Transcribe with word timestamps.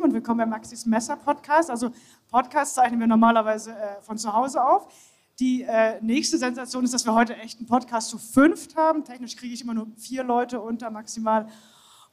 Team 0.00 0.04
und 0.04 0.14
willkommen 0.14 0.38
beim 0.38 0.48
Maxis 0.48 0.86
Messer 0.86 1.16
Podcast. 1.16 1.70
Also 1.70 1.90
Podcast 2.30 2.74
zeichnen 2.74 3.00
wir 3.00 3.06
normalerweise 3.06 3.72
äh, 3.72 4.00
von 4.00 4.16
zu 4.16 4.32
Hause 4.32 4.64
auf. 4.64 4.88
Die 5.38 5.62
äh, 5.62 6.00
nächste 6.00 6.38
Sensation 6.38 6.84
ist, 6.84 6.94
dass 6.94 7.04
wir 7.04 7.12
heute 7.12 7.36
echt 7.36 7.58
einen 7.58 7.66
Podcast 7.66 8.08
zu 8.08 8.18
fünft 8.18 8.76
haben. 8.76 9.04
Technisch 9.04 9.36
kriege 9.36 9.52
ich 9.52 9.62
immer 9.62 9.74
nur 9.74 9.88
vier 9.98 10.24
Leute 10.24 10.60
unter 10.60 10.90
maximal. 10.90 11.48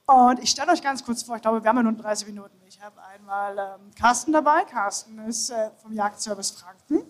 Und 0.05 0.39
ich 0.39 0.49
stelle 0.49 0.71
euch 0.71 0.81
ganz 0.81 1.03
kurz 1.03 1.23
vor, 1.23 1.37
ich 1.37 1.41
glaube, 1.41 1.63
wir 1.63 1.69
haben 1.69 1.77
ja 1.77 1.83
nur 1.83 1.93
30 1.93 2.27
Minuten. 2.27 2.55
Ich 2.67 2.81
habe 2.81 3.01
einmal 3.03 3.57
ähm, 3.57 3.91
Carsten 3.95 4.33
dabei. 4.33 4.63
Carsten 4.63 5.19
ist 5.19 5.49
äh, 5.49 5.69
vom 5.81 5.93
Jagdservice 5.93 6.51
Franken 6.51 7.03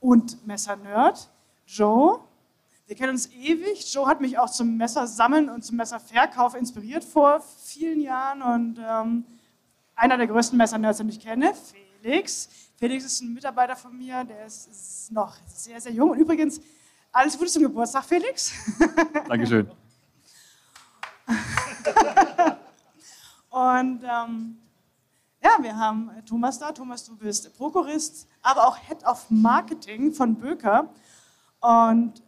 und 0.00 0.44
Messer-Nerd. 0.46 1.30
Joe, 1.66 2.20
wir 2.86 2.96
kennen 2.96 3.10
uns 3.10 3.30
ewig. 3.32 3.92
Joe 3.92 4.06
hat 4.06 4.20
mich 4.20 4.38
auch 4.38 4.50
zum 4.50 4.76
Messersammeln 4.76 5.48
und 5.48 5.62
zum 5.62 5.76
Messerverkauf 5.76 6.54
inspiriert 6.54 7.04
vor 7.04 7.40
vielen 7.40 8.00
Jahren. 8.00 8.42
Und 8.42 8.78
ähm, 8.84 9.24
einer 9.98 10.16
der 10.16 10.26
größten 10.28 10.56
Messer-Nerds, 10.56 10.98
den 10.98 11.08
ich 11.08 11.20
kenne, 11.20 11.52
Felix. 12.00 12.48
Felix 12.76 13.04
ist 13.04 13.20
ein 13.20 13.34
Mitarbeiter 13.34 13.74
von 13.74 13.96
mir, 13.96 14.24
der 14.24 14.46
ist 14.46 15.10
noch 15.10 15.36
sehr, 15.46 15.80
sehr 15.80 15.92
jung. 15.92 16.10
Und 16.10 16.18
übrigens, 16.18 16.60
alles 17.10 17.36
Gute 17.36 17.50
zum 17.50 17.62
Geburtstag, 17.64 18.04
Felix. 18.04 18.52
Dankeschön. 19.28 19.70
Und 23.50 24.04
ähm, 24.04 24.58
ja, 25.42 25.56
wir 25.60 25.76
haben 25.76 26.10
Thomas 26.24 26.58
da. 26.58 26.70
Thomas, 26.70 27.04
du 27.04 27.16
bist 27.16 27.56
Prokurist, 27.56 28.28
aber 28.42 28.68
auch 28.68 28.76
Head 28.76 29.04
of 29.04 29.28
Marketing 29.30 30.12
von 30.12 30.36
Böker. 30.36 30.88
Und 31.60 32.22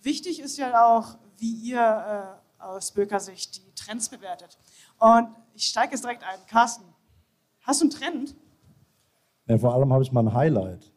wichtig 0.00 0.40
ist 0.40 0.56
ja 0.56 0.86
auch, 0.86 1.18
wie 1.36 1.52
ihr 1.52 2.38
äh, 2.58 2.62
aus 2.62 2.92
Böker 2.92 3.20
Sicht 3.20 3.56
die 3.56 3.74
Trends 3.74 4.08
bewertet. 4.08 4.56
Und 4.98 5.28
ich 5.54 5.66
steige 5.66 5.92
jetzt 5.92 6.04
direkt 6.04 6.22
ein. 6.22 6.38
Carsten, 6.46 6.84
hast 7.60 7.80
du 7.80 7.84
einen 7.84 7.90
Trend? 7.90 8.36
Ja, 9.46 9.58
vor 9.58 9.74
allem 9.74 9.92
habe 9.92 10.02
ich 10.02 10.12
mal 10.12 10.26
ein 10.26 10.32
Highlight. 10.32 10.92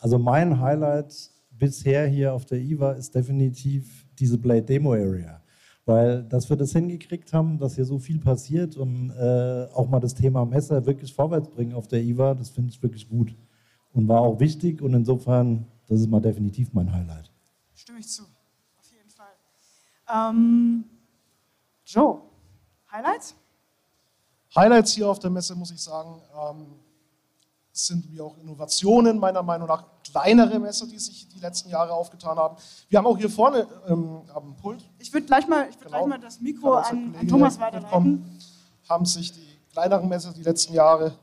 Also 0.00 0.18
mein 0.18 0.58
Highlight 0.60 1.30
bisher 1.50 2.06
hier 2.06 2.32
auf 2.32 2.44
der 2.44 2.58
IWA 2.58 2.92
ist 2.92 3.14
definitiv 3.14 4.06
diese 4.18 4.38
Blade 4.38 4.62
Demo 4.62 4.92
Area. 4.92 5.40
Weil, 5.84 6.22
dass 6.24 6.48
wir 6.48 6.56
das 6.56 6.72
hingekriegt 6.72 7.32
haben, 7.32 7.58
dass 7.58 7.74
hier 7.74 7.84
so 7.84 7.98
viel 7.98 8.18
passiert 8.18 8.76
und 8.76 9.10
äh, 9.10 9.66
auch 9.74 9.88
mal 9.88 10.00
das 10.00 10.14
Thema 10.14 10.44
Messer 10.44 10.86
wirklich 10.86 11.12
vorwärts 11.12 11.50
bringen 11.50 11.74
auf 11.74 11.88
der 11.88 12.00
IWA, 12.02 12.34
das 12.34 12.50
finde 12.50 12.70
ich 12.70 12.82
wirklich 12.82 13.08
gut. 13.08 13.36
Und 13.92 14.08
war 14.08 14.20
auch 14.20 14.38
wichtig 14.40 14.80
und 14.80 14.94
insofern, 14.94 15.66
das 15.86 16.00
ist 16.00 16.08
mal 16.08 16.20
definitiv 16.20 16.72
mein 16.72 16.92
Highlight. 16.92 17.30
Stimme 17.74 17.98
ich 17.98 18.08
zu, 18.08 18.22
auf 18.22 18.90
jeden 18.92 19.10
Fall. 19.10 19.34
Ähm, 20.08 20.84
Joe, 21.84 22.22
Highlights? 22.90 23.34
Highlights 24.54 24.92
hier 24.92 25.08
auf 25.08 25.18
der 25.18 25.30
Messe, 25.30 25.54
muss 25.54 25.70
ich 25.70 25.80
sagen, 25.80 26.20
ähm, 26.34 26.66
sind 27.72 28.10
wie 28.10 28.20
auch 28.20 28.36
Innovationen, 28.36 29.18
meiner 29.18 29.42
Meinung 29.42 29.66
nach 29.66 29.84
kleinere 30.04 30.58
Messer, 30.58 30.86
die 30.86 30.98
sich 30.98 31.26
die 31.28 31.40
letzten 31.40 31.70
Jahre 31.70 31.92
aufgetan 31.92 32.36
haben. 32.36 32.56
Wir 32.88 32.98
haben 32.98 33.06
auch 33.06 33.16
hier 33.16 33.30
vorne 33.30 33.66
ähm, 33.88 34.22
am 34.34 34.54
Pult. 34.56 34.84
Ich 34.98 35.12
würde 35.12 35.26
gleich, 35.26 35.48
mal, 35.48 35.64
würd 35.64 35.78
genau, 35.78 35.90
gleich 35.90 36.06
mal 36.06 36.18
das 36.18 36.40
Mikro 36.40 36.74
an, 36.74 37.14
an, 37.18 37.28
Thomas 37.28 37.58
weiterleiten. 37.58 38.40
Haben 38.88 39.06
sich 39.06 39.32
die 39.32 39.58
kleineren 39.72 40.08
Messer 40.08 40.32
die 40.34 40.42
letzten 40.42 40.74
Jahre 40.74 41.14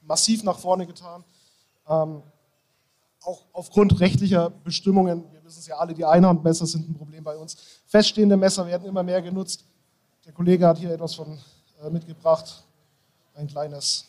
massiv 0.00 0.42
nach 0.42 0.58
vorne 0.58 0.84
getan. 0.84 1.22
Ähm, 1.88 2.22
auch 3.22 3.44
aufgrund 3.52 4.00
rechtlicher 4.00 4.50
Bestimmungen, 4.50 5.24
wir 5.32 5.44
wissen 5.44 5.60
es 5.60 5.66
ja 5.66 5.76
alle, 5.76 5.94
die 5.94 6.04
Einhandmesser 6.04 6.66
sind 6.66 6.88
ein 6.88 6.94
Problem 6.94 7.22
bei 7.22 7.36
uns. 7.36 7.56
Feststehende 7.86 8.36
Messer 8.36 8.66
werden 8.66 8.88
immer 8.88 9.02
mehr 9.02 9.22
genutzt. 9.22 9.64
Der 10.24 10.32
Kollege 10.32 10.66
hat 10.66 10.78
hier 10.78 10.90
etwas 10.90 11.14
von 11.14 11.38
mitgebracht, 11.90 12.64
ein 13.34 13.46
kleines 13.46 14.06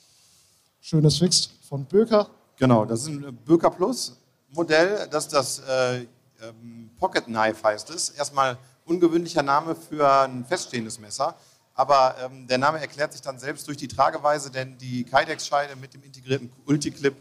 schönes 0.81 1.17
Fix 1.17 1.49
von 1.67 1.85
Böker. 1.85 2.29
Genau, 2.57 2.85
das 2.85 3.01
ist 3.01 3.07
ein 3.07 3.35
Böker 3.45 3.69
Plus 3.69 4.17
Modell, 4.51 5.07
das 5.11 5.27
das 5.27 5.59
äh, 5.59 6.05
ähm, 6.41 6.89
Pocket 6.97 7.25
Knife 7.25 7.63
heißt 7.63 7.89
es. 7.91 8.09
Erstmal 8.09 8.57
ungewöhnlicher 8.85 9.43
Name 9.43 9.75
für 9.75 10.23
ein 10.23 10.43
feststehendes 10.45 10.99
Messer, 10.99 11.35
aber 11.75 12.15
ähm, 12.19 12.47
der 12.47 12.57
Name 12.57 12.79
erklärt 12.79 13.13
sich 13.13 13.21
dann 13.21 13.37
selbst 13.37 13.67
durch 13.67 13.77
die 13.77 13.87
Trageweise, 13.87 14.49
denn 14.49 14.77
die 14.79 15.03
Kydex-Scheide 15.03 15.75
mit 15.75 15.93
dem 15.93 16.03
integrierten 16.03 16.51
Ulti-Clip 16.65 17.15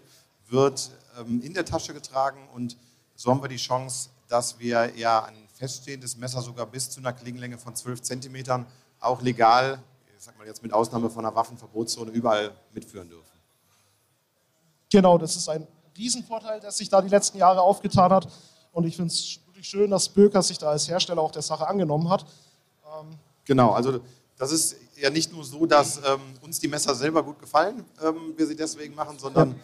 wird 0.49 0.91
ähm, 1.19 1.43
in 1.43 1.53
der 1.53 1.67
Tasche 1.67 1.93
getragen 1.93 2.49
und 2.55 2.77
so 3.15 3.31
haben 3.31 3.43
wir 3.43 3.49
die 3.49 3.57
Chance, 3.57 4.09
dass 4.29 4.59
wir 4.59 4.97
ja 4.97 5.25
ein 5.25 5.37
feststehendes 5.55 6.17
Messer 6.17 6.41
sogar 6.41 6.67
bis 6.67 6.89
zu 6.89 7.01
einer 7.01 7.13
Klingenlänge 7.13 7.59
von 7.59 7.75
12 7.75 8.01
cm 8.01 8.65
auch 9.01 9.21
legal, 9.23 9.83
ich 10.19 10.25
sag 10.25 10.37
mal 10.37 10.49
jetzt 10.49 10.65
mit 10.65 10.73
Ausnahme 10.73 11.09
von 11.09 11.25
einer 11.25 11.35
Waffenverbotszone, 11.35 12.11
überall 12.11 12.51
mitführen 12.75 13.09
dürfen. 13.09 13.39
Genau, 14.91 15.17
das 15.17 15.37
ist 15.37 15.49
ein 15.49 15.65
Riesenvorteil, 15.97 16.59
der 16.59 16.73
sich 16.73 16.89
da 16.89 17.01
die 17.01 17.09
letzten 17.09 17.39
Jahre 17.39 17.61
aufgetan 17.63 18.11
hat. 18.11 18.29
Und 18.73 18.85
ich 18.85 18.97
finde 18.97 19.13
es 19.13 19.39
wirklich 19.47 19.69
schön, 19.69 19.93
dass 19.93 20.09
Böker 20.09 20.43
sich 20.43 20.59
da 20.59 20.71
als 20.71 20.89
Hersteller 20.89 21.23
auch 21.23 21.31
der 21.31 21.43
Sache 21.43 21.69
angenommen 21.69 22.09
hat. 22.09 22.27
Ähm 22.85 23.17
genau, 23.45 23.71
also 23.71 24.01
das 24.37 24.51
ist 24.51 24.77
ja 24.97 25.09
nicht 25.09 25.33
nur 25.33 25.45
so, 25.45 25.67
dass 25.67 25.99
ähm, 25.99 26.21
uns 26.43 26.59
die 26.59 26.67
Messer 26.67 26.97
selber 26.97 27.23
gut 27.23 27.39
gefallen, 27.39 27.85
ähm, 28.03 28.35
wir 28.37 28.47
sie 28.47 28.57
deswegen 28.57 28.97
machen, 28.97 29.21
sondern 29.21 29.51
ja. 29.51 29.57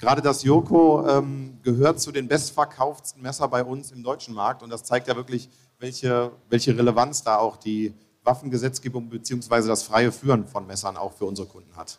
gerade 0.00 0.22
das 0.22 0.42
Joko 0.42 1.06
ähm, 1.06 1.60
gehört 1.62 2.00
zu 2.00 2.10
den 2.10 2.26
bestverkauften 2.26 3.22
Messer 3.22 3.46
bei 3.46 3.62
uns 3.62 3.92
im 3.92 4.02
deutschen 4.02 4.34
Markt. 4.34 4.64
Und 4.64 4.70
das 4.70 4.82
zeigt 4.82 5.06
ja 5.06 5.14
wirklich, 5.14 5.48
welche, 5.78 6.32
welche 6.48 6.76
Relevanz 6.76 7.22
da 7.22 7.36
auch 7.36 7.56
die 7.56 7.94
Waffengesetzgebung 8.22 9.08
bzw. 9.08 9.68
das 9.68 9.82
freie 9.82 10.12
Führen 10.12 10.46
von 10.46 10.66
Messern 10.66 10.96
auch 10.96 11.12
für 11.12 11.24
unsere 11.24 11.48
Kunden 11.48 11.74
hat. 11.76 11.98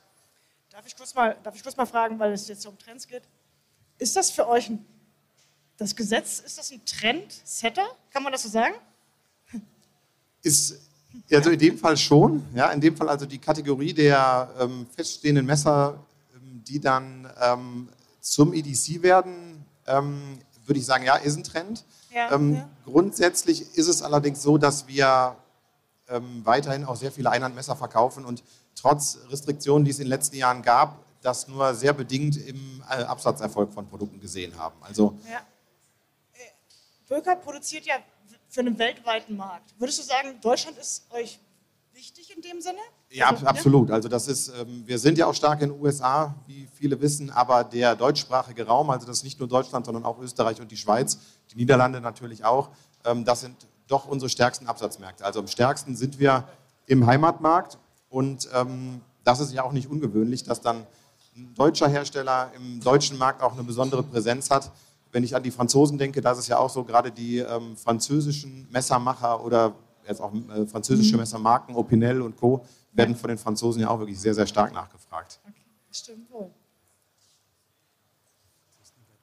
Darf 0.69 0.85
ich 0.85 0.95
kurz 0.95 1.13
mal, 1.13 1.35
darf 1.43 1.55
ich 1.55 1.63
kurz 1.63 1.75
mal 1.75 1.85
fragen, 1.85 2.19
weil 2.19 2.31
es 2.31 2.47
jetzt 2.47 2.65
um 2.65 2.77
Trends 2.77 3.07
geht? 3.07 3.23
Ist 3.97 4.15
das 4.15 4.31
für 4.31 4.47
euch 4.47 4.69
ein, 4.69 4.85
das 5.77 5.95
Gesetz, 5.95 6.39
ist 6.39 6.57
das 6.57 6.71
ein 6.71 6.83
Trendsetter? 6.85 7.85
Kann 8.11 8.23
man 8.23 8.31
das 8.31 8.43
so 8.43 8.49
sagen? 8.49 8.75
Ist 10.41 10.79
also 11.31 11.49
in 11.49 11.59
dem 11.59 11.77
Fall 11.77 11.97
schon. 11.97 12.43
Ja, 12.55 12.71
in 12.71 12.81
dem 12.81 12.95
Fall 12.95 13.09
also 13.09 13.25
die 13.25 13.37
Kategorie 13.37 13.93
der 13.93 14.49
ähm, 14.59 14.87
feststehenden 14.95 15.45
Messer, 15.45 15.99
ähm, 16.33 16.63
die 16.65 16.79
dann 16.79 17.29
ähm, 17.41 17.89
zum 18.21 18.53
EDC 18.53 19.01
werden, 19.01 19.65
ähm, 19.87 20.39
würde 20.65 20.79
ich 20.79 20.85
sagen, 20.85 21.03
ja, 21.03 21.15
ist 21.15 21.37
ein 21.37 21.43
Trend. 21.43 21.83
Ja, 22.13 22.31
ähm, 22.31 22.55
ja. 22.55 22.69
Grundsätzlich 22.85 23.75
ist 23.75 23.87
es 23.87 24.01
allerdings 24.01 24.41
so, 24.41 24.57
dass 24.57 24.87
wir 24.87 25.35
ähm, 26.11 26.41
weiterhin 26.45 26.85
auch 26.85 26.95
sehr 26.95 27.11
viele 27.11 27.29
Einhandmesser 27.29 27.75
verkaufen 27.75 28.25
und 28.25 28.43
trotz 28.75 29.19
Restriktionen, 29.29 29.85
die 29.85 29.91
es 29.91 29.99
in 29.99 30.05
den 30.05 30.09
letzten 30.09 30.35
Jahren 30.35 30.61
gab, 30.61 31.03
das 31.21 31.47
nur 31.47 31.73
sehr 31.73 31.93
bedingt 31.93 32.37
im 32.37 32.83
äh, 32.89 33.03
Absatzerfolg 33.03 33.73
von 33.73 33.87
Produkten 33.87 34.19
gesehen 34.19 34.57
haben. 34.57 34.75
Also 34.81 35.17
ja. 35.29 35.37
Äh, 36.33 37.07
Böker 37.07 37.35
produziert 37.35 37.85
ja 37.85 37.95
für 38.49 38.61
einen 38.61 38.77
weltweiten 38.77 39.37
Markt. 39.37 39.73
Würdest 39.77 39.99
du 39.99 40.03
sagen, 40.03 40.39
Deutschland 40.41 40.77
ist 40.77 41.05
euch 41.11 41.39
wichtig 41.93 42.35
in 42.35 42.41
dem 42.41 42.61
Sinne? 42.61 42.79
Ja, 43.09 43.29
also, 43.29 43.45
absolut. 43.45 43.91
Also 43.91 44.09
das 44.09 44.27
ist, 44.27 44.49
ähm, 44.49 44.83
wir 44.85 44.97
sind 44.97 45.17
ja 45.17 45.27
auch 45.27 45.33
stark 45.33 45.61
in 45.61 45.69
den 45.69 45.81
USA, 45.81 46.35
wie 46.47 46.67
viele 46.73 46.99
wissen, 47.01 47.29
aber 47.29 47.63
der 47.63 47.95
deutschsprachige 47.95 48.65
Raum, 48.65 48.89
also 48.89 49.05
das 49.05 49.17
ist 49.17 49.23
nicht 49.23 49.39
nur 49.39 49.47
Deutschland, 49.47 49.85
sondern 49.85 50.05
auch 50.05 50.19
Österreich 50.19 50.59
und 50.61 50.71
die 50.71 50.77
Schweiz, 50.77 51.19
die 51.51 51.57
Niederlande 51.57 52.01
natürlich 52.01 52.43
auch, 52.43 52.69
ähm, 53.05 53.25
das 53.25 53.41
sind 53.41 53.55
doch 53.91 54.07
unsere 54.07 54.29
stärksten 54.29 54.67
Absatzmärkte. 54.67 55.25
Also 55.25 55.39
am 55.39 55.47
stärksten 55.47 55.95
sind 55.95 56.19
wir 56.19 56.45
im 56.87 57.05
Heimatmarkt 57.05 57.77
und 58.09 58.49
ähm, 58.53 59.01
das 59.23 59.39
ist 59.39 59.53
ja 59.53 59.63
auch 59.63 59.71
nicht 59.71 59.89
ungewöhnlich, 59.89 60.43
dass 60.43 60.61
dann 60.61 60.85
ein 61.35 61.53
deutscher 61.55 61.87
Hersteller 61.87 62.51
im 62.55 62.81
deutschen 62.81 63.17
Markt 63.17 63.41
auch 63.41 63.53
eine 63.53 63.63
besondere 63.63 64.03
Präsenz 64.03 64.49
hat. 64.49 64.71
Wenn 65.11 65.23
ich 65.23 65.35
an 65.35 65.43
die 65.43 65.51
Franzosen 65.51 65.97
denke, 65.97 66.21
da 66.21 66.31
ist 66.31 66.39
es 66.39 66.47
ja 66.47 66.57
auch 66.57 66.69
so, 66.69 66.83
gerade 66.83 67.11
die 67.11 67.39
ähm, 67.39 67.75
französischen 67.77 68.67
Messermacher 68.71 69.43
oder 69.43 69.73
jetzt 70.07 70.21
auch 70.21 70.33
äh, 70.33 70.65
französische 70.65 71.13
mhm. 71.13 71.21
Messermarken, 71.21 71.75
Opinel 71.75 72.21
und 72.21 72.37
Co., 72.37 72.65
werden 72.93 73.15
von 73.15 73.29
den 73.29 73.37
Franzosen 73.37 73.81
ja 73.81 73.89
auch 73.89 73.99
wirklich 73.99 74.19
sehr, 74.19 74.33
sehr 74.33 74.47
stark 74.47 74.73
nachgefragt. 74.73 75.39
Okay, 75.47 75.61
stimmt 75.91 76.29
wohl. 76.29 76.51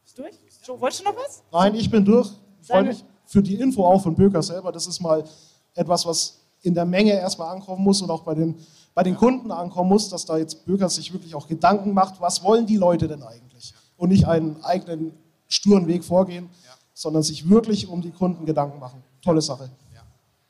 Bist 0.03 0.17
du 0.17 0.23
durch? 0.23 0.81
Wolltest 0.81 1.01
du 1.01 1.05
noch 1.05 1.17
was? 1.17 1.43
Nein, 1.53 1.75
ich 1.75 1.91
bin 1.91 2.05
durch. 2.05 2.31
Freue 2.63 2.85
mich 2.85 3.05
für 3.29 3.43
die 3.43 3.55
Info 3.55 3.85
auch 3.85 4.03
von 4.03 4.17
Böker 4.17 4.43
selber. 4.43 4.73
Das 4.73 4.87
ist 4.87 5.01
mal 5.01 5.23
etwas, 5.75 6.05
was 6.07 6.41
in 6.63 6.75
der 6.75 6.85
Menge 6.85 7.13
erstmal 7.13 7.55
ankommen 7.55 7.85
muss 7.85 8.03
und 8.03 8.11
auch 8.11 8.23
bei 8.23 8.35
den 8.35 8.57
bei 8.99 9.05
den 9.05 9.15
Kunden 9.15 9.53
ankommen 9.53 9.91
muss, 9.91 10.09
dass 10.09 10.25
da 10.25 10.39
jetzt 10.39 10.67
Bürger 10.67 10.89
sich 10.89 11.13
wirklich 11.13 11.33
auch 11.37 11.47
Gedanken 11.47 11.95
macht, 11.95 12.21
was 12.21 12.43
wollen 12.43 12.67
die 12.67 12.77
Leute 12.77 13.07
denn 13.07 13.23
eigentlich? 13.23 13.73
Und 13.97 14.09
nicht 14.09 14.27
einen 14.27 14.61
eigenen 14.65 15.13
sturen 15.47 15.87
Weg 15.87 16.03
vorgehen, 16.03 16.49
ja. 16.65 16.73
sondern 16.95 17.23
sich 17.23 17.49
wirklich 17.49 17.87
um 17.87 18.03
die 18.03 18.11
Kunden 18.11 18.45
Gedanken 18.45 18.81
machen. 18.81 19.05
Tolle 19.23 19.41
Sache. 19.41 19.71
Ja. 19.95 20.01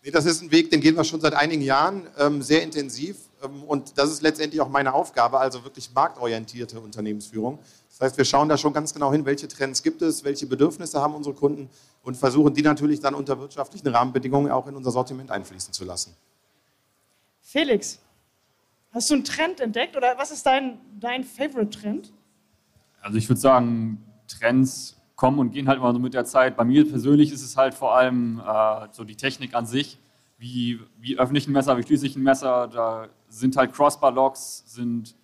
Nee, 0.02 0.10
das 0.10 0.24
ist 0.24 0.40
ein 0.40 0.50
Weg, 0.50 0.70
den 0.70 0.80
gehen 0.80 0.96
wir 0.96 1.04
schon 1.04 1.20
seit 1.20 1.34
einigen 1.34 1.60
Jahren, 1.60 2.06
ähm, 2.18 2.40
sehr 2.40 2.62
intensiv. 2.62 3.18
Ähm, 3.44 3.64
und 3.64 3.98
das 3.98 4.10
ist 4.10 4.22
letztendlich 4.22 4.62
auch 4.62 4.70
meine 4.70 4.94
Aufgabe, 4.94 5.38
also 5.38 5.62
wirklich 5.62 5.90
marktorientierte 5.94 6.80
Unternehmensführung. 6.80 7.58
Das 7.98 8.10
heißt, 8.10 8.18
wir 8.18 8.24
schauen 8.24 8.48
da 8.48 8.56
schon 8.56 8.72
ganz 8.72 8.94
genau 8.94 9.12
hin, 9.12 9.24
welche 9.24 9.48
Trends 9.48 9.82
gibt 9.82 10.02
es, 10.02 10.22
welche 10.22 10.46
Bedürfnisse 10.46 11.00
haben 11.00 11.14
unsere 11.14 11.34
Kunden 11.34 11.68
und 12.02 12.16
versuchen 12.16 12.54
die 12.54 12.62
natürlich 12.62 13.00
dann 13.00 13.14
unter 13.14 13.40
wirtschaftlichen 13.40 13.88
Rahmenbedingungen 13.88 14.52
auch 14.52 14.66
in 14.68 14.76
unser 14.76 14.92
Sortiment 14.92 15.30
einfließen 15.30 15.72
zu 15.72 15.84
lassen. 15.84 16.14
Felix, 17.40 17.98
Hast 18.90 19.10
du 19.10 19.14
einen 19.14 19.24
Trend 19.24 19.60
entdeckt 19.60 19.96
oder 19.96 20.16
was 20.16 20.30
ist 20.30 20.46
dein, 20.46 20.78
dein 20.98 21.22
Favorite-Trend? 21.24 22.12
Also 23.02 23.18
ich 23.18 23.28
würde 23.28 23.40
sagen, 23.40 24.02
Trends 24.26 24.96
kommen 25.14 25.38
und 25.38 25.52
gehen 25.52 25.68
halt 25.68 25.78
immer 25.78 25.92
so 25.92 25.98
mit 25.98 26.14
der 26.14 26.24
Zeit. 26.24 26.56
Bei 26.56 26.64
mir 26.64 26.88
persönlich 26.88 27.32
ist 27.32 27.42
es 27.42 27.56
halt 27.56 27.74
vor 27.74 27.94
allem 27.94 28.40
äh, 28.40 28.88
so 28.92 29.04
die 29.04 29.16
Technik 29.16 29.54
an 29.54 29.66
sich. 29.66 29.98
Wie, 30.38 30.80
wie 30.98 31.18
öffne 31.18 31.38
ich 31.38 31.46
ein 31.46 31.52
Messer, 31.52 31.76
wie 31.76 31.82
schließe 31.82 32.06
ich 32.06 32.16
ein 32.16 32.22
Messer? 32.22 32.68
Da 32.68 33.08
sind 33.28 33.56
halt 33.56 33.74
Crossbar-Locks, 33.74 34.64
sind 34.66 35.14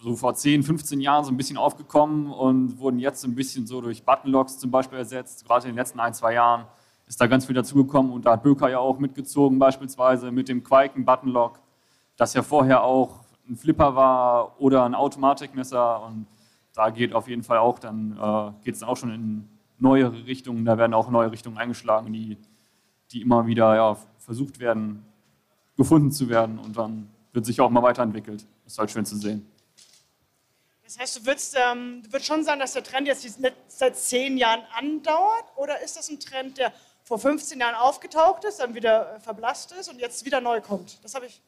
so 0.00 0.14
vor 0.14 0.34
10, 0.34 0.62
15 0.62 1.00
Jahren 1.00 1.24
so 1.24 1.30
ein 1.30 1.36
bisschen 1.36 1.56
aufgekommen 1.56 2.30
und 2.30 2.78
wurden 2.78 2.98
jetzt 2.98 3.24
ein 3.24 3.34
bisschen 3.34 3.66
so 3.66 3.80
durch 3.80 4.04
Button-Locks 4.04 4.58
zum 4.58 4.70
Beispiel 4.70 4.98
ersetzt. 4.98 5.44
Gerade 5.44 5.66
in 5.66 5.72
den 5.72 5.78
letzten 5.78 5.98
ein, 5.98 6.14
zwei 6.14 6.34
Jahren 6.34 6.66
ist 7.06 7.20
da 7.20 7.26
ganz 7.26 7.46
viel 7.46 7.54
dazugekommen 7.54 8.12
und 8.12 8.24
da 8.24 8.32
hat 8.32 8.42
Böker 8.42 8.68
ja 8.68 8.78
auch 8.78 8.98
mitgezogen, 8.98 9.58
beispielsweise 9.58 10.30
mit 10.30 10.48
dem 10.48 10.62
Quaken 10.62 11.04
Button-Lock, 11.04 11.58
das 12.16 12.34
ja 12.34 12.42
vorher 12.42 12.84
auch 12.84 13.24
ein 13.48 13.56
Flipper 13.56 13.96
war 13.96 14.60
oder 14.60 14.84
ein 14.84 14.94
Automatikmesser 14.94 16.04
und 16.04 16.26
da 16.74 16.90
geht 16.90 17.12
auf 17.14 17.26
jeden 17.26 17.42
Fall 17.42 17.58
auch 17.58 17.78
dann, 17.78 18.16
äh, 18.20 18.64
geht 18.64 18.74
es 18.74 18.82
auch 18.82 18.96
schon 18.96 19.10
in 19.10 19.48
neuere 19.78 20.26
Richtungen, 20.26 20.64
da 20.64 20.76
werden 20.78 20.94
auch 20.94 21.10
neue 21.10 21.32
Richtungen 21.32 21.56
eingeschlagen, 21.56 22.12
die, 22.12 22.36
die 23.10 23.22
immer 23.22 23.46
wieder 23.46 23.74
ja, 23.74 23.96
versucht 24.18 24.60
werden, 24.60 25.02
gefunden 25.76 26.12
zu 26.12 26.28
werden 26.28 26.58
und 26.58 26.76
dann 26.76 27.08
wird 27.32 27.46
sich 27.46 27.60
auch 27.60 27.70
mal 27.70 27.82
weiterentwickelt. 27.82 28.46
Ist 28.66 28.78
halt 28.78 28.90
schön 28.90 29.04
zu 29.04 29.16
sehen. 29.16 29.46
Das 30.88 30.98
heißt, 30.98 31.18
du 31.18 31.26
würdest, 31.26 31.54
ähm, 31.54 32.02
du 32.02 32.12
würdest 32.12 32.24
schon 32.24 32.44
sagen, 32.44 32.60
dass 32.60 32.72
der 32.72 32.82
Trend 32.82 33.06
jetzt 33.06 33.38
seit 33.68 33.94
zehn 33.94 34.38
Jahren 34.38 34.62
andauert? 34.74 35.44
Oder 35.56 35.82
ist 35.82 35.98
das 35.98 36.08
ein 36.08 36.18
Trend, 36.18 36.56
der 36.56 36.72
vor 37.04 37.18
15 37.18 37.60
Jahren 37.60 37.74
aufgetaucht 37.74 38.42
ist, 38.44 38.60
dann 38.60 38.74
wieder 38.74 39.16
äh, 39.16 39.20
verblasst 39.20 39.70
ist 39.72 39.90
und 39.90 40.00
jetzt 40.00 40.24
wieder 40.24 40.40
neu 40.40 40.62
kommt? 40.62 40.98
Das 41.04 41.14
habe 41.14 41.26
ich. 41.26 41.42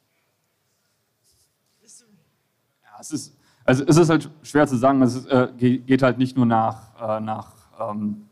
Ja, 2.82 2.98
es 3.00 3.12
ist, 3.12 3.34
also 3.64 3.82
es 3.86 3.96
ist 3.96 4.10
halt 4.10 4.28
schwer 4.42 4.66
zu 4.66 4.76
sagen. 4.76 5.00
Es 5.00 5.14
ist, 5.14 5.26
äh, 5.28 5.48
geht 5.56 6.02
halt 6.02 6.18
nicht 6.18 6.36
nur 6.36 6.44
nach, 6.44 7.00
äh, 7.00 7.20
nach 7.20 7.54
ähm, 7.80 8.28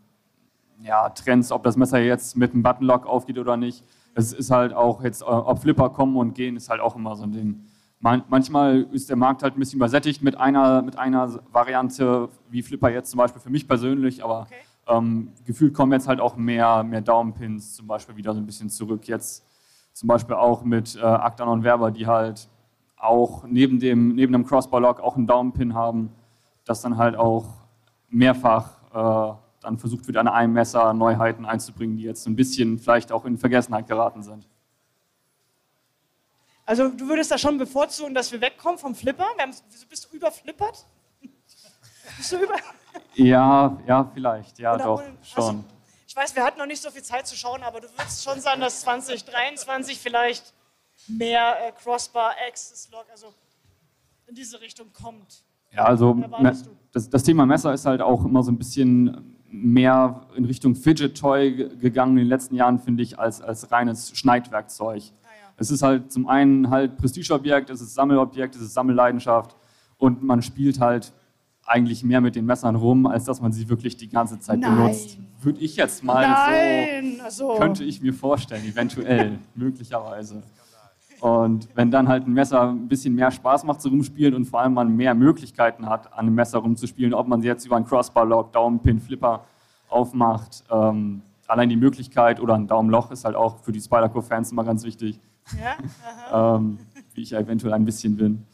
ja, 0.83 1.09
Trends, 1.09 1.51
ob 1.53 1.63
das 1.63 1.79
Messer 1.79 2.01
jetzt 2.01 2.37
mit 2.37 2.53
einem 2.53 2.63
Buttonlock 2.63 3.07
aufgeht 3.07 3.39
oder 3.39 3.57
nicht. 3.57 3.83
Es 4.15 4.35
ist 4.35 4.51
halt 4.51 4.75
auch 4.75 5.03
jetzt, 5.03 5.23
äh, 5.23 5.25
ob 5.25 5.59
Flipper 5.63 5.89
kommen 5.89 6.19
und 6.19 6.35
gehen, 6.35 6.57
ist 6.57 6.69
halt 6.69 6.83
auch 6.83 6.97
immer 6.97 7.17
so 7.17 7.23
ein 7.23 7.33
Ding 7.33 7.65
manchmal 8.01 8.87
ist 8.93 9.09
der 9.09 9.17
Markt 9.17 9.43
halt 9.43 9.57
ein 9.57 9.59
bisschen 9.59 9.79
übersättigt 9.79 10.23
mit 10.23 10.37
einer, 10.37 10.83
mit 10.83 10.99
einer 10.99 11.41
Variante 11.53 12.29
wie 12.49 12.63
Flipper 12.63 12.91
jetzt 12.91 13.11
zum 13.11 13.19
Beispiel 13.19 13.41
für 13.41 13.51
mich 13.51 13.67
persönlich, 13.67 14.23
aber 14.23 14.43
okay. 14.43 14.55
ähm, 14.87 15.33
gefühlt 15.45 15.75
kommen 15.75 15.93
jetzt 15.93 16.09
halt 16.09 16.21
auch 16.21 16.37
mehr, 16.37 16.83
mehr 16.85 17.01
Daumenpins 17.01 17.75
zum 17.75 17.87
Beispiel 17.87 18.17
wieder 18.17 18.33
so 18.35 18.41
ein 18.41 18.47
bisschen 18.47 18.71
zurück. 18.71 19.07
Jetzt 19.09 19.45
zum 19.93 20.07
Beispiel 20.07 20.37
auch 20.37 20.63
mit 20.63 20.97
äh, 20.97 21.01
Actan 21.01 21.49
und 21.49 21.65
Werber, 21.65 21.91
die 21.91 22.07
halt 22.07 22.49
auch 22.97 23.45
neben 23.47 23.81
dem, 23.81 24.15
neben 24.15 24.33
dem 24.33 24.47
Crossbar-Lock 24.47 25.01
auch 25.01 25.17
einen 25.17 25.27
Daumenpin 25.27 25.75
haben, 25.75 26.11
das 26.65 26.83
dann 26.83 26.97
halt 26.97 27.17
auch 27.17 27.47
mehrfach 28.09 28.79
äh, 28.93 29.37
dann 29.61 29.79
versucht 29.79 30.07
wird, 30.07 30.17
an 30.17 30.29
einem 30.29 30.53
Messer 30.53 30.93
Neuheiten 30.95 31.45
einzubringen, 31.45 31.97
die 31.97 32.05
jetzt 32.05 32.23
so 32.23 32.31
ein 32.31 32.37
bisschen 32.37 32.79
vielleicht 32.79 33.11
auch 33.11 33.25
in 33.25 33.39
Vergessenheit 33.39 33.89
geraten 33.89 34.23
sind. 34.23 34.49
Also 36.69 36.91
du 36.91 37.09
würdest 37.09 37.31
da 37.31 37.39
schon 37.39 37.57
bevorzugen, 37.57 38.13
dass 38.13 38.31
wir 38.31 38.43
wegkommen 38.43 38.79
vom 38.79 38.95
Flipper? 38.95 39.25
Haben, 39.39 39.55
bist 39.89 40.05
du 40.05 40.15
überflippert? 40.15 40.85
bist 42.19 42.33
du 42.33 42.37
über? 42.37 42.57
Ja, 43.15 43.79
ja, 43.87 44.11
vielleicht, 44.13 44.59
ja, 44.59 44.75
Oder 44.75 44.85
doch, 44.85 44.99
wohl, 44.99 45.17
schon. 45.23 45.45
Also, 45.45 45.65
ich 46.07 46.15
weiß, 46.15 46.37
wir 46.37 46.45
hatten 46.45 46.59
noch 46.59 46.67
nicht 46.67 46.83
so 46.83 46.91
viel 46.91 47.03
Zeit 47.03 47.27
zu 47.27 47.37
schauen, 47.37 47.63
aber 47.63 47.81
du 47.81 47.89
würdest 47.97 48.23
schon 48.23 48.39
sagen, 48.43 48.61
dass 48.61 48.83
2023 48.83 49.99
vielleicht 49.99 50.53
mehr 51.07 51.57
äh, 51.69 51.73
Crossbar, 51.73 52.33
Access 52.47 52.91
Lock, 52.93 53.07
also 53.11 53.33
in 54.27 54.35
diese 54.35 54.61
Richtung 54.61 54.93
kommt. 54.93 55.43
Ja, 55.73 55.85
also 55.85 56.23
das, 56.93 57.09
das, 57.09 57.23
Thema 57.23 57.47
Messer 57.47 57.73
ist 57.73 57.87
halt 57.87 58.03
auch 58.03 58.27
immer 58.27 58.43
so 58.43 58.53
ein 58.53 58.59
bisschen 58.59 59.39
mehr 59.47 60.27
in 60.37 60.45
Richtung 60.45 60.75
Fidget 60.75 61.19
Toy 61.19 61.71
gegangen 61.81 62.19
in 62.19 62.25
den 62.25 62.29
letzten 62.29 62.57
Jahren, 62.57 62.79
finde 62.79 63.03
ich, 63.03 63.19
als, 63.19 63.41
als 63.41 63.73
reines 63.73 64.11
Schneidwerkzeug. 64.19 65.05
Es 65.59 65.71
ist 65.71 65.83
halt 65.83 66.11
zum 66.13 66.29
einen 66.29 66.71
halt 66.71 66.97
Prestigeobjekt, 66.97 67.69
es 67.71 67.81
ist 67.81 67.95
Sammelobjekt, 67.95 68.55
es 68.55 68.63
ist 68.63 68.75
Sammelleidenschaft 68.75 69.57
und 69.99 70.23
man 70.23 70.41
spielt 70.41 70.81
halt 70.81 71.13
eigentlich 71.67 72.03
mehr 72.03 72.21
mit 72.21 72.37
den 72.37 72.47
Messern 72.47 72.77
rum, 72.77 73.07
als 73.07 73.25
dass 73.25 73.41
man 73.41 73.53
sie 73.53 73.69
wirklich 73.69 73.97
die 73.97 74.09
ganze 74.09 74.39
Zeit 74.39 74.61
Nein. 74.61 74.77
benutzt. 74.77 75.19
Würde 75.41 75.61
ich 75.61 75.77
jetzt 75.77 76.03
mal 76.03 76.27
Nein. 76.27 77.17
so, 77.29 77.51
also. 77.51 77.61
könnte 77.61 77.85
ich 77.85 78.01
mir 78.01 78.15
vorstellen, 78.15 78.65
eventuell, 78.65 79.39
möglicherweise. 79.55 80.43
Und 81.21 81.69
wenn 81.75 81.91
dann 81.91 82.09
halt 82.09 82.27
ein 82.27 82.33
Messer 82.33 82.71
ein 82.71 82.87
bisschen 82.87 83.15
mehr 83.15 83.31
Spaß 83.31 83.65
macht 83.65 83.83
zu 83.83 83.89
rumspielen 83.89 84.35
und 84.35 84.45
vor 84.45 84.61
allem 84.61 84.75
man 84.75 84.95
mehr 84.95 85.15
Möglichkeiten 85.15 85.87
hat, 85.89 86.13
an 86.13 86.21
einem 86.21 86.35
Messer 86.37 86.59
rumzuspielen, 86.59 87.13
ob 87.13 87.27
man 87.27 87.43
sie 87.43 87.49
jetzt 87.49 87.67
über 87.67 87.77
einen 87.77 87.87
Crossbar-Lock, 87.87 88.53
Daumenpin, 88.53 89.01
Flipper 89.01 89.45
aufmacht, 89.89 90.63
ähm, 90.71 91.23
allein 91.49 91.69
die 91.69 91.77
Möglichkeit 91.77 92.41
oder 92.41 92.55
ein 92.55 92.69
Daumenloch 92.69 93.11
ist 93.11 93.25
halt 93.25 93.35
auch 93.35 93.59
für 93.59 93.73
die 93.73 93.81
Spyderco-Fans 93.81 94.53
immer 94.53 94.65
ganz 94.65 94.85
wichtig 94.85 95.19
ja? 95.57 96.57
ähm, 96.57 96.79
wie 97.15 97.23
ich 97.23 97.31
ja 97.31 97.41
eventuell 97.41 97.73
ein 97.73 97.85
bisschen 97.85 98.17
bin, 98.17 98.45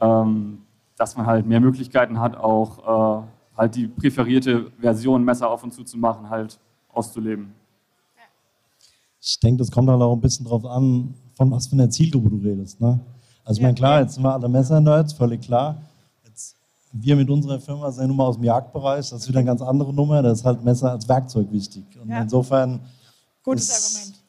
ähm, 0.00 0.58
dass 0.96 1.16
man 1.16 1.26
halt 1.26 1.46
mehr 1.46 1.60
Möglichkeiten 1.60 2.20
hat, 2.20 2.36
auch 2.36 3.22
äh, 3.22 3.26
halt 3.56 3.74
die 3.74 3.88
präferierte 3.88 4.70
Version 4.78 5.24
Messer 5.24 5.50
auf 5.50 5.62
und 5.62 5.72
zu 5.72 5.84
zu 5.84 5.98
machen, 5.98 6.28
halt 6.30 6.58
auszuleben. 6.92 7.52
Ich 9.20 9.38
denke, 9.38 9.58
das 9.58 9.70
kommt 9.70 9.88
halt 9.88 10.02
auch 10.02 10.14
ein 10.14 10.20
bisschen 10.20 10.46
drauf 10.46 10.64
an, 10.64 11.14
von 11.34 11.50
was 11.50 11.68
für 11.68 11.74
einer 11.74 11.88
Zielgruppe 11.90 12.30
du 12.30 12.36
redest. 12.38 12.80
Ne? 12.80 12.98
Also 13.44 13.58
ich 13.58 13.62
meine, 13.62 13.74
klar, 13.74 14.00
jetzt 14.00 14.14
sind 14.14 14.22
wir 14.24 14.32
alle 14.32 14.48
Messer-Nerds, 14.48 15.12
völlig 15.12 15.42
klar. 15.42 15.80
Jetzt, 16.26 16.56
wir 16.92 17.16
mit 17.16 17.30
unserer 17.30 17.60
Firma 17.60 17.90
sind 17.90 18.08
nun 18.08 18.16
mal 18.16 18.26
aus 18.26 18.36
dem 18.36 18.44
Jagdbereich, 18.44 19.10
das 19.10 19.22
ist 19.22 19.28
wieder 19.28 19.38
eine 19.38 19.46
ganz 19.46 19.62
andere 19.62 19.92
Nummer, 19.92 20.22
da 20.22 20.32
ist 20.32 20.44
halt 20.44 20.64
Messer 20.64 20.90
als 20.90 21.08
Werkzeug 21.08 21.50
wichtig. 21.52 21.84
Und 22.00 22.08
ja. 22.08 22.22
insofern 22.22 22.80
Gutes 23.42 23.70
Argument. 23.70 24.21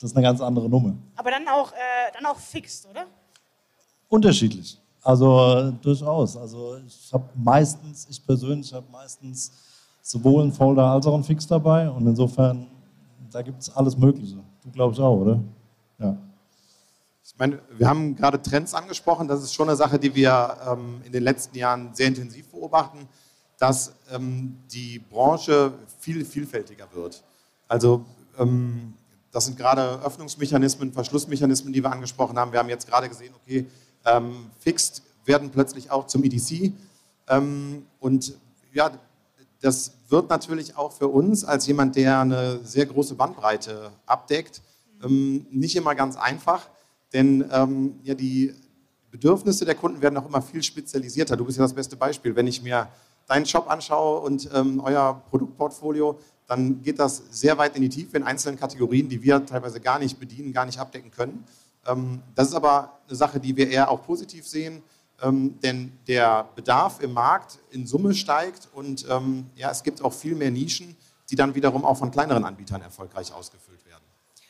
Das 0.00 0.10
ist 0.10 0.16
eine 0.16 0.24
ganz 0.24 0.40
andere 0.40 0.68
Nummer. 0.68 0.94
Aber 1.16 1.30
dann 1.30 1.48
auch, 1.48 1.72
äh, 1.72 2.12
dann 2.14 2.26
auch 2.26 2.38
fixed, 2.38 2.86
oder? 2.90 3.06
Unterschiedlich. 4.08 4.78
Also 5.02 5.70
durchaus. 5.82 6.36
Also 6.36 6.78
ich 6.86 7.12
habe 7.12 7.24
meistens, 7.34 8.06
ich 8.10 8.24
persönlich 8.24 8.72
habe 8.72 8.86
meistens 8.90 9.52
sowohl 10.02 10.42
einen 10.42 10.52
Folder 10.52 10.84
als 10.84 11.06
auch 11.06 11.14
einen 11.14 11.24
Fix 11.24 11.46
dabei. 11.46 11.88
Und 11.88 12.06
insofern, 12.06 12.66
da 13.30 13.40
gibt 13.42 13.62
es 13.62 13.74
alles 13.74 13.96
Mögliche. 13.96 14.36
Du 14.62 14.70
glaubst 14.70 15.00
auch, 15.00 15.16
oder? 15.16 15.40
Ja. 15.98 16.16
Ich 17.24 17.34
meine, 17.38 17.60
wir 17.76 17.88
haben 17.88 18.14
gerade 18.14 18.40
Trends 18.40 18.74
angesprochen. 18.74 19.28
Das 19.28 19.42
ist 19.42 19.54
schon 19.54 19.68
eine 19.68 19.76
Sache, 19.76 19.98
die 19.98 20.14
wir 20.14 20.56
ähm, 20.68 21.00
in 21.04 21.12
den 21.12 21.22
letzten 21.22 21.56
Jahren 21.56 21.94
sehr 21.94 22.08
intensiv 22.08 22.48
beobachten, 22.48 23.08
dass 23.58 23.94
ähm, 24.12 24.58
die 24.70 24.98
Branche 24.98 25.72
viel 25.98 26.24
vielfältiger 26.24 26.86
wird. 26.92 27.22
Also 27.68 28.04
ähm, 28.38 28.94
das 29.36 29.44
sind 29.44 29.58
gerade 29.58 30.00
Öffnungsmechanismen, 30.02 30.94
Verschlussmechanismen, 30.94 31.70
die 31.70 31.82
wir 31.82 31.92
angesprochen 31.92 32.38
haben. 32.38 32.52
Wir 32.52 32.58
haben 32.58 32.70
jetzt 32.70 32.88
gerade 32.88 33.06
gesehen, 33.06 33.34
okay, 33.34 33.66
ähm, 34.06 34.46
Fixed 34.60 35.02
werden 35.26 35.50
plötzlich 35.50 35.90
auch 35.90 36.06
zum 36.06 36.24
EDC. 36.24 36.72
Ähm, 37.28 37.84
und 38.00 38.34
ja, 38.72 38.90
das 39.60 39.92
wird 40.08 40.30
natürlich 40.30 40.78
auch 40.78 40.90
für 40.90 41.08
uns 41.08 41.44
als 41.44 41.66
jemand, 41.66 41.96
der 41.96 42.20
eine 42.20 42.60
sehr 42.64 42.86
große 42.86 43.14
Bandbreite 43.14 43.92
abdeckt, 44.06 44.62
ähm, 45.04 45.46
nicht 45.50 45.76
immer 45.76 45.94
ganz 45.94 46.16
einfach, 46.16 46.70
denn 47.12 47.44
ähm, 47.52 48.00
ja, 48.04 48.14
die 48.14 48.54
Bedürfnisse 49.10 49.66
der 49.66 49.74
Kunden 49.74 50.00
werden 50.00 50.16
auch 50.16 50.26
immer 50.26 50.40
viel 50.40 50.62
spezialisierter. 50.62 51.36
Du 51.36 51.44
bist 51.44 51.58
ja 51.58 51.64
das 51.64 51.74
beste 51.74 51.96
Beispiel. 51.96 52.34
Wenn 52.34 52.46
ich 52.46 52.62
mir 52.62 52.88
deinen 53.26 53.44
Shop 53.44 53.68
anschaue 53.68 54.20
und 54.20 54.48
ähm, 54.54 54.80
euer 54.80 55.22
Produktportfolio, 55.28 56.18
dann 56.46 56.82
geht 56.82 56.98
das 56.98 57.22
sehr 57.30 57.58
weit 57.58 57.76
in 57.76 57.82
die 57.82 57.88
Tiefe 57.88 58.16
in 58.16 58.22
einzelnen 58.22 58.58
Kategorien, 58.58 59.08
die 59.08 59.22
wir 59.22 59.44
teilweise 59.44 59.80
gar 59.80 59.98
nicht 59.98 60.18
bedienen, 60.18 60.52
gar 60.52 60.64
nicht 60.64 60.78
abdecken 60.78 61.10
können. 61.10 61.44
Ähm, 61.86 62.22
das 62.34 62.48
ist 62.48 62.54
aber 62.54 62.98
eine 63.06 63.16
Sache, 63.16 63.40
die 63.40 63.56
wir 63.56 63.68
eher 63.68 63.90
auch 63.90 64.04
positiv 64.04 64.46
sehen, 64.46 64.82
ähm, 65.22 65.58
denn 65.60 65.98
der 66.06 66.48
Bedarf 66.54 67.00
im 67.00 67.12
Markt 67.12 67.58
in 67.70 67.86
Summe 67.86 68.14
steigt 68.14 68.68
und 68.74 69.06
ähm, 69.08 69.46
ja, 69.54 69.70
es 69.70 69.82
gibt 69.82 70.02
auch 70.02 70.12
viel 70.12 70.34
mehr 70.34 70.50
Nischen, 70.50 70.96
die 71.30 71.36
dann 71.36 71.54
wiederum 71.54 71.84
auch 71.84 71.96
von 71.96 72.10
kleineren 72.10 72.44
Anbietern 72.44 72.82
erfolgreich 72.82 73.32
ausgefüllt 73.32 73.84
werden. 73.86 74.04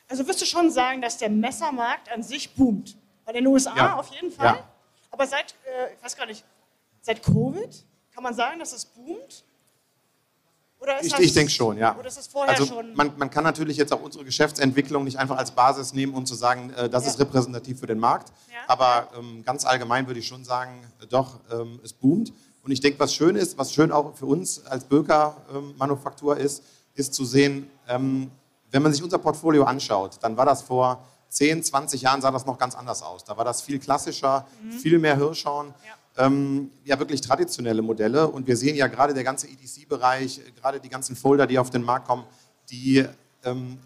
Also 0.09 0.27
wirst 0.27 0.41
du 0.41 0.47
schon 0.47 0.71
sagen, 0.71 1.01
dass 1.01 1.19
der 1.19 1.31
Messermarkt 1.31 2.13
an 2.13 2.23
sich 2.23 2.55
boomt? 2.55 2.97
Bei 3.25 3.33
den 3.33 3.47
USA 3.47 3.77
ja. 3.77 3.97
auf 3.97 4.15
jeden 4.15 4.31
Fall. 4.31 4.55
Ja. 4.57 4.69
Aber 5.11 5.27
seit, 5.27 5.55
äh, 5.65 5.95
ich 5.95 6.03
weiß 6.03 6.17
gar 6.17 6.27
nicht, 6.27 6.45
seit 7.01 7.23
Covid 7.23 7.85
kann 8.13 8.23
man 8.23 8.35
sagen, 8.35 8.59
dass 8.59 8.73
es 8.73 8.85
boomt? 8.85 9.45
Ich, 11.03 11.19
ich 11.19 11.33
denke 11.33 11.51
schon, 11.51 11.79
ja. 11.79 11.97
also 12.47 12.83
man, 12.95 13.13
man, 13.17 13.31
kann 13.31 13.45
natürlich 13.45 13.77
jetzt 13.77 13.93
auch 13.93 14.03
unsere 14.03 14.25
Geschäftsentwicklung 14.25 15.05
nicht 15.05 15.19
einfach 15.19 15.37
als 15.37 15.51
Basis 15.51 15.93
nehmen 15.93 16.13
und 16.13 16.19
um 16.21 16.27
zu 16.27 16.35
sagen, 16.35 16.73
äh, 16.77 16.89
das 16.89 17.05
ja. 17.05 17.11
ist 17.11 17.19
repräsentativ 17.19 17.81
für 17.81 17.87
den 17.87 17.99
Markt. 17.99 18.33
Ja. 18.49 18.59
Aber 18.69 19.09
ähm, 19.19 19.43
ganz 19.45 19.65
allgemein 19.65 20.07
würde 20.07 20.21
ich 20.21 20.27
schon 20.27 20.45
sagen, 20.45 20.85
äh, 21.01 21.07
doch, 21.07 21.41
ähm, 21.51 21.81
es 21.83 21.93
boomt. 21.93 22.33
Und 22.63 22.73
ich 22.73 22.81
denke, 22.81 22.99
was 22.99 23.15
schön 23.15 23.37
ist, 23.37 23.59
was 23.59 23.73
schön 23.73 23.93
auch 23.93 24.17
für 24.17 24.27
uns 24.27 24.67
als 24.67 24.85
Böker-Manufaktur 24.85 26.39
ähm, 26.39 26.45
ist, 26.45 26.63
ist 26.95 27.15
zu 27.15 27.25
sehen, 27.25 27.71
ähm, 27.89 28.31
wenn 28.71 28.83
man 28.83 28.93
sich 28.93 29.03
unser 29.03 29.19
Portfolio 29.19 29.65
anschaut, 29.65 30.19
dann 30.21 30.37
war 30.37 30.45
das 30.45 30.63
vor 30.63 31.05
10, 31.29 31.63
20 31.63 32.03
Jahren 32.03 32.21
sah 32.21 32.31
das 32.31 32.47
noch 32.47 32.59
ganz 32.59 32.75
anders 32.75 33.03
aus. 33.03 33.25
Da 33.25 33.37
war 33.37 33.45
das 33.45 33.63
viel 33.63 33.79
klassischer, 33.79 34.47
mhm. 34.63 34.73
viel 34.73 34.99
mehr 34.99 35.17
Hirschhorn. 35.17 35.75
Ja. 35.87 35.95
Ähm, 36.19 36.71
ja, 36.85 36.99
wirklich 36.99 37.21
traditionelle 37.21 37.83
Modelle. 37.83 38.29
Und 38.29 38.47
wir 38.47 38.57
sehen 38.57 38.75
ja 38.75 38.87
gerade 38.87 39.13
der 39.13 39.25
ganze 39.25 39.49
EDC-Bereich, 39.49 40.41
gerade 40.61 40.81
die 40.81 40.89
ganzen 40.89 41.15
Folder, 41.15 41.47
die 41.47 41.59
auf 41.59 41.71
den 41.71 41.83
Markt 41.83 42.07
kommen, 42.07 42.25
die 42.71 43.05
ähm, 43.45 43.79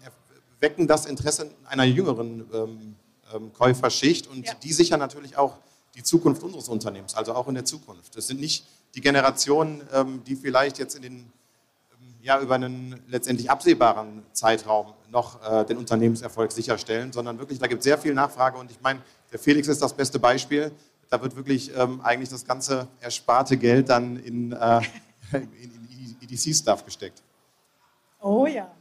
wecken 0.59 0.87
das 0.87 1.05
Interesse 1.05 1.51
einer 1.65 1.83
jüngeren 1.83 2.45
ähm, 2.53 2.95
ähm, 3.33 3.53
Käuferschicht 3.53 4.27
und 4.27 4.45
ja. 4.45 4.53
die 4.63 4.71
sichern 4.71 4.99
natürlich 4.99 5.37
auch 5.37 5.57
die 5.95 6.03
Zukunft 6.03 6.43
unseres 6.43 6.69
Unternehmens, 6.69 7.15
also 7.15 7.33
auch 7.33 7.47
in 7.47 7.55
der 7.55 7.65
Zukunft. 7.65 8.15
Es 8.15 8.27
sind 8.27 8.39
nicht 8.39 8.65
die 8.95 9.01
Generationen, 9.01 9.81
ähm, 9.93 10.21
die 10.25 10.35
vielleicht 10.35 10.79
jetzt 10.79 10.95
in 10.95 11.01
den, 11.01 11.13
ähm, 11.13 12.15
ja, 12.21 12.39
über 12.39 12.55
einen 12.55 13.01
letztendlich 13.07 13.49
absehbaren 13.49 14.23
Zeitraum 14.31 14.93
noch 15.09 15.41
äh, 15.43 15.65
den 15.65 15.77
Unternehmenserfolg 15.77 16.51
sicherstellen, 16.51 17.11
sondern 17.11 17.39
wirklich, 17.39 17.59
da 17.59 17.67
gibt 17.67 17.79
es 17.79 17.83
sehr 17.83 17.97
viel 17.97 18.13
Nachfrage 18.13 18.57
und 18.57 18.71
ich 18.71 18.79
meine, 18.81 19.01
der 19.31 19.39
Felix 19.39 19.67
ist 19.67 19.81
das 19.81 19.93
beste 19.93 20.19
Beispiel. 20.19 20.71
Da 21.11 21.21
wird 21.21 21.35
wirklich 21.35 21.75
ähm, 21.75 22.01
eigentlich 22.01 22.29
das 22.29 22.45
ganze 22.45 22.87
ersparte 23.01 23.57
Geld 23.57 23.89
dann 23.89 24.17
in, 24.17 24.53
äh, 24.53 24.81
in, 25.33 25.41
in 25.51 26.17
EDC-Stuff 26.21 26.85
gesteckt. 26.85 27.21
Oh 28.21 28.47
ja. 28.47 28.71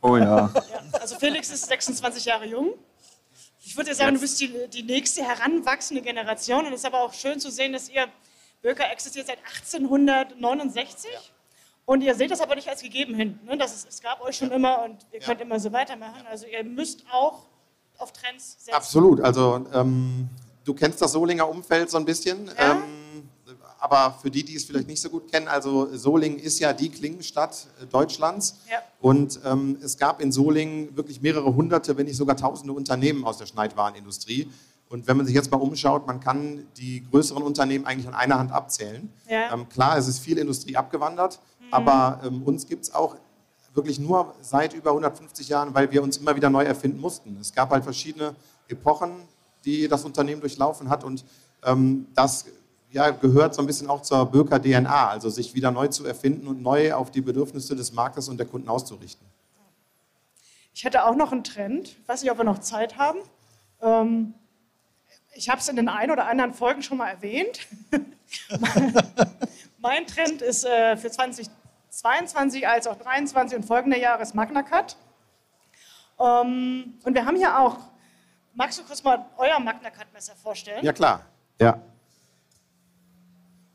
Oh 0.00 0.16
ja. 0.16 0.24
ja. 0.24 0.52
Also 0.92 1.16
Felix 1.16 1.50
ist 1.50 1.66
26 1.66 2.24
Jahre 2.24 2.46
jung. 2.46 2.74
Ich 3.66 3.76
würde 3.76 3.92
sagen, 3.94 4.14
du 4.14 4.20
bist 4.20 4.40
die, 4.40 4.54
die 4.72 4.84
nächste 4.84 5.24
heranwachsende 5.24 6.00
Generation 6.00 6.64
und 6.64 6.72
es 6.72 6.80
ist 6.80 6.86
aber 6.86 7.00
auch 7.00 7.12
schön 7.12 7.40
zu 7.40 7.50
sehen, 7.50 7.72
dass 7.72 7.88
ihr, 7.88 8.06
Böker 8.62 8.90
existiert 8.90 9.26
seit 9.26 9.38
1869 9.44 11.10
ja. 11.12 11.18
und 11.86 12.02
ihr 12.02 12.14
seht 12.14 12.30
das 12.30 12.40
aber 12.40 12.54
nicht 12.54 12.68
als 12.68 12.82
gegeben 12.82 13.14
hin. 13.14 13.38
Ne? 13.44 13.58
Das 13.58 13.74
ist, 13.74 13.88
es 13.88 14.00
gab 14.00 14.22
euch 14.22 14.36
schon 14.36 14.50
immer 14.52 14.84
und 14.84 15.04
ihr 15.12 15.20
könnt 15.20 15.40
immer 15.40 15.60
so 15.60 15.70
weitermachen. 15.72 16.24
Also 16.30 16.46
ihr 16.46 16.64
müsst 16.64 17.04
auch 17.12 17.46
auf 17.98 18.12
Trends 18.12 18.56
setzen. 18.58 18.74
Absolut. 18.74 19.20
Also 19.20 19.66
ähm, 19.74 20.30
du 20.64 20.74
kennst 20.74 21.00
das 21.00 21.12
Solinger 21.12 21.48
Umfeld 21.48 21.90
so 21.90 21.98
ein 21.98 22.04
bisschen. 22.04 22.46
Ja. 22.58 22.72
Ähm, 22.72 22.82
aber 23.78 24.16
für 24.22 24.30
die, 24.30 24.42
die 24.42 24.56
es 24.56 24.64
vielleicht 24.64 24.88
nicht 24.88 25.00
so 25.02 25.10
gut 25.10 25.30
kennen, 25.30 25.46
also 25.46 25.94
Solingen 25.94 26.38
ist 26.38 26.58
ja 26.58 26.72
die 26.72 26.88
Klingenstadt 26.88 27.66
äh, 27.82 27.86
Deutschlands. 27.86 28.56
Ja. 28.70 28.78
Und 29.00 29.38
ähm, 29.44 29.78
es 29.82 29.98
gab 29.98 30.22
in 30.22 30.32
Solingen 30.32 30.96
wirklich 30.96 31.20
mehrere 31.20 31.54
hunderte, 31.54 31.94
wenn 31.98 32.06
nicht 32.06 32.16
sogar 32.16 32.36
tausende 32.36 32.72
Unternehmen 32.72 33.26
aus 33.26 33.36
der 33.36 33.44
Schneidwarenindustrie. 33.44 34.50
Und 34.88 35.06
wenn 35.06 35.18
man 35.18 35.26
sich 35.26 35.34
jetzt 35.34 35.50
mal 35.50 35.58
umschaut, 35.58 36.06
man 36.06 36.20
kann 36.20 36.66
die 36.78 37.04
größeren 37.10 37.42
Unternehmen 37.42 37.84
eigentlich 37.84 38.08
an 38.08 38.14
einer 38.14 38.38
Hand 38.38 38.52
abzählen. 38.52 39.12
Ja. 39.28 39.52
Ähm, 39.52 39.68
klar, 39.68 39.98
es 39.98 40.08
ist 40.08 40.20
viel 40.20 40.38
Industrie 40.38 40.76
abgewandert, 40.76 41.40
mhm. 41.60 41.74
aber 41.74 42.20
ähm, 42.24 42.42
uns 42.42 42.66
gibt 42.66 42.84
es 42.84 42.94
auch 42.94 43.16
wirklich 43.74 43.98
nur 43.98 44.34
seit 44.40 44.72
über 44.72 44.90
150 44.90 45.48
Jahren, 45.48 45.74
weil 45.74 45.90
wir 45.90 46.02
uns 46.02 46.16
immer 46.16 46.34
wieder 46.36 46.48
neu 46.48 46.64
erfinden 46.64 47.00
mussten. 47.00 47.36
Es 47.38 47.52
gab 47.52 47.70
halt 47.70 47.84
verschiedene 47.84 48.34
Epochen, 48.68 49.10
die 49.64 49.88
das 49.88 50.04
Unternehmen 50.04 50.40
durchlaufen 50.40 50.88
hat 50.88 51.04
und 51.04 51.24
ähm, 51.64 52.06
das 52.14 52.46
ja, 52.90 53.10
gehört 53.10 53.54
so 53.54 53.62
ein 53.62 53.66
bisschen 53.66 53.90
auch 53.90 54.02
zur 54.02 54.24
Bürger 54.26 54.62
DNA, 54.62 55.08
also 55.08 55.28
sich 55.28 55.54
wieder 55.54 55.72
neu 55.72 55.88
zu 55.88 56.06
erfinden 56.06 56.46
und 56.46 56.62
neu 56.62 56.92
auf 56.92 57.10
die 57.10 57.20
Bedürfnisse 57.20 57.74
des 57.74 57.92
Marktes 57.92 58.28
und 58.28 58.36
der 58.36 58.46
Kunden 58.46 58.68
auszurichten. 58.68 59.26
Ich 60.72 60.84
hätte 60.84 61.04
auch 61.04 61.16
noch 61.16 61.32
einen 61.32 61.44
Trend, 61.44 61.88
ich 61.88 62.08
weiß 62.08 62.22
nicht, 62.22 62.30
ob 62.30 62.38
wir 62.38 62.44
noch 62.44 62.60
Zeit 62.60 62.96
haben. 62.96 63.18
Ähm, 63.82 64.34
ich 65.34 65.48
habe 65.48 65.60
es 65.60 65.68
in 65.68 65.76
den 65.76 65.88
ein 65.88 66.10
oder 66.10 66.26
anderen 66.26 66.54
Folgen 66.54 66.82
schon 66.82 66.98
mal 66.98 67.08
erwähnt. 67.08 67.60
mein 69.78 70.06
Trend 70.06 70.42
ist 70.42 70.64
äh, 70.64 70.96
für 70.96 71.10
2022 71.10 72.68
als 72.68 72.86
auch 72.86 72.94
2023 72.94 73.58
und 73.58 73.64
folgende 73.64 73.98
Jahre 73.98 74.22
ist 74.22 74.34
Magna 74.34 74.62
Cut. 74.62 74.96
Ähm, 76.20 76.94
und 77.04 77.14
wir 77.14 77.26
haben 77.26 77.36
hier 77.36 77.58
auch, 77.58 77.78
magst 78.54 78.78
du 78.78 78.82
kurz 78.84 79.02
mal 79.02 79.24
euer 79.36 79.58
Magna 79.60 79.90
Cut 79.90 80.12
Messer 80.12 80.34
vorstellen? 80.34 80.84
Ja, 80.84 80.92
klar. 80.92 81.22
Ja. 81.60 81.80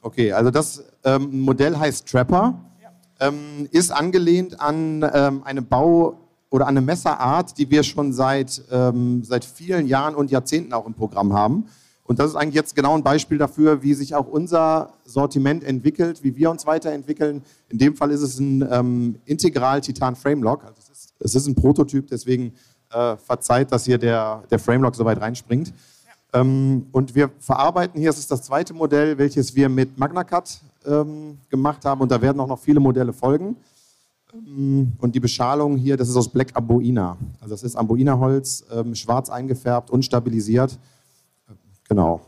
Okay, 0.02 0.32
also 0.32 0.50
das 0.50 0.84
ähm, 1.04 1.42
Modell 1.42 1.78
heißt 1.78 2.08
Trapper, 2.08 2.60
ja. 2.82 2.92
ähm, 3.20 3.68
ist 3.72 3.92
angelehnt 3.92 4.60
an 4.60 5.08
ähm, 5.14 5.44
eine 5.44 5.62
Bau- 5.62 6.18
oder 6.50 6.68
eine 6.68 6.82
Messerart, 6.82 7.58
die 7.58 7.70
wir 7.70 7.84
schon 7.84 8.14
seit, 8.14 8.64
ähm, 8.72 9.24
seit 9.24 9.46
vielen 9.46 9.88
Jahren 9.88 10.16
und 10.16 10.32
Jahrzehnten 10.32 10.74
auch 10.74 10.88
im 10.88 10.94
Programm 10.94 11.34
haben. 11.34 11.66
Und 12.04 12.18
das 12.18 12.32
ist 12.32 12.36
eigentlich 12.36 12.56
jetzt 12.56 12.76
genau 12.76 12.96
ein 12.96 13.04
Beispiel 13.04 13.38
dafür, 13.38 13.84
wie 13.84 13.94
sich 13.94 14.16
auch 14.16 14.26
unser 14.26 14.94
Sortiment 15.06 15.64
entwickelt, 15.64 16.24
wie 16.24 16.36
wir 16.36 16.50
uns 16.50 16.66
weiterentwickeln. 16.66 17.44
In 17.68 17.78
dem 17.78 17.96
Fall 17.96 18.10
ist 18.10 18.22
es 18.22 18.40
ein 18.40 18.68
ähm, 18.72 19.20
Integral-Titan-Framelock. 19.26 20.64
Also 20.64 20.76
es 20.80 20.90
ist, 20.90 21.14
es 21.20 21.36
ist 21.36 21.46
ein 21.46 21.54
Prototyp, 21.54 22.08
deswegen 22.08 22.54
äh, 22.91 23.17
verzeiht, 23.17 23.72
dass 23.72 23.86
hier 23.86 23.98
der, 23.98 24.43
der 24.50 24.60
Framelock 24.60 24.96
so 24.96 25.05
weit 25.05 25.22
reinspringt. 25.22 25.74
Ähm, 26.34 26.88
und 26.91 27.15
wir 27.15 27.31
verarbeiten 27.39 28.00
hier, 28.00 28.10
es 28.10 28.19
ist 28.19 28.31
das 28.31 28.43
zweite 28.43 28.74
Modell, 28.74 29.17
welches 29.17 29.55
wir 29.55 29.67
mit 29.67 29.98
MagnaCut 29.98 30.60
ähm, 30.86 31.39
gemacht 31.50 31.86
haben 31.86 32.01
und 32.01 32.12
da 32.12 32.22
werden 32.22 32.39
auch 32.39 32.48
noch 32.48 32.60
viele 32.60 32.79
Modelle 32.79 33.13
folgen. 33.13 33.55
Ähm, 34.34 34.93
und 35.00 35.15
die 35.15 35.19
Beschalung 35.19 35.75
hier, 35.77 35.98
das 35.98 36.10
ist 36.10 36.15
aus 36.15 36.29
Black 36.29 36.50
Amboina. 36.53 37.17
Also 37.41 37.55
das 37.55 37.63
ist 37.63 37.75
Amboina-Holz, 37.75 38.65
ähm, 38.72 38.93
schwarz 38.93 39.29
eingefärbt 39.29 39.89
und 39.89 40.03
stabilisiert. 40.05 40.77
Genau. 41.88 42.22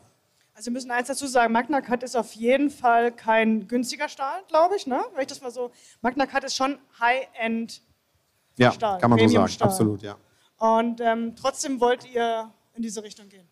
Also 0.56 0.68
wir 0.68 0.74
müssen 0.74 0.92
eins 0.92 1.08
dazu 1.08 1.28
sagen, 1.28 1.54
MagnaCut 1.54 2.04
ist 2.04 2.16
auf 2.16 2.34
jeden 2.34 2.70
Fall 2.70 3.12
kein 3.12 3.68
günstiger 3.68 4.10
Stahl, 4.10 4.42
glaube 4.48 4.76
ich, 4.76 4.86
ne? 4.86 5.02
Wenn 5.14 5.22
ich 5.22 5.28
das 5.28 5.42
mal 5.42 5.52
so, 5.52 5.72
MagnaCut 6.02 6.44
ist 6.44 6.56
schon 6.56 6.78
High-End 7.00 7.82
ja, 8.58 8.72
Stahl. 8.72 9.00
kann 9.00 9.10
man 9.10 9.20
so 9.20 9.28
sagen, 9.28 9.56
absolut, 9.60 10.02
ja. 10.02 10.16
Und 10.62 11.02
ähm, 11.02 11.36
trotzdem 11.36 11.82
wollt 11.82 12.06
ihr 12.14 12.52
in 12.76 12.84
diese 12.84 13.02
Richtung 13.04 13.28
gehen. 13.30 13.48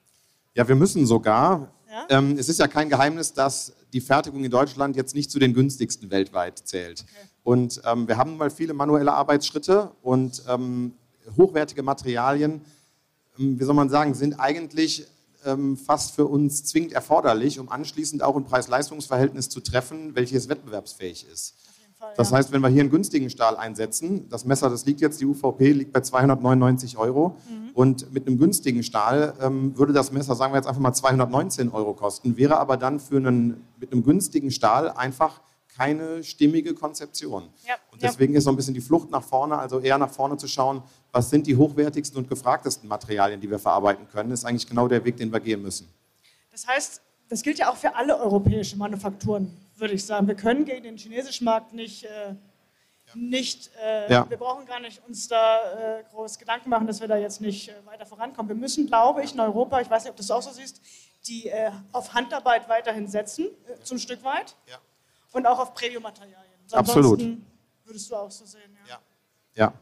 Ja, 0.54 0.68
wir 0.68 0.76
müssen 0.76 1.08
sogar. 1.08 1.74
Ja? 1.90 2.06
Ähm, 2.10 2.38
es 2.38 2.50
ist 2.50 2.60
ja 2.60 2.68
kein 2.68 2.88
Geheimnis, 2.88 3.34
dass 3.34 3.74
die 3.92 4.00
Fertigung 4.00 4.44
in 4.44 4.52
Deutschland 4.52 4.96
jetzt 4.96 5.16
nicht 5.16 5.32
zu 5.32 5.40
den 5.40 5.56
günstigsten 5.56 6.12
weltweit 6.12 6.60
zählt. 6.60 7.02
Okay. 7.02 7.28
Und 7.42 7.82
ähm, 7.84 8.08
wir 8.08 8.18
haben 8.18 8.38
mal 8.38 8.52
viele 8.52 8.76
manuelle 8.76 9.12
Arbeitsschritte 9.12 9.90
und 10.04 10.44
ähm, 10.48 10.94
hochwertige 11.36 11.82
Materialien, 11.82 12.62
ähm, 13.40 13.60
wie 13.60 13.64
soll 13.64 13.74
man 13.74 13.90
sagen, 13.90 14.14
sind 14.14 14.40
eigentlich 14.40 15.08
ähm, 15.46 15.78
fast 15.78 16.14
für 16.14 16.28
uns 16.28 16.64
zwingend 16.66 16.94
erforderlich, 16.94 17.58
um 17.58 17.70
anschließend 17.70 18.22
auch 18.22 18.36
ein 18.36 18.46
Preis-Leistungs-Verhältnis 18.46 19.50
zu 19.50 19.62
treffen, 19.62 20.14
welches 20.14 20.48
wettbewerbsfähig 20.48 21.26
ist. 21.34 21.56
Fall, 22.00 22.14
das 22.16 22.32
ja. 22.32 22.38
heißt, 22.38 22.54
wenn 22.54 22.62
wir 22.62 22.70
hier 22.70 22.80
einen 22.80 22.90
günstigen 22.90 23.30
Stahl 23.30 23.58
einsetzen, 23.58 24.30
das 24.30 24.46
Messer, 24.46 24.70
das 24.70 24.86
liegt 24.86 25.02
jetzt, 25.02 25.20
die 25.20 25.26
UVP 25.26 25.74
liegt 25.74 25.92
bei 25.92 26.00
299 26.00 26.98
Euro 26.98 27.36
mhm. 27.50 27.72
und 27.74 28.14
mit 28.14 28.26
einem 28.26 28.38
günstigen 28.38 28.84
Stahl 28.84 29.34
ähm, 29.42 29.78
würde 29.78 29.92
das 29.92 30.14
Messer, 30.14 30.34
sagen 30.36 30.54
wir 30.54 30.58
jetzt 30.58 30.68
einfach 30.68 30.80
mal 30.80 30.94
219 30.94 31.70
Euro 31.70 31.94
kosten, 31.94 32.38
wäre 32.38 32.58
aber 32.58 32.78
dann 32.78 33.02
für 33.02 33.18
einen, 33.18 33.68
mit 33.78 33.92
einem 33.92 34.04
günstigen 34.04 34.50
Stahl 34.50 34.90
einfach 34.92 35.42
keine 35.76 36.24
stimmige 36.24 36.74
Konzeption. 36.74 37.50
Ja. 37.68 37.76
Und 37.92 38.02
deswegen 38.02 38.34
ja. 38.34 38.38
ist 38.38 38.46
so 38.46 38.50
ein 38.50 38.56
bisschen 38.56 38.74
die 38.74 38.82
Flucht 38.82 39.12
nach 39.12 39.24
vorne, 39.24 39.58
also 39.58 39.80
eher 39.80 39.98
nach 39.98 40.10
vorne 40.10 40.38
zu 40.38 40.48
schauen, 40.48 40.82
was 41.12 41.30
sind 41.30 41.48
die 41.48 41.58
hochwertigsten 41.58 42.18
und 42.18 42.30
gefragtesten 42.30 42.88
Materialien, 42.88 43.42
die 43.42 43.50
wir 43.50 43.60
verarbeiten 43.60 44.08
können, 44.08 44.32
ist 44.32 44.46
eigentlich 44.46 44.68
genau 44.68 44.88
der 44.88 45.04
Weg, 45.04 45.18
den 45.18 45.34
wir 45.34 45.40
gehen 45.42 45.62
müssen. 45.62 45.90
Das 46.52 46.66
heißt, 46.66 47.02
das 47.28 47.42
gilt 47.44 47.60
ja 47.60 47.70
auch 47.70 47.78
für 47.78 47.94
alle 47.96 48.18
europäischen 48.18 48.80
Manufakturen 48.80 49.56
würde 49.80 49.94
ich 49.94 50.06
sagen. 50.06 50.28
Wir 50.28 50.36
können 50.36 50.66
gegen 50.66 50.84
den 50.84 50.98
chinesischen 50.98 51.46
Markt 51.46 51.74
nicht, 51.74 52.06
äh, 52.06 52.36
nicht 53.16 53.72
äh, 53.84 54.12
ja. 54.12 54.30
wir 54.30 54.38
brauchen 54.38 54.66
gar 54.66 54.80
nicht 54.80 55.02
uns 55.08 55.28
da 55.28 56.00
äh, 56.00 56.04
groß 56.12 56.38
Gedanken 56.38 56.70
machen, 56.70 56.88
dass 56.88 57.02
wir 57.02 57.08
da 57.08 57.18
jetzt 57.18 57.42
nicht 57.42 57.70
äh, 57.70 57.86
weiter 57.86 58.06
vorankommen. 58.06 58.50
Wir 58.50 58.56
müssen, 58.56 58.88
glaube 58.88 59.24
ich, 59.24 59.34
in 59.34 59.40
Europa, 59.40 59.82
ich 59.82 59.90
weiß 59.90 60.04
nicht, 60.04 60.12
ob 60.12 60.18
du 60.18 60.22
das 60.22 60.32
auch 60.32 60.42
so 60.42 60.52
siehst, 60.52 60.82
die 61.28 61.48
äh, 61.48 61.72
auf 61.92 62.14
Handarbeit 62.14 62.70
weiterhin 62.70 63.08
setzen, 63.08 63.48
äh, 63.68 63.82
zum 63.84 63.98
Stück 63.98 64.24
weit. 64.24 64.56
Ja. 64.68 64.78
Und 65.32 65.46
auch 65.46 65.60
auf 65.60 65.74
Premium-Materialien. 65.74 66.50
Absolut. 66.72 67.22
Würdest 67.86 68.12
du 68.12 68.16
auch 68.16 68.32
so 68.32 68.46
sehen, 68.46 68.78
ja. 68.88 68.96
Ja. 69.56 69.66
ja. 69.66 69.74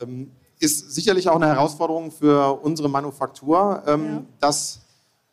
Ähm, 0.00 0.32
ist 0.58 0.90
sicherlich 0.92 1.28
auch 1.28 1.36
eine 1.36 1.48
Herausforderung 1.48 2.10
für 2.10 2.60
unsere 2.62 2.88
Manufaktur, 2.88 3.82
ähm, 3.86 4.26
dass 4.40 4.80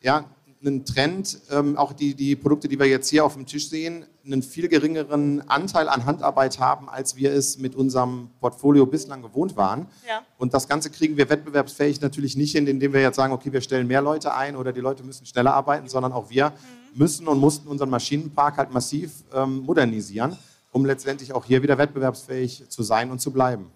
ja, 0.00 0.24
einen 0.66 0.84
Trend, 0.84 1.38
ähm, 1.50 1.76
auch 1.76 1.92
die, 1.92 2.14
die 2.14 2.36
Produkte, 2.36 2.68
die 2.68 2.78
wir 2.78 2.86
jetzt 2.86 3.08
hier 3.08 3.24
auf 3.24 3.34
dem 3.34 3.46
Tisch 3.46 3.68
sehen, 3.68 4.06
einen 4.24 4.42
viel 4.42 4.68
geringeren 4.68 5.48
Anteil 5.48 5.88
an 5.88 6.06
Handarbeit 6.06 6.58
haben, 6.58 6.88
als 6.88 7.16
wir 7.16 7.32
es 7.32 7.58
mit 7.58 7.74
unserem 7.74 8.30
Portfolio 8.40 8.86
bislang 8.86 9.22
gewohnt 9.22 9.56
waren. 9.56 9.86
Ja. 10.08 10.22
Und 10.38 10.54
das 10.54 10.68
Ganze 10.68 10.90
kriegen 10.90 11.16
wir 11.16 11.28
wettbewerbsfähig 11.28 12.00
natürlich 12.00 12.36
nicht 12.36 12.52
hin, 12.52 12.66
indem 12.66 12.92
wir 12.92 13.02
jetzt 13.02 13.16
sagen, 13.16 13.32
okay, 13.32 13.52
wir 13.52 13.60
stellen 13.60 13.86
mehr 13.86 14.00
Leute 14.00 14.34
ein 14.34 14.56
oder 14.56 14.72
die 14.72 14.80
Leute 14.80 15.02
müssen 15.02 15.26
schneller 15.26 15.54
arbeiten, 15.54 15.88
sondern 15.88 16.12
auch 16.12 16.30
wir 16.30 16.50
mhm. 16.50 16.98
müssen 16.98 17.28
und 17.28 17.38
mussten 17.38 17.68
unseren 17.68 17.90
Maschinenpark 17.90 18.56
halt 18.56 18.72
massiv 18.72 19.24
ähm, 19.34 19.58
modernisieren, 19.58 20.36
um 20.72 20.86
letztendlich 20.86 21.32
auch 21.32 21.44
hier 21.44 21.62
wieder 21.62 21.76
wettbewerbsfähig 21.76 22.68
zu 22.68 22.82
sein 22.82 23.10
und 23.10 23.20
zu 23.20 23.32
bleiben. 23.32 23.70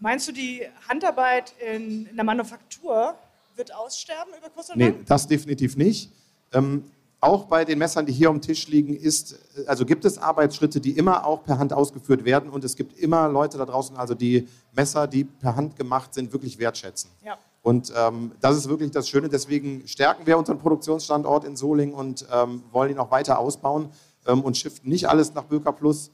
Meinst 0.00 0.26
du, 0.26 0.32
die 0.32 0.62
Handarbeit 0.88 1.52
in, 1.74 2.06
in 2.06 2.16
der 2.16 2.24
Manufaktur 2.24 3.14
wird 3.60 3.74
aussterben 3.74 4.32
über 4.36 4.48
kurz 4.48 4.70
oder 4.70 4.78
Nee, 4.78 4.94
das 5.06 5.28
definitiv 5.28 5.76
nicht. 5.76 6.10
Ähm, 6.52 6.84
auch 7.20 7.44
bei 7.44 7.66
den 7.66 7.78
Messern, 7.78 8.06
die 8.06 8.12
hier 8.12 8.30
am 8.30 8.40
Tisch 8.40 8.66
liegen, 8.68 8.96
ist, 8.96 9.38
also 9.66 9.84
gibt 9.84 10.06
es 10.06 10.16
Arbeitsschritte, 10.16 10.80
die 10.80 10.92
immer 10.92 11.26
auch 11.26 11.44
per 11.44 11.58
Hand 11.58 11.74
ausgeführt 11.74 12.24
werden 12.24 12.48
und 12.48 12.64
es 12.64 12.74
gibt 12.76 12.98
immer 12.98 13.28
Leute 13.28 13.58
da 13.58 13.66
draußen, 13.66 13.94
also 13.96 14.14
die 14.14 14.48
Messer, 14.72 15.06
die 15.06 15.24
per 15.24 15.54
Hand 15.54 15.76
gemacht 15.76 16.14
sind, 16.14 16.32
wirklich 16.32 16.58
wertschätzen. 16.58 17.10
Ja. 17.22 17.36
Und 17.62 17.92
ähm, 17.94 18.32
das 18.40 18.56
ist 18.56 18.70
wirklich 18.70 18.90
das 18.90 19.06
Schöne. 19.06 19.28
Deswegen 19.28 19.86
stärken 19.86 20.26
wir 20.26 20.38
unseren 20.38 20.58
Produktionsstandort 20.58 21.44
in 21.44 21.56
Solingen 21.56 21.94
und 21.94 22.26
ähm, 22.32 22.62
wollen 22.72 22.92
ihn 22.92 22.98
auch 22.98 23.10
weiter 23.10 23.38
ausbauen 23.38 23.90
ähm, 24.26 24.40
und 24.40 24.56
shiften 24.56 24.88
nicht 24.88 25.06
alles 25.06 25.34
nach 25.34 25.44
Böker 25.44 25.72
Plus. 25.72 26.10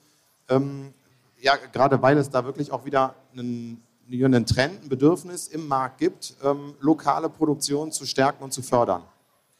Ähm, 0.49 0.93
ja, 1.41 1.55
gerade 1.73 2.03
weil 2.03 2.19
es 2.19 2.31
da 2.31 2.45
wirklich 2.45 2.73
auch 2.73 2.85
wieder 2.85 3.15
einen, 3.33 3.81
einen 4.11 4.47
Trend, 4.47 4.85
ein 4.85 4.89
Bedürfnis 4.89 5.49
im 5.49 5.67
Markt 5.67 5.99
gibt, 5.99 6.35
ähm, 6.43 6.75
lokale 6.81 7.29
Produktion 7.29 7.93
zu 7.93 8.07
stärken 8.07 8.43
und 8.45 8.53
zu 8.53 8.63
fördern. 8.63 9.03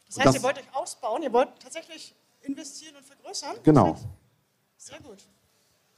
Das 0.07 0.17
heißt, 0.17 0.27
das, 0.27 0.35
ihr 0.35 0.43
wollt 0.43 0.57
euch 0.57 0.75
ausbauen, 0.75 1.23
ihr 1.23 1.33
wollt 1.33 1.49
tatsächlich 1.59 2.15
investieren 2.41 2.95
und 2.95 3.05
vergrößern? 3.05 3.57
Genau. 3.63 3.97
Sehr 4.77 4.99
gut. 4.99 5.17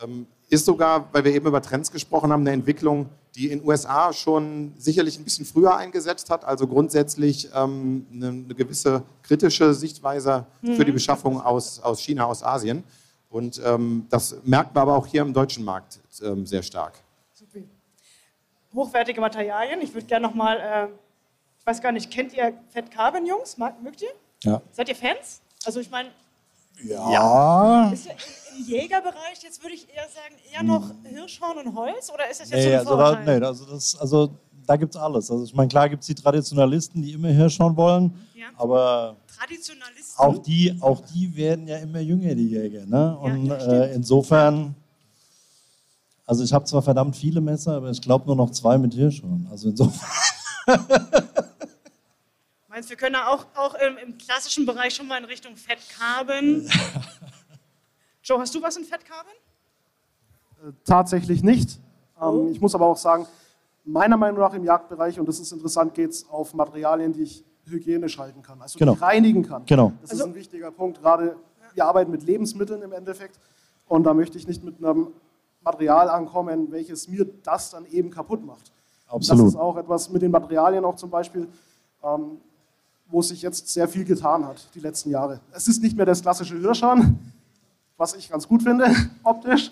Ähm, 0.02 0.26
ist 0.50 0.66
sogar, 0.66 1.14
weil 1.14 1.24
wir 1.24 1.34
eben 1.34 1.46
über 1.46 1.62
Trends 1.62 1.92
gesprochen 1.92 2.32
haben, 2.32 2.42
eine 2.42 2.52
Entwicklung, 2.52 3.10
die 3.36 3.52
in 3.52 3.60
den 3.60 3.68
USA 3.68 4.12
schon 4.12 4.74
sicherlich 4.78 5.20
ein 5.20 5.24
bisschen 5.24 5.46
früher 5.46 5.76
eingesetzt 5.76 6.30
hat, 6.30 6.44
also 6.44 6.68
grundsätzlich 6.68 7.50
ähm, 7.54 8.08
eine, 8.12 8.30
eine, 8.30 8.56
gewisse 8.56 9.04
kritische 9.22 9.74
Sichtweise 9.74 10.46
mhm. 10.62 10.76
für 10.76 10.86
die 10.86 10.92
mhm. 10.92 10.96
Beschaffung 10.96 11.40
aus, 11.40 11.80
aus 11.80 12.00
China, 12.00 12.26
aus 12.26 12.42
Asien. 12.42 12.84
Und 13.30 13.62
ähm, 13.64 14.08
das 14.10 14.38
merkt 14.44 14.74
man 14.74 14.82
aber 14.82 14.96
auch 14.96 15.06
hier 15.06 15.22
im 15.22 15.34
deutschen 15.34 15.64
Markt 15.64 16.00
ähm, 16.24 16.48
sehr 16.48 16.64
stark. 16.64 16.94
Hochwertige 18.74 19.20
Materialien. 19.22 19.82
Ich 19.82 19.94
würde 19.94 20.06
gerne 20.06 20.28
nochmal, 20.28 20.58
äh, 20.58 20.88
ich 21.60 21.66
weiß 21.66 21.82
gar 21.82 21.92
nicht, 21.92 22.12
kennt 22.12 22.34
ihr 22.34 22.54
Fett 22.70 22.92
Carbon, 22.92 23.26
Jungs? 23.26 23.58
Mögt 23.58 24.02
ihr? 24.02 24.10
Ja. 24.44 24.62
Seid 24.72 24.90
ihr 24.90 24.96
Fans? 24.96 25.42
Also 25.66 25.80
ich 25.80 25.90
meine, 25.90 26.10
ja. 26.84 27.92
Ist 27.92 28.06
ja 28.06 28.14
im 28.58 28.66
Jägerbereich, 28.66 29.42
jetzt 29.44 29.62
würde 29.62 29.76
ich 29.76 29.88
eher 29.90 30.08
sagen, 30.08 30.36
eher 30.54 30.64
noch 30.64 30.92
Hirschhorn 31.04 31.58
und 31.58 31.76
Holz? 31.76 32.12
Oder 32.14 32.30
ist 32.30 32.42
das 32.42 32.50
jetzt 32.50 32.66
nee, 32.66 32.70
so 32.70 32.70
ein 32.70 32.80
also 32.80 32.98
da, 32.98 33.20
nee, 33.20 33.46
also, 33.46 33.66
das, 33.66 33.96
also 34.00 34.30
da 34.66 34.76
gibt 34.76 34.96
es 34.96 35.02
alles. 35.02 35.30
Also 35.30 35.44
ich 35.44 35.54
meine, 35.54 35.68
klar 35.68 35.90
gibt 35.90 36.02
es 36.02 36.08
die 36.08 36.16
Traditionalisten, 36.16 37.02
die 37.02 37.14
immer 37.14 37.30
Hirschhorn 37.30 37.76
wollen, 37.76 38.14
ja. 38.36 38.48
aber 38.58 39.18
Traditionalisten? 39.38 40.18
Auch 40.18 40.38
die, 40.38 40.76
auch 40.80 41.02
die 41.02 41.36
werden 41.36 41.68
ja 41.68 41.78
immer 41.78 42.00
jünger, 42.00 42.36
die 42.36 42.50
Jäger. 42.50 42.86
Ne? 42.86 43.18
Und 43.18 43.48
ja, 43.48 43.56
äh, 43.56 43.96
insofern, 43.96 44.76
also 46.30 46.44
ich 46.44 46.54
habe 46.54 46.64
zwar 46.66 46.84
verdammt 46.84 47.16
viele 47.16 47.42
Messer, 47.42 47.78
aber 47.78 47.90
ich 47.90 48.00
glaube 48.00 48.28
nur 48.28 48.36
noch 48.36 48.52
zwei 48.52 48.78
mit 48.78 48.94
Hirschhorn. 48.94 49.48
Also 49.50 49.70
insofern. 49.70 50.08
Meinst 52.68 52.88
du, 52.88 52.92
wir 52.92 52.98
können 52.98 53.16
auch, 53.16 53.48
auch 53.56 53.74
im, 53.74 53.98
im, 53.98 54.16
klassischen 54.16 54.68
Bereich 54.68 54.94
schon 54.94 55.08
mal 55.08 55.18
in 55.18 55.26
Richtung 55.26 55.56
Fettkarben? 55.56 56.70
Joe, 58.24 58.40
hast 58.40 58.54
du 58.54 58.62
was 58.62 58.78
in 58.78 58.84
Fettkarben? 58.84 59.32
Äh, 60.62 60.74
tatsächlich 60.86 61.42
nicht. 61.42 61.80
Ähm, 62.22 62.28
oh. 62.28 62.50
ich 62.52 62.62
muss 62.62 62.76
aber 62.76 62.86
auch 62.86 62.98
sagen, 62.98 63.26
meiner 63.84 64.16
Meinung 64.16 64.40
nach 64.40 64.54
im 64.54 64.64
Jagdbereich, 64.64 65.20
und 65.20 65.28
das 65.28 65.40
ist 65.40 65.52
interessant, 65.52 65.96
geht 65.96 66.12
es 66.12 66.30
auf 66.30 66.54
Materialien, 66.54 67.12
die 67.12 67.24
ich 67.24 67.44
hygienisch 67.66 68.20
halten 68.20 68.44
kann, 68.44 68.62
also 68.62 68.78
genau. 68.78 68.94
die 68.94 69.00
reinigen 69.00 69.42
kann. 69.42 69.66
Genau. 69.66 69.94
Das 70.02 70.12
also, 70.12 70.26
ist 70.26 70.30
ein 70.30 70.36
wichtiger 70.36 70.70
Punkt. 70.70 71.02
Gerade 71.02 71.38
wir 71.74 71.86
arbeiten 71.86 72.12
mit 72.12 72.22
Lebensmitteln 72.22 72.84
im 72.84 72.92
Endeffekt 72.92 73.40
und 73.88 74.04
da 74.04 74.14
möchte 74.14 74.38
ich 74.38 74.46
nicht 74.48 74.64
mit 74.64 74.78
einem 74.78 75.08
Material 75.62 76.10
ankommen, 76.10 76.72
welches 76.72 77.08
mir 77.08 77.26
das 77.44 77.72
dann 77.72 77.86
eben 77.86 78.10
kaputt 78.10 78.46
macht. 78.46 78.72
Absolut. 79.08 79.46
Das 79.46 79.54
ist 79.54 79.60
auch 79.60 79.78
etwas 79.78 80.10
mit 80.10 80.22
den 80.22 80.32
Materialien 80.32 80.86
auch 80.86 80.96
zum 80.96 81.10
Beispiel. 81.10 81.48
Ähm, 82.04 82.40
wo 83.10 83.22
sich 83.22 83.42
jetzt 83.42 83.68
sehr 83.68 83.88
viel 83.88 84.06
getan 84.06 84.46
hat, 84.46 84.70
die 84.76 84.80
letzten 84.80 85.10
Jahre. 85.10 85.42
Es 85.52 85.68
ist 85.68 85.82
nicht 85.82 85.98
mehr 85.98 86.06
das 86.06 86.22
klassische 86.22 86.58
Hirschhorn, 86.58 87.20
was 87.98 88.14
ich 88.14 88.30
ganz 88.30 88.48
gut 88.48 88.64
finde, 88.64 88.86
optisch. 89.24 89.72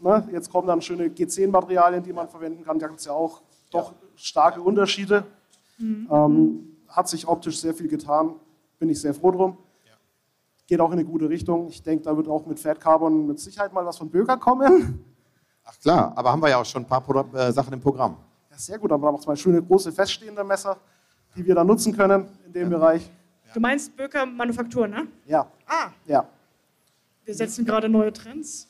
Ne, 0.00 0.26
jetzt 0.32 0.50
kommen 0.50 0.66
dann 0.66 0.82
schöne 0.82 1.08
G10-Materialien, 1.08 2.02
die 2.02 2.12
man 2.12 2.28
verwenden 2.28 2.64
kann. 2.64 2.78
Da 2.78 2.88
gibt 2.88 3.00
es 3.00 3.06
ja 3.06 3.12
auch 3.12 3.42
doch 3.70 3.92
starke 4.16 4.60
Unterschiede. 4.60 5.24
Mhm. 5.78 6.08
Ähm, 6.10 6.76
hat 6.88 7.08
sich 7.08 7.28
optisch 7.28 7.60
sehr 7.60 7.74
viel 7.74 7.86
getan, 7.86 8.34
bin 8.78 8.88
ich 8.88 9.00
sehr 9.00 9.14
froh 9.14 9.30
drum. 9.30 9.56
Geht 10.70 10.80
auch 10.80 10.92
in 10.92 11.00
eine 11.00 11.04
gute 11.04 11.28
Richtung. 11.28 11.66
Ich 11.66 11.82
denke, 11.82 12.04
da 12.04 12.16
wird 12.16 12.28
auch 12.28 12.46
mit 12.46 12.60
Fat 12.60 12.78
Carbon 12.78 13.26
mit 13.26 13.40
Sicherheit 13.40 13.72
mal 13.72 13.84
was 13.84 13.98
von 13.98 14.08
Böker 14.08 14.36
kommen. 14.36 15.04
Ach 15.64 15.76
klar, 15.80 16.12
aber 16.14 16.30
haben 16.30 16.40
wir 16.40 16.48
ja 16.48 16.60
auch 16.60 16.64
schon 16.64 16.84
ein 16.84 16.86
paar 16.86 17.04
äh, 17.34 17.50
Sachen 17.52 17.72
im 17.72 17.80
Programm. 17.80 18.16
Ja, 18.50 18.56
sehr 18.56 18.78
gut, 18.78 18.92
aber 18.92 19.06
da 19.06 19.12
macht 19.12 19.22
es 19.22 19.26
mal 19.26 19.36
schöne 19.36 19.60
große 19.60 19.90
feststehende 19.90 20.44
Messer 20.44 20.76
die 21.36 21.44
wir 21.44 21.54
da 21.54 21.64
nutzen 21.64 21.96
können 21.96 22.28
in 22.46 22.52
dem 22.52 22.70
ja. 22.70 22.78
Bereich. 22.78 23.10
Du 23.54 23.60
meinst 23.60 23.96
Böker 23.96 24.26
Manufaktur, 24.26 24.86
ne? 24.86 25.08
Ja. 25.26 25.50
Ah. 25.66 25.90
Ja. 26.06 26.28
Wir 27.24 27.34
setzen 27.34 27.64
gerade 27.64 27.88
neue 27.88 28.12
Trends. 28.12 28.68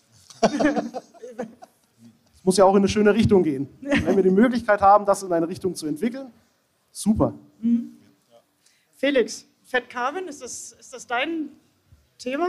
Es 2.35 2.45
muss 2.45 2.57
ja 2.57 2.65
auch 2.65 2.73
in 2.73 2.79
eine 2.79 2.89
schöne 2.89 3.13
Richtung 3.13 3.43
gehen. 3.43 3.69
Wenn 3.81 4.17
wir 4.17 4.23
die 4.23 4.31
Möglichkeit 4.31 4.81
haben, 4.81 5.05
das 5.05 5.23
in 5.23 5.31
eine 5.31 5.47
Richtung 5.47 5.75
zu 5.75 5.87
entwickeln, 5.87 6.33
super. 6.91 7.35
Mhm. 7.61 7.99
Felix, 8.95 9.45
Fett 9.63 9.91
Carbon, 9.91 10.27
ist 10.27 10.43
das, 10.43 10.73
ist 10.73 10.93
das 10.95 11.07
dein 11.07 11.51
Thema? 12.21 12.49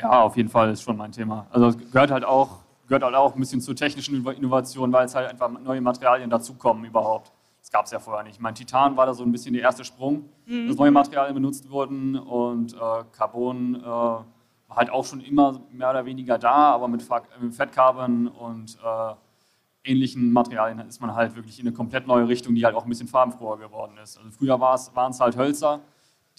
Ja, 0.00 0.22
auf 0.22 0.36
jeden 0.36 0.48
Fall 0.48 0.70
ist 0.70 0.82
schon 0.82 0.96
mein 0.96 1.12
Thema. 1.12 1.46
Also 1.50 1.68
es 1.68 1.78
gehört 1.78 2.10
halt 2.10 2.24
auch, 2.24 2.58
gehört 2.88 3.04
halt 3.04 3.14
auch 3.14 3.34
ein 3.34 3.40
bisschen 3.40 3.60
zur 3.60 3.76
technischen 3.76 4.26
Innovation, 4.26 4.92
weil 4.92 5.06
es 5.06 5.14
halt 5.14 5.30
einfach 5.30 5.50
neue 5.50 5.80
Materialien 5.80 6.30
dazukommen 6.30 6.84
überhaupt 6.84 7.32
gab 7.72 7.86
es 7.86 7.90
ja 7.90 7.98
vorher 7.98 8.22
nicht. 8.22 8.40
Mein 8.40 8.54
Titan 8.54 8.96
war 8.96 9.06
da 9.06 9.14
so 9.14 9.24
ein 9.24 9.32
bisschen 9.32 9.54
der 9.54 9.62
erste 9.62 9.84
Sprung, 9.84 10.28
mhm. 10.46 10.68
dass 10.68 10.76
neue 10.76 10.90
Materialien 10.90 11.34
benutzt 11.34 11.68
wurden 11.70 12.16
und 12.16 12.74
äh, 12.74 12.78
Carbon 13.16 13.76
äh, 13.76 13.84
war 13.84 14.26
halt 14.68 14.90
auch 14.90 15.04
schon 15.04 15.20
immer 15.20 15.60
mehr 15.72 15.90
oder 15.90 16.04
weniger 16.04 16.38
da, 16.38 16.72
aber 16.72 16.86
mit, 16.86 17.04
mit 17.40 17.54
Fettcarbon 17.54 18.28
und 18.28 18.78
äh, 18.84 19.90
ähnlichen 19.90 20.32
Materialien 20.32 20.78
ist 20.80 21.00
man 21.00 21.14
halt 21.14 21.34
wirklich 21.34 21.58
in 21.58 21.66
eine 21.66 21.74
komplett 21.74 22.06
neue 22.06 22.28
Richtung, 22.28 22.54
die 22.54 22.64
halt 22.64 22.76
auch 22.76 22.84
ein 22.84 22.88
bisschen 22.88 23.08
farbenfroher 23.08 23.58
geworden 23.58 23.96
ist. 24.02 24.18
Also 24.18 24.30
früher 24.30 24.60
waren 24.60 25.10
es 25.10 25.20
halt 25.20 25.36
Hölzer, 25.36 25.80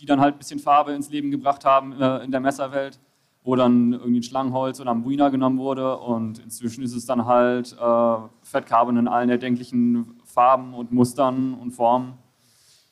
die 0.04 0.06
dann 0.06 0.20
halt 0.22 0.36
ein 0.36 0.38
bisschen 0.38 0.60
Farbe 0.60 0.92
ins 0.92 1.10
Leben 1.10 1.32
gebracht 1.32 1.66
haben 1.66 2.00
äh, 2.00 2.24
in 2.24 2.30
der 2.30 2.42
Messerwelt 2.42 3.00
wo 3.44 3.56
dann 3.56 3.94
irgendwie 3.94 4.20
ein 4.20 4.24
Schlangenholz 4.24 4.80
oder 4.80 4.92
ein 4.92 5.04
Buina 5.04 5.30
genommen 5.30 5.60
wurde 5.60 5.98
und 5.98 6.40
inzwischen 6.40 6.84
ist 6.84 6.96
es 6.96 7.06
dann 7.06 7.26
halt 7.26 7.74
äh, 7.74 8.16
Fettcarbon 8.42 8.98
in 8.98 9.08
allen 9.08 9.30
erdenklichen 9.30 10.22
Farben 10.24 10.74
und 10.74 10.92
Mustern 10.92 11.54
und 11.54 11.72
Formen, 11.72 12.18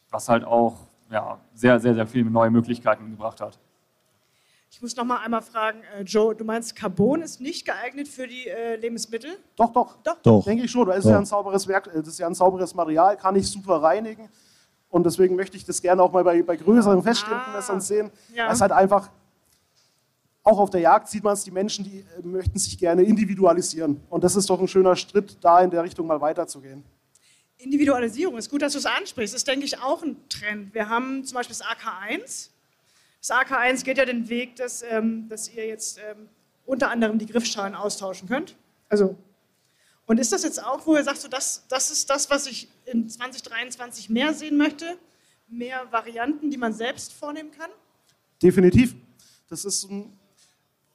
was 0.09 0.27
halt 0.27 0.43
auch 0.43 0.75
ja, 1.09 1.39
sehr, 1.53 1.79
sehr, 1.79 1.95
sehr 1.95 2.07
viele 2.07 2.29
neue 2.29 2.49
Möglichkeiten 2.49 3.09
gebracht 3.11 3.39
hat. 3.39 3.59
Ich 4.69 4.81
muss 4.81 4.95
noch 4.95 5.03
mal 5.03 5.17
einmal 5.17 5.41
fragen, 5.41 5.81
äh, 5.97 6.03
Joe, 6.03 6.33
du 6.35 6.45
meinst, 6.45 6.75
Carbon 6.75 7.21
ist 7.21 7.41
nicht 7.41 7.65
geeignet 7.65 8.07
für 8.07 8.27
die 8.27 8.47
äh, 8.47 8.77
Lebensmittel? 8.77 9.31
Doch, 9.55 9.71
doch. 9.71 9.97
Doch. 10.03 10.17
doch. 10.23 10.45
Denke 10.45 10.63
ich 10.63 10.71
schon. 10.71 10.87
Das 10.87 10.99
ist, 10.99 11.05
ja 11.11 11.17
ein 11.17 11.25
sauberes 11.25 11.67
Werk, 11.67 11.87
äh, 11.87 11.99
das 11.99 12.07
ist 12.07 12.19
ja 12.19 12.27
ein 12.27 12.33
sauberes 12.33 12.73
Material, 12.73 13.17
kann 13.17 13.35
ich 13.35 13.49
super 13.49 13.81
reinigen. 13.81 14.29
Und 14.91 15.05
deswegen 15.05 15.35
möchte 15.35 15.57
ich 15.57 15.65
das 15.65 15.81
gerne 15.81 16.03
auch 16.03 16.11
mal 16.11 16.23
bei, 16.23 16.43
bei 16.43 16.57
größeren 16.57 17.01
feststehenden 17.01 17.53
Messern 17.53 17.77
ah, 17.77 17.81
sehen. 17.81 18.11
Ja. 18.35 18.47
Es 18.47 18.55
ist 18.55 18.61
halt 18.61 18.73
einfach, 18.73 19.09
auch 20.43 20.59
auf 20.59 20.69
der 20.69 20.81
Jagd 20.81 21.07
sieht 21.07 21.23
man 21.23 21.33
es, 21.33 21.43
die 21.43 21.51
Menschen, 21.51 21.85
die 21.85 21.99
äh, 21.99 22.21
möchten 22.23 22.59
sich 22.59 22.77
gerne 22.77 23.03
individualisieren. 23.03 24.01
Und 24.09 24.23
das 24.23 24.35
ist 24.35 24.49
doch 24.49 24.59
ein 24.59 24.67
schöner 24.67 24.95
Schritt, 24.97 25.37
da 25.41 25.61
in 25.61 25.71
der 25.71 25.83
Richtung 25.83 26.07
mal 26.07 26.19
weiterzugehen. 26.19 26.83
Individualisierung 27.57 28.37
ist 28.37 28.49
gut, 28.49 28.61
dass 28.61 28.73
du 28.73 28.79
es 28.79 28.85
ansprichst. 28.85 29.33
Das 29.33 29.41
ist, 29.41 29.47
denke 29.47 29.65
ich, 29.65 29.79
auch 29.79 30.03
ein 30.03 30.17
Trend. 30.27 30.73
Wir 30.73 30.89
haben 30.89 31.23
zum 31.23 31.35
Beispiel 31.35 31.55
das 31.55 31.65
AK1. 31.65 32.49
Das 33.21 33.29
AK1 33.29 33.85
geht 33.85 33.97
ja 33.97 34.05
den 34.05 34.27
Weg, 34.27 34.57
dass, 34.57 34.83
ähm, 34.83 35.29
dass 35.29 35.47
ihr 35.47 35.67
jetzt 35.67 35.99
ähm, 35.99 36.27
unter 36.65 36.89
anderem 36.89 37.17
die 37.17 37.27
Griffschalen 37.27 37.75
austauschen 37.75 38.27
könnt. 38.27 38.57
Also, 38.89 39.15
und 40.05 40.19
ist 40.19 40.31
das 40.31 40.43
jetzt 40.43 40.63
auch, 40.63 40.85
wo 40.85 40.95
ihr 40.95 41.03
sagt, 41.03 41.19
so, 41.19 41.27
das, 41.27 41.63
das 41.69 41.91
ist 41.91 42.09
das, 42.09 42.29
was 42.29 42.47
ich 42.47 42.69
in 42.85 43.07
2023 43.09 44.09
mehr 44.09 44.33
sehen 44.33 44.57
möchte? 44.57 44.97
Mehr 45.47 45.91
Varianten, 45.91 46.49
die 46.49 46.57
man 46.57 46.73
selbst 46.73 47.13
vornehmen 47.13 47.51
kann? 47.51 47.69
Definitiv. 48.41 48.95
Das 49.49 49.65
ist 49.65 49.89
ein 49.89 50.17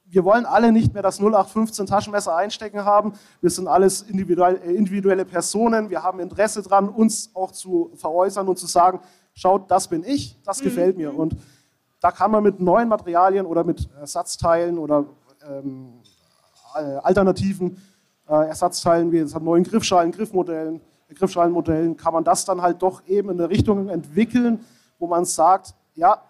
wir 0.09 0.25
wollen 0.25 0.47
alle 0.47 0.73
nicht 0.73 0.95
mehr 0.95 1.03
das 1.03 1.19
0815 1.19 1.87
Taschenmesser 1.87 2.35
einstecken 2.35 2.85
haben. 2.85 3.13
Wir 3.41 3.51
sind 3.51 3.67
alles 3.67 4.03
äh, 4.03 4.13
individuelle 4.13 5.25
Personen. 5.25 5.91
Wir 5.91 6.03
haben 6.03 6.21
Interesse 6.21 6.63
daran, 6.63 6.89
uns 6.89 7.31
auch 7.35 7.51
zu 7.53 7.91
veräußern 7.97 8.49
und 8.49 8.59
zu 8.59 8.67
sagen, 8.67 9.01
schaut, 9.35 9.71
das 9.71 9.89
bin 9.89 10.05
ich, 10.05 10.41
das 10.45 10.61
mhm. 10.61 10.65
gefällt 10.65 10.97
mir. 10.97 11.15
Und 11.15 11.37
da 12.01 12.13
kann 12.13 12.31
man 12.31 12.43
mit 12.43 12.61
neuen 12.61 12.89
Materialien 12.89 13.47
oder 13.47 13.65
mit 13.65 13.89
Ersatzteilen 13.99 14.79
oder 14.79 15.07
ähm, 15.49 15.95
äh, 16.77 16.79
alternativen 17.03 17.73
äh, 17.73 17.77
Ersatzteilen 18.33 19.13
wie 19.13 19.19
jetzt 19.19 19.39
neuen 19.39 19.65
Griffschalen, 19.65 20.13
Griffmodellen, 20.13 20.81
Griffschalenmodellen, 21.15 21.97
kann 21.97 22.13
man 22.13 22.25
das 22.25 22.45
dann 22.45 22.61
halt 22.61 22.83
doch 22.83 23.07
eben 23.07 23.31
in 23.31 23.41
eine 23.41 23.49
Richtung 23.49 23.89
entwickeln, 23.89 24.61
wo 24.99 25.07
man 25.07 25.25
sagt, 25.25 25.75
ja, 25.95 26.21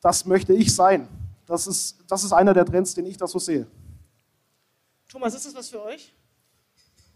das 0.00 0.26
möchte 0.26 0.52
ich 0.52 0.74
sein. 0.74 1.08
Das 1.46 1.66
ist, 1.66 1.96
das 2.08 2.24
ist 2.24 2.32
einer 2.32 2.52
der 2.52 2.66
Trends, 2.66 2.94
den 2.94 3.06
ich 3.06 3.16
da 3.16 3.26
so 3.26 3.38
sehe. 3.38 3.66
Thomas, 5.08 5.34
ist 5.34 5.46
das 5.46 5.54
was 5.54 5.68
für 5.68 5.82
euch? 5.82 6.12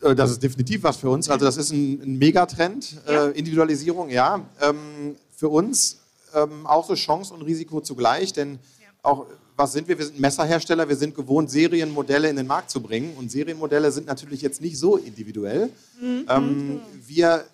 Äh, 0.02 0.14
das 0.14 0.30
ist 0.30 0.42
definitiv 0.42 0.82
was 0.82 0.96
für 0.96 1.10
uns. 1.10 1.28
Also 1.28 1.44
das 1.44 1.56
ist 1.56 1.72
ein, 1.72 2.00
ein 2.00 2.18
Megatrend, 2.18 2.96
ja. 3.06 3.26
äh, 3.26 3.30
Individualisierung, 3.30 4.08
ja. 4.08 4.40
Ähm, 4.60 5.16
für 5.30 5.48
uns 5.48 6.00
ähm, 6.34 6.66
auch 6.66 6.86
so 6.86 6.94
Chance 6.94 7.34
und 7.34 7.42
Risiko 7.42 7.80
zugleich, 7.80 8.32
denn. 8.32 8.58
Auch, 9.02 9.26
was 9.56 9.72
sind 9.72 9.88
wir? 9.88 9.98
Wir 9.98 10.06
sind 10.06 10.18
Messerhersteller, 10.18 10.88
wir 10.88 10.96
sind 10.96 11.14
gewohnt, 11.14 11.50
Serienmodelle 11.50 12.28
in 12.30 12.36
den 12.36 12.46
Markt 12.46 12.70
zu 12.70 12.80
bringen 12.80 13.14
und 13.16 13.30
Serienmodelle 13.30 13.92
sind 13.92 14.06
natürlich 14.06 14.40
jetzt 14.40 14.60
nicht 14.60 14.78
so 14.78 14.96
individuell. 14.96 15.70
Mhm. 16.00 16.26
Ähm, 16.28 16.80
wir 17.06 17.44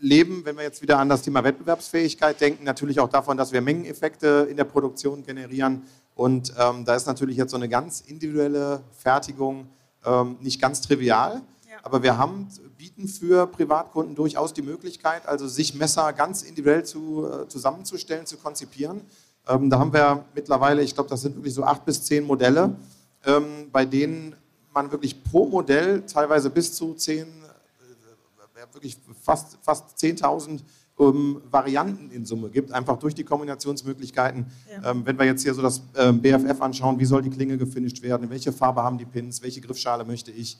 leben, 0.00 0.44
wenn 0.44 0.56
wir 0.56 0.64
jetzt 0.64 0.82
wieder 0.82 0.98
an 0.98 1.08
das 1.08 1.22
Thema 1.22 1.44
Wettbewerbsfähigkeit 1.44 2.40
denken, 2.40 2.64
natürlich 2.64 2.98
auch 3.00 3.08
davon, 3.08 3.36
dass 3.36 3.52
wir 3.52 3.60
Mengeneffekte 3.60 4.48
in 4.50 4.56
der 4.56 4.64
Produktion 4.64 5.22
generieren. 5.24 5.82
Und 6.14 6.52
ähm, 6.58 6.84
da 6.84 6.96
ist 6.96 7.06
natürlich 7.06 7.36
jetzt 7.36 7.52
so 7.52 7.56
eine 7.56 7.68
ganz 7.68 8.00
individuelle 8.00 8.82
Fertigung 8.98 9.68
ähm, 10.04 10.36
nicht 10.40 10.60
ganz 10.60 10.80
trivial. 10.80 11.42
Ja. 11.70 11.76
Aber 11.84 12.02
wir 12.02 12.18
haben, 12.18 12.48
bieten 12.76 13.06
für 13.06 13.46
Privatkunden 13.46 14.16
durchaus 14.16 14.52
die 14.52 14.62
Möglichkeit, 14.62 15.26
also 15.26 15.46
sich 15.46 15.74
Messer 15.74 16.12
ganz 16.12 16.42
individuell 16.42 16.84
zu, 16.84 17.26
äh, 17.26 17.48
zusammenzustellen, 17.48 18.26
zu 18.26 18.36
konzipieren. 18.38 19.02
Ähm, 19.48 19.70
da 19.70 19.78
haben 19.78 19.92
wir 19.92 20.24
mittlerweile, 20.34 20.82
ich 20.82 20.94
glaube, 20.94 21.10
das 21.10 21.22
sind 21.22 21.36
wirklich 21.36 21.54
so 21.54 21.64
acht 21.64 21.84
bis 21.84 22.02
zehn 22.02 22.24
Modelle, 22.24 22.76
ähm, 23.24 23.70
bei 23.72 23.84
denen 23.84 24.36
man 24.72 24.90
wirklich 24.90 25.22
pro 25.22 25.46
Modell 25.46 26.02
teilweise 26.06 26.50
bis 26.50 26.72
zu 26.74 26.94
zehn, 26.94 27.26
äh, 27.26 28.72
wirklich 28.72 28.96
fast, 29.20 29.58
fast 29.62 29.96
10.000 29.98 30.60
ähm, 30.98 31.42
Varianten 31.50 32.10
in 32.10 32.24
Summe 32.24 32.50
gibt, 32.50 32.72
einfach 32.72 32.98
durch 32.98 33.14
die 33.14 33.24
Kombinationsmöglichkeiten. 33.24 34.46
Ja. 34.70 34.90
Ähm, 34.90 35.04
wenn 35.04 35.18
wir 35.18 35.26
jetzt 35.26 35.42
hier 35.42 35.54
so 35.54 35.62
das 35.62 35.82
ähm, 35.96 36.20
BFF 36.20 36.60
anschauen, 36.60 36.98
wie 36.98 37.04
soll 37.04 37.22
die 37.22 37.30
Klinge 37.30 37.58
gefinisht 37.58 38.02
werden, 38.02 38.30
welche 38.30 38.52
Farbe 38.52 38.82
haben 38.82 38.98
die 38.98 39.04
Pins, 39.04 39.42
welche 39.42 39.60
Griffschale 39.60 40.04
möchte 40.04 40.30
ich. 40.30 40.58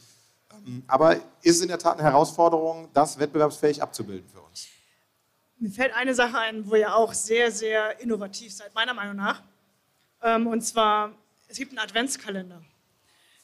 Ähm, 0.67 0.83
aber 0.87 1.17
ist 1.43 1.63
in 1.63 1.69
der 1.69 1.79
Tat 1.79 1.99
eine 1.99 2.09
Herausforderung, 2.09 2.89
das 2.93 3.19
wettbewerbsfähig 3.19 3.83
abzubilden 3.83 4.29
für 4.29 4.41
uns. 4.41 4.67
Mir 5.63 5.71
fällt 5.71 5.95
eine 5.95 6.13
Sache 6.13 6.39
ein, 6.39 6.69
wo 6.69 6.75
ihr 6.75 6.93
auch 6.93 7.15
sehr, 7.15 7.53
sehr 7.53 8.01
innovativ 8.01 8.53
seid, 8.53 8.75
meiner 8.75 8.95
Meinung 8.95 9.15
nach. 9.15 9.45
Ähm, 10.21 10.49
und 10.49 10.61
zwar, 10.63 11.13
es 11.47 11.57
gibt 11.57 11.71
einen 11.71 11.79
Adventskalender. 11.79 12.61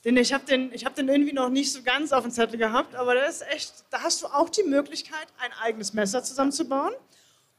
Den 0.04 0.16
ich 0.16 0.32
habe 0.32 0.44
den, 0.44 0.72
hab 0.72 0.96
den 0.96 1.08
irgendwie 1.08 1.32
noch 1.32 1.48
nicht 1.48 1.72
so 1.72 1.80
ganz 1.80 2.10
auf 2.12 2.24
dem 2.24 2.32
Zettel 2.32 2.58
gehabt, 2.58 2.96
aber 2.96 3.14
das 3.14 3.36
ist 3.36 3.48
echt, 3.52 3.84
da 3.90 4.00
hast 4.00 4.20
du 4.20 4.26
auch 4.26 4.48
die 4.48 4.64
Möglichkeit, 4.64 5.28
ein 5.38 5.52
eigenes 5.62 5.94
Messer 5.94 6.24
zusammenzubauen 6.24 6.92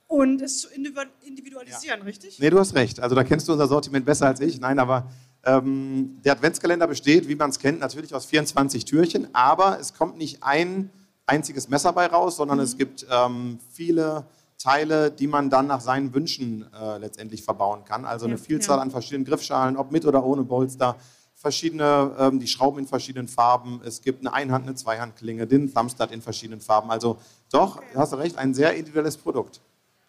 und 0.08 0.42
es 0.42 0.60
zu 0.60 0.68
individualisieren, 0.68 2.00
ja. 2.00 2.06
richtig? 2.06 2.38
Nee, 2.38 2.50
du 2.50 2.60
hast 2.60 2.76
recht. 2.76 3.00
Also 3.00 3.16
da 3.16 3.24
kennst 3.24 3.48
du 3.48 3.54
unser 3.54 3.70
Sortiment 3.70 4.06
besser 4.06 4.28
als 4.28 4.42
ich. 4.42 4.60
Nein, 4.60 4.78
aber 4.78 5.10
ähm, 5.46 6.20
der 6.26 6.34
Adventskalender 6.34 6.88
besteht, 6.88 7.30
wie 7.30 7.36
man 7.36 7.50
es 7.50 7.60
kennt, 7.60 7.80
natürlich 7.80 8.14
aus 8.14 8.26
24 8.26 8.84
Türchen, 8.84 9.34
aber 9.34 9.80
es 9.80 9.94
kommt 9.94 10.18
nicht 10.18 10.44
ein 10.44 10.90
einziges 11.26 11.70
Messer 11.70 11.94
bei 11.94 12.08
raus, 12.08 12.36
sondern 12.36 12.58
mhm. 12.58 12.66
es 12.66 12.78
gibt 12.78 13.08
ähm, 13.10 13.60
viele 13.72 14.26
Teile, 14.60 15.10
die 15.10 15.28
man 15.28 15.50
dann 15.50 15.68
nach 15.68 15.82
seinen 15.82 16.14
Wünschen 16.14 16.72
äh, 16.74 16.98
letztendlich 16.98 17.44
verbauen 17.44 17.86
kann. 17.86 18.06
Also 18.06 18.26
ja, 18.26 18.34
eine 18.34 18.38
Vielzahl 18.38 18.78
ja. 18.78 18.84
an 18.84 18.92
verschiedenen 18.92 19.26
Griffschalen, 19.26 19.78
ob 19.78 19.92
mit 19.92 20.06
oder 20.06 20.24
ohne 20.24 20.44
Bolster 20.44 20.98
verschiedene, 21.34 22.16
ähm, 22.20 22.40
die 22.40 22.48
Schrauben 22.48 22.80
in 22.80 22.86
verschiedenen 22.86 23.30
Farben. 23.30 23.82
Es 23.86 24.02
gibt 24.02 24.20
eine 24.20 24.34
Einhand-, 24.34 24.68
eine 24.68 24.76
Zweihandklinge, 24.76 25.48
den 25.48 25.74
Thumbstat 25.74 26.12
in 26.12 26.22
verschiedenen 26.22 26.60
Farben. 26.60 26.92
Also 26.92 27.20
doch, 27.50 27.78
okay. 27.78 27.86
hast 27.96 28.12
du 28.12 28.18
recht, 28.18 28.38
ein 28.38 28.54
sehr 28.54 28.76
individuelles 28.76 29.18
Produkt. 29.18 29.62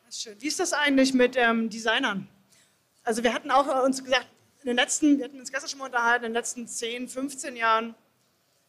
Das 0.07 0.17
ist 0.17 0.23
schön. 0.23 0.37
Wie 0.41 0.49
ist 0.49 0.59
das 0.59 0.73
eigentlich 0.73 1.15
mit 1.15 1.37
ähm, 1.37 1.71
Designern? 1.71 2.27
Also 3.05 3.23
wir 3.23 3.33
hatten 3.33 3.53
auch 3.53 3.85
uns 3.85 4.03
gesagt, 4.03 4.27
in 4.63 4.67
den 4.67 4.77
letzten, 4.77 5.19
wir 5.19 5.27
hatten 5.27 5.39
uns 5.39 5.53
gestern 5.53 5.71
schon 5.71 5.79
mal 5.79 5.87
unterhalten, 5.87 6.25
in 6.25 6.33
den 6.33 6.37
letzten 6.37 6.67
10, 6.67 7.09
15 7.09 7.57
Jahren 7.57 7.95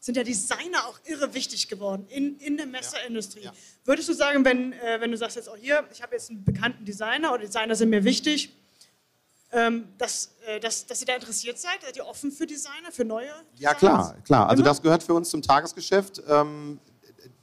sind 0.01 0.17
ja 0.17 0.23
Designer 0.23 0.87
auch 0.87 0.99
irre 1.05 1.33
wichtig 1.35 1.67
geworden 1.67 2.07
in, 2.09 2.37
in 2.39 2.57
der 2.57 2.65
Messerindustrie. 2.65 3.41
Ja, 3.41 3.51
ja. 3.51 3.57
Würdest 3.85 4.09
du 4.09 4.13
sagen, 4.13 4.43
wenn, 4.43 4.73
äh, 4.73 4.99
wenn 4.99 5.11
du 5.11 5.17
sagst 5.17 5.35
jetzt 5.35 5.47
auch 5.47 5.55
hier, 5.55 5.87
ich 5.93 6.01
habe 6.01 6.15
jetzt 6.15 6.31
einen 6.31 6.43
bekannten 6.43 6.83
Designer 6.83 7.31
oder 7.31 7.45
Designer 7.45 7.75
sind 7.75 7.91
mir 7.91 8.03
wichtig, 8.03 8.51
ähm, 9.51 9.89
dass, 9.99 10.31
äh, 10.47 10.59
dass, 10.59 10.87
dass 10.87 11.01
ihr 11.01 11.05
da 11.05 11.13
interessiert 11.13 11.59
seid? 11.59 11.83
Seid 11.83 11.95
ihr 11.97 12.05
offen 12.07 12.31
für 12.31 12.47
Designer, 12.47 12.91
für 12.91 13.05
neue? 13.05 13.27
Designs? 13.27 13.59
Ja, 13.59 13.73
klar, 13.75 14.17
klar. 14.23 14.49
Also 14.49 14.63
das 14.63 14.81
gehört 14.81 15.03
für 15.03 15.13
uns 15.13 15.29
zum 15.29 15.43
Tagesgeschäft, 15.43 16.23
ähm, 16.27 16.79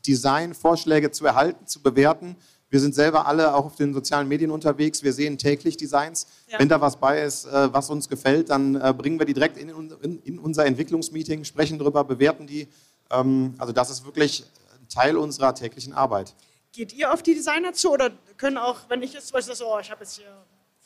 Designvorschläge 0.04 1.12
zu 1.12 1.26
erhalten, 1.26 1.64
zu 1.64 1.80
bewerten. 1.80 2.34
Wir 2.70 2.80
sind 2.80 2.94
selber 2.94 3.26
alle 3.26 3.54
auch 3.54 3.66
auf 3.66 3.76
den 3.76 3.94
sozialen 3.94 4.28
Medien 4.28 4.50
unterwegs. 4.50 5.02
Wir 5.02 5.12
sehen 5.12 5.38
täglich 5.38 5.76
Designs. 5.76 6.26
Ja. 6.48 6.58
Wenn 6.58 6.68
da 6.68 6.80
was 6.80 6.96
bei 6.96 7.22
ist, 7.22 7.46
äh, 7.46 7.72
was 7.72 7.88
uns 7.88 8.08
gefällt, 8.08 8.50
dann 8.50 8.74
äh, 8.74 8.94
bringen 8.96 9.18
wir 9.18 9.26
die 9.26 9.34
direkt 9.34 9.56
in, 9.56 9.70
in, 9.70 10.22
in, 10.22 10.38
unser 10.38 10.66
Entwicklungsmeeting, 10.66 11.44
sprechen 11.44 11.78
darüber, 11.78 12.04
bewerten 12.04 12.46
die. 12.46 12.68
Ähm, 13.10 13.54
also 13.58 13.72
das 13.72 13.90
ist 13.90 14.04
wirklich 14.04 14.44
Teil 14.88 15.16
unserer 15.16 15.54
täglichen 15.54 15.92
Arbeit. 15.92 16.34
Geht 16.72 16.92
ihr 16.92 17.12
auf 17.12 17.22
die 17.22 17.34
Designer 17.34 17.72
zu 17.72 17.90
oder 17.90 18.10
können 18.36 18.58
auch, 18.58 18.80
wenn 18.88 19.02
ich 19.02 19.14
jetzt 19.14 19.28
zum 19.28 19.34
Beispiel 19.34 19.54
so, 19.54 19.74
oh, 19.74 19.78
ich 19.80 19.90
habe 19.90 20.00
jetzt 20.00 20.16
hier 20.16 20.26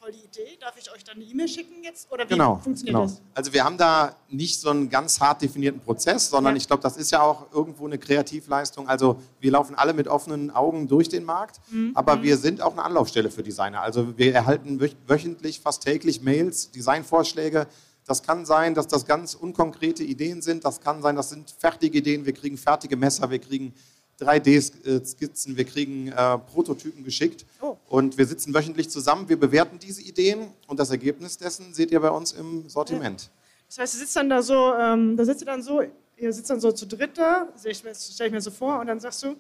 voll 0.03 0.13
die 0.13 0.25
Idee. 0.25 0.57
Darf 0.61 0.75
ich 0.77 0.91
euch 0.93 1.05
dann 1.05 1.17
eine 1.17 1.25
E-Mail 1.25 1.47
schicken 1.47 1.85
jetzt? 1.85 2.11
Oder 2.11 2.25
wie 2.25 2.31
genau, 2.31 2.57
funktioniert 2.57 2.97
genau. 2.97 3.07
das? 3.07 3.23
Also 3.35 3.53
wir 3.53 3.63
haben 3.63 3.77
da 3.77 4.17
nicht 4.29 4.59
so 4.59 4.71
einen 4.71 4.91
ganz 4.91 5.21
hart 5.21 5.43
definierten 5.43 5.81
Prozess, 5.81 6.29
sondern 6.29 6.55
ja. 6.55 6.57
ich 6.57 6.67
glaube, 6.67 6.83
das 6.83 6.97
ist 6.97 7.13
ja 7.13 7.23
auch 7.23 7.53
irgendwo 7.53 7.87
eine 7.87 7.99
Kreativleistung. 7.99 8.89
Also 8.89 9.21
wir 9.39 9.53
laufen 9.53 9.77
alle 9.77 9.93
mit 9.93 10.09
offenen 10.09 10.51
Augen 10.51 10.89
durch 10.89 11.09
den 11.09 11.25
Markt, 11.25 11.61
mhm. 11.71 11.93
aber 11.95 12.17
mhm. 12.17 12.23
wir 12.23 12.37
sind 12.37 12.61
auch 12.61 12.73
eine 12.73 12.83
Anlaufstelle 12.83 13.31
für 13.31 13.45
Designer. 13.45 13.83
Also 13.83 14.19
wir 14.19 14.35
erhalten 14.35 14.81
wöchentlich, 15.07 15.61
fast 15.61 15.85
täglich 15.85 16.21
Mails, 16.21 16.73
Designvorschläge. 16.73 17.69
Das 18.05 18.25
kann 18.25 18.45
sein, 18.45 18.75
dass 18.75 18.89
das 18.89 19.07
ganz 19.07 19.35
unkonkrete 19.35 20.03
Ideen 20.03 20.43
sind. 20.43 20.65
Das 20.65 20.81
kann 20.81 21.01
sein, 21.03 21.15
das 21.15 21.31
sind 21.31 21.55
fertige 21.57 21.99
Ideen. 21.99 22.27
Wir 22.27 22.33
kriegen 22.33 22.59
fertige 22.59 22.97
Messer, 22.97 23.31
wir 23.31 23.39
kriegen 23.39 23.73
3D-Skizzen, 24.21 25.57
wir 25.57 25.65
kriegen 25.65 26.09
äh, 26.09 26.39
Prototypen 26.39 27.05
geschickt. 27.05 27.45
Oh. 27.61 27.77
und 27.89 28.19
wir 28.19 28.27
sitzen 28.27 28.55
wöchentlich 28.55 28.91
zusammen, 28.91 29.29
wir 29.29 29.39
bewerten 29.39 29.79
diese 29.79 30.03
Ideen 30.03 30.49
und 30.67 30.79
das 30.81 30.91
Ergebnis 30.91 31.39
dessen 31.39 31.75
seht 31.75 31.91
ihr 31.91 32.01
bei 32.01 32.11
uns 32.11 32.33
im 32.33 32.69
Sortiment. 32.69 33.31
Das 33.69 33.79
heißt, 33.79 33.95
ihr 33.95 34.01
sitzt 34.01 34.17
dann 34.17 34.29
da 34.29 34.43
so, 34.43 34.75
ähm, 34.75 35.17
da 35.17 35.25
sitzt 35.25 35.43
ihr 35.43 35.47
dann 35.47 35.63
so, 35.63 35.83
ihr 36.17 36.33
sitzt 36.33 36.51
dann 36.51 36.61
so 36.61 36.73
zu 36.73 36.87
dritt 36.87 37.17
da, 37.17 37.49
stelle 37.59 37.73
ich, 37.73 37.99
stell 37.99 38.27
ich 38.27 38.33
mir 38.33 38.41
so 38.41 38.51
vor 38.51 38.81
und 38.81 38.87
dann 38.87 39.01
sagst 39.01 39.23
du, 39.23 39.37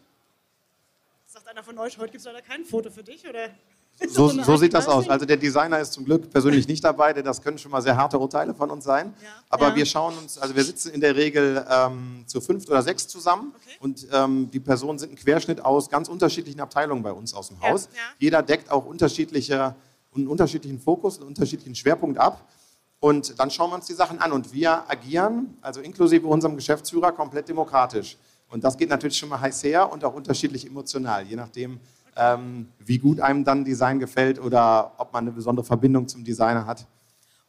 sagt 1.26 1.48
einer 1.48 1.62
von 1.62 1.78
euch, 1.78 1.98
heute 1.98 2.12
gibt 2.12 2.20
es 2.20 2.24
leider 2.24 2.42
kein 2.42 2.64
Foto 2.64 2.90
für 2.90 3.02
dich 3.02 3.28
oder 3.28 3.48
so, 4.08 4.28
so, 4.28 4.56
sieht 4.56 4.74
das 4.74 4.88
aus. 4.88 5.08
Also 5.08 5.26
der 5.26 5.36
Designer 5.36 5.78
ist 5.78 5.92
zum 5.92 6.04
Glück 6.04 6.30
persönlich 6.30 6.66
nicht 6.66 6.82
dabei, 6.82 7.12
denn 7.12 7.24
das 7.24 7.40
können 7.40 7.58
schon 7.58 7.70
mal 7.70 7.80
sehr 7.82 7.96
harte 7.96 8.18
Urteile 8.18 8.54
von 8.54 8.70
uns 8.70 8.84
sein. 8.84 9.14
Ja. 9.22 9.28
Aber 9.48 9.68
ja. 9.68 9.76
wir 9.76 9.86
schauen 9.86 10.16
uns, 10.18 10.38
also 10.38 10.56
wir 10.56 10.64
sitzen 10.64 10.90
in 10.92 11.00
der 11.00 11.14
Regel 11.14 11.64
ähm, 11.70 12.24
zu 12.26 12.40
fünf 12.40 12.68
oder 12.68 12.82
sechs 12.82 13.06
zusammen 13.06 13.52
okay. 13.54 13.76
und 13.80 14.06
ähm, 14.12 14.50
die 14.50 14.60
Personen 14.60 14.98
sind 14.98 15.12
ein 15.12 15.16
Querschnitt 15.16 15.64
aus 15.64 15.88
ganz 15.88 16.08
unterschiedlichen 16.08 16.60
Abteilungen 16.60 17.02
bei 17.02 17.12
uns 17.12 17.34
aus 17.34 17.48
dem 17.48 17.60
Haus. 17.60 17.88
Ja. 17.92 18.00
Jeder 18.18 18.42
deckt 18.42 18.70
auch 18.70 18.86
unterschiedliche, 18.86 19.74
einen 20.14 20.26
unterschiedlichen 20.26 20.80
Fokus, 20.80 21.18
einen 21.18 21.28
unterschiedlichen 21.28 21.74
Schwerpunkt 21.74 22.18
ab. 22.18 22.46
Und 23.00 23.38
dann 23.38 23.50
schauen 23.50 23.70
wir 23.70 23.74
uns 23.74 23.86
die 23.86 23.94
Sachen 23.94 24.20
an 24.20 24.30
und 24.32 24.52
wir 24.52 24.88
agieren, 24.88 25.56
also 25.60 25.80
inklusive 25.80 26.26
unserem 26.26 26.56
Geschäftsführer, 26.56 27.12
komplett 27.12 27.48
demokratisch. 27.48 28.16
Und 28.48 28.62
das 28.62 28.76
geht 28.76 28.90
natürlich 28.90 29.16
schon 29.16 29.28
mal 29.28 29.40
heiß 29.40 29.64
her 29.64 29.90
und 29.90 30.04
auch 30.04 30.14
unterschiedlich 30.14 30.66
emotional, 30.66 31.24
je 31.26 31.36
nachdem, 31.36 31.80
ähm, 32.16 32.68
wie 32.78 32.98
gut 32.98 33.20
einem 33.20 33.44
dann 33.44 33.64
Design 33.64 33.98
gefällt 33.98 34.40
oder 34.40 34.92
ob 34.98 35.12
man 35.12 35.24
eine 35.24 35.32
besondere 35.32 35.64
Verbindung 35.64 36.06
zum 36.08 36.24
Designer 36.24 36.66
hat. 36.66 36.86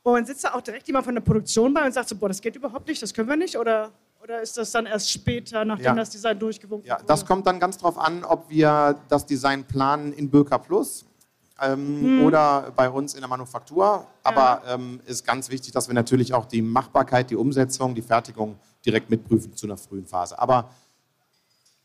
Und 0.03 0.27
sitzt 0.27 0.43
da 0.43 0.53
auch 0.53 0.61
direkt 0.61 0.85
jemand 0.87 1.05
von 1.05 1.15
der 1.15 1.21
Produktion 1.21 1.73
bei 1.73 1.85
und 1.85 1.93
sagt 1.93 2.09
so, 2.09 2.15
boah, 2.15 2.27
das 2.27 2.41
geht 2.41 2.55
überhaupt 2.55 2.87
nicht, 2.87 3.01
das 3.01 3.13
können 3.13 3.29
wir 3.29 3.37
nicht? 3.37 3.57
Oder, 3.57 3.91
oder 4.21 4.41
ist 4.41 4.57
das 4.57 4.71
dann 4.71 4.85
erst 4.85 5.09
später, 5.09 5.63
nachdem 5.63 5.85
ja. 5.85 5.95
das 5.95 6.09
Design 6.09 6.37
durchgewunken 6.37 6.87
ja, 6.87 6.95
wurde? 6.95 7.05
Das 7.05 7.25
kommt 7.25 7.47
dann 7.47 7.59
ganz 7.59 7.77
drauf 7.77 7.97
an, 7.97 8.23
ob 8.25 8.49
wir 8.49 8.97
das 9.07 9.25
Design 9.25 9.63
planen 9.63 10.11
in 10.11 10.29
Böker 10.29 10.59
Plus 10.59 11.05
ähm, 11.61 12.01
hm. 12.01 12.25
oder 12.25 12.71
bei 12.75 12.89
uns 12.89 13.13
in 13.13 13.21
der 13.21 13.29
Manufaktur. 13.29 14.05
Aber 14.23 14.61
ja. 14.65 14.73
ähm, 14.73 14.99
ist 15.05 15.25
ganz 15.25 15.49
wichtig, 15.49 15.71
dass 15.71 15.87
wir 15.87 15.95
natürlich 15.95 16.33
auch 16.33 16.45
die 16.45 16.61
Machbarkeit, 16.61 17.29
die 17.29 17.37
Umsetzung, 17.37 17.95
die 17.95 18.01
Fertigung 18.01 18.57
direkt 18.85 19.09
mitprüfen 19.09 19.55
zu 19.55 19.67
einer 19.67 19.77
frühen 19.77 20.05
Phase. 20.05 20.37
Aber 20.37 20.69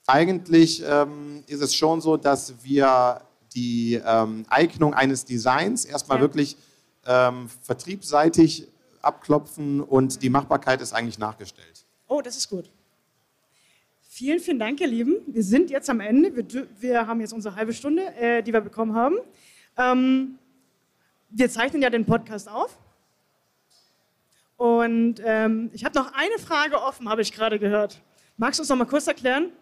eigentlich 0.08 0.82
ähm, 0.86 1.44
ist 1.46 1.60
es 1.60 1.74
schon 1.74 2.00
so, 2.00 2.16
dass 2.16 2.54
wir 2.62 3.20
die 3.54 4.00
ähm, 4.04 4.44
Eignung 4.48 4.94
eines 4.94 5.24
Designs 5.24 5.84
erstmal 5.84 6.18
ja. 6.18 6.22
wirklich 6.22 6.56
ähm, 7.06 7.48
vertriebsseitig 7.62 8.66
abklopfen 9.02 9.80
und 9.80 10.22
die 10.22 10.30
Machbarkeit 10.30 10.80
ist 10.80 10.92
eigentlich 10.92 11.18
nachgestellt. 11.18 11.84
Oh, 12.06 12.20
das 12.20 12.36
ist 12.36 12.48
gut. 12.48 12.70
Vielen, 14.08 14.40
vielen 14.40 14.58
Dank, 14.58 14.80
ihr 14.80 14.86
Lieben. 14.86 15.16
Wir 15.26 15.44
sind 15.44 15.70
jetzt 15.70 15.88
am 15.90 16.00
Ende. 16.00 16.34
Wir, 16.34 16.66
wir 16.80 17.06
haben 17.06 17.20
jetzt 17.20 17.32
unsere 17.32 17.54
halbe 17.54 17.72
Stunde, 17.72 18.02
äh, 18.16 18.42
die 18.42 18.52
wir 18.52 18.60
bekommen 18.60 18.94
haben. 18.94 19.16
Ähm, 19.76 20.38
wir 21.30 21.50
zeichnen 21.50 21.82
ja 21.82 21.90
den 21.90 22.04
Podcast 22.04 22.48
auf. 22.48 22.78
Und 24.56 25.22
ähm, 25.24 25.70
ich 25.72 25.84
habe 25.84 25.96
noch 25.96 26.12
eine 26.14 26.38
Frage 26.38 26.82
offen, 26.82 27.08
habe 27.08 27.22
ich 27.22 27.32
gerade 27.32 27.58
gehört. 27.58 28.00
Magst 28.36 28.58
du 28.58 28.62
uns 28.62 28.68
noch 28.70 28.76
mal 28.76 28.86
kurz 28.86 29.06
erklären? 29.06 29.52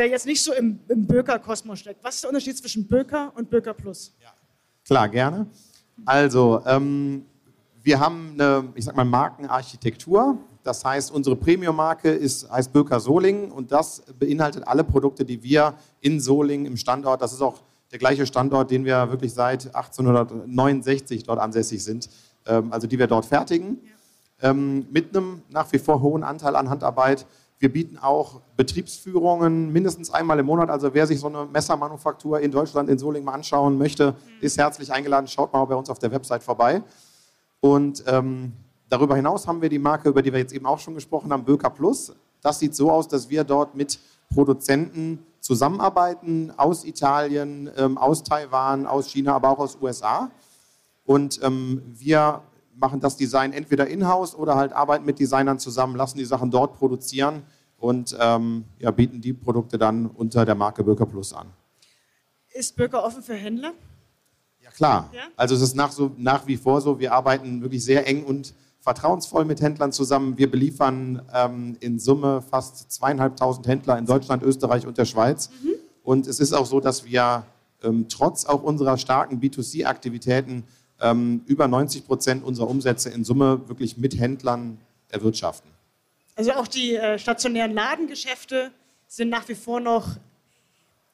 Wer 0.00 0.08
jetzt 0.08 0.24
nicht 0.24 0.42
so 0.42 0.54
im, 0.54 0.80
im 0.88 1.06
Böker-Kosmos 1.06 1.78
steckt, 1.78 2.02
was 2.02 2.14
ist 2.14 2.24
der 2.24 2.30
Unterschied 2.30 2.56
zwischen 2.56 2.86
Böker 2.86 3.32
und 3.36 3.50
Böker 3.50 3.74
Plus? 3.74 4.14
Ja. 4.22 4.30
Klar, 4.86 5.10
gerne. 5.10 5.46
Also, 6.06 6.62
ähm, 6.64 7.26
wir 7.82 8.00
haben 8.00 8.30
eine, 8.32 8.72
ich 8.74 8.86
sag 8.86 8.96
mal, 8.96 9.04
Markenarchitektur. 9.04 10.38
Das 10.62 10.82
heißt, 10.84 11.10
unsere 11.10 11.36
Premium-Marke 11.36 12.18
heißt 12.18 12.72
Böker 12.72 12.98
Solingen 12.98 13.50
und 13.50 13.72
das 13.72 14.02
beinhaltet 14.18 14.66
alle 14.66 14.84
Produkte, 14.84 15.22
die 15.22 15.42
wir 15.42 15.74
in 16.00 16.18
Solingen 16.18 16.64
im 16.64 16.78
Standort, 16.78 17.20
das 17.20 17.34
ist 17.34 17.42
auch 17.42 17.60
der 17.92 17.98
gleiche 17.98 18.24
Standort, 18.24 18.70
den 18.70 18.86
wir 18.86 19.10
wirklich 19.10 19.34
seit 19.34 19.66
1869 19.74 21.24
dort 21.24 21.40
ansässig 21.40 21.84
sind, 21.84 22.08
ähm, 22.46 22.72
also 22.72 22.86
die 22.86 22.98
wir 22.98 23.06
dort 23.06 23.26
fertigen, 23.26 23.80
ja. 24.42 24.50
ähm, 24.50 24.86
mit 24.90 25.14
einem 25.14 25.42
nach 25.50 25.70
wie 25.72 25.78
vor 25.78 26.00
hohen 26.00 26.22
Anteil 26.22 26.56
an 26.56 26.70
Handarbeit 26.70 27.26
Wir 27.60 27.70
bieten 27.70 27.98
auch 27.98 28.40
Betriebsführungen 28.56 29.70
mindestens 29.70 30.10
einmal 30.10 30.38
im 30.38 30.46
Monat. 30.46 30.70
Also 30.70 30.94
wer 30.94 31.06
sich 31.06 31.20
so 31.20 31.26
eine 31.26 31.44
Messermanufaktur 31.44 32.40
in 32.40 32.50
Deutschland, 32.50 32.88
in 32.88 32.98
Solingen 32.98 33.26
mal 33.26 33.34
anschauen 33.34 33.76
möchte, 33.76 34.14
ist 34.40 34.56
herzlich 34.56 34.90
eingeladen. 34.90 35.28
Schaut 35.28 35.52
mal 35.52 35.62
bei 35.66 35.74
uns 35.74 35.90
auf 35.90 35.98
der 35.98 36.10
Website 36.10 36.42
vorbei. 36.42 36.82
Und 37.60 38.02
ähm, 38.06 38.54
darüber 38.88 39.14
hinaus 39.14 39.46
haben 39.46 39.60
wir 39.60 39.68
die 39.68 39.78
Marke, 39.78 40.08
über 40.08 40.22
die 40.22 40.32
wir 40.32 40.38
jetzt 40.38 40.54
eben 40.54 40.64
auch 40.64 40.78
schon 40.78 40.94
gesprochen 40.94 41.30
haben, 41.34 41.44
Böker 41.44 41.68
Plus. 41.68 42.14
Das 42.40 42.58
sieht 42.58 42.74
so 42.74 42.90
aus, 42.90 43.06
dass 43.08 43.28
wir 43.28 43.44
dort 43.44 43.74
mit 43.74 43.98
Produzenten 44.32 45.18
zusammenarbeiten 45.40 46.54
aus 46.56 46.86
Italien, 46.86 47.70
ähm, 47.76 47.98
aus 47.98 48.22
Taiwan, 48.22 48.86
aus 48.86 49.10
China, 49.10 49.34
aber 49.34 49.50
auch 49.50 49.58
aus 49.58 49.76
USA. 49.82 50.30
Und 51.04 51.40
ähm, 51.42 51.82
wir 51.84 52.40
machen 52.80 53.00
das 53.00 53.16
Design 53.16 53.52
entweder 53.52 53.86
in-house 53.86 54.34
oder 54.34 54.56
halt 54.56 54.72
arbeiten 54.72 55.04
mit 55.04 55.18
Designern 55.18 55.58
zusammen, 55.58 55.96
lassen 55.96 56.18
die 56.18 56.24
Sachen 56.24 56.50
dort 56.50 56.78
produzieren 56.78 57.42
und 57.78 58.16
ähm, 58.18 58.64
ja, 58.78 58.90
bieten 58.90 59.20
die 59.20 59.32
Produkte 59.32 59.78
dann 59.78 60.06
unter 60.06 60.44
der 60.44 60.54
Marke 60.54 60.82
Böker 60.82 61.06
Plus 61.06 61.32
an. 61.32 61.48
Ist 62.52 62.76
Böker 62.76 63.04
offen 63.04 63.22
für 63.22 63.34
Händler? 63.34 63.72
Ja, 64.62 64.70
klar. 64.70 65.10
Ja? 65.12 65.22
Also 65.36 65.54
es 65.54 65.60
ist 65.60 65.74
nach, 65.74 65.92
so, 65.92 66.10
nach 66.16 66.46
wie 66.46 66.56
vor 66.56 66.80
so, 66.80 66.98
wir 66.98 67.12
arbeiten 67.12 67.62
wirklich 67.62 67.84
sehr 67.84 68.06
eng 68.06 68.24
und 68.24 68.54
vertrauensvoll 68.80 69.44
mit 69.44 69.60
Händlern 69.60 69.92
zusammen. 69.92 70.38
Wir 70.38 70.50
beliefern 70.50 71.22
ähm, 71.34 71.76
in 71.80 71.98
Summe 71.98 72.42
fast 72.42 72.90
zweieinhalbtausend 72.90 73.66
Händler 73.66 73.98
in 73.98 74.06
Deutschland, 74.06 74.42
Österreich 74.42 74.86
und 74.86 74.98
der 74.98 75.04
Schweiz. 75.04 75.50
Mhm. 75.62 75.70
Und 76.02 76.26
es 76.26 76.40
ist 76.40 76.52
auch 76.52 76.66
so, 76.66 76.80
dass 76.80 77.04
wir 77.04 77.44
ähm, 77.82 78.06
trotz 78.08 78.44
auch 78.46 78.62
unserer 78.62 78.96
starken 78.96 79.40
B2C-Aktivitäten 79.40 80.64
ähm, 81.00 81.42
über 81.46 81.68
90 81.68 82.06
Prozent 82.06 82.44
unserer 82.44 82.68
Umsätze 82.68 83.10
in 83.10 83.24
Summe 83.24 83.68
wirklich 83.68 83.96
mit 83.96 84.18
Händlern 84.18 84.78
erwirtschaften. 85.08 85.70
Also 86.36 86.52
auch 86.52 86.68
die 86.68 86.96
äh, 86.96 87.18
stationären 87.18 87.72
Ladengeschäfte 87.72 88.70
sind 89.06 89.28
nach 89.28 89.48
wie 89.48 89.54
vor 89.54 89.80
noch 89.80 90.06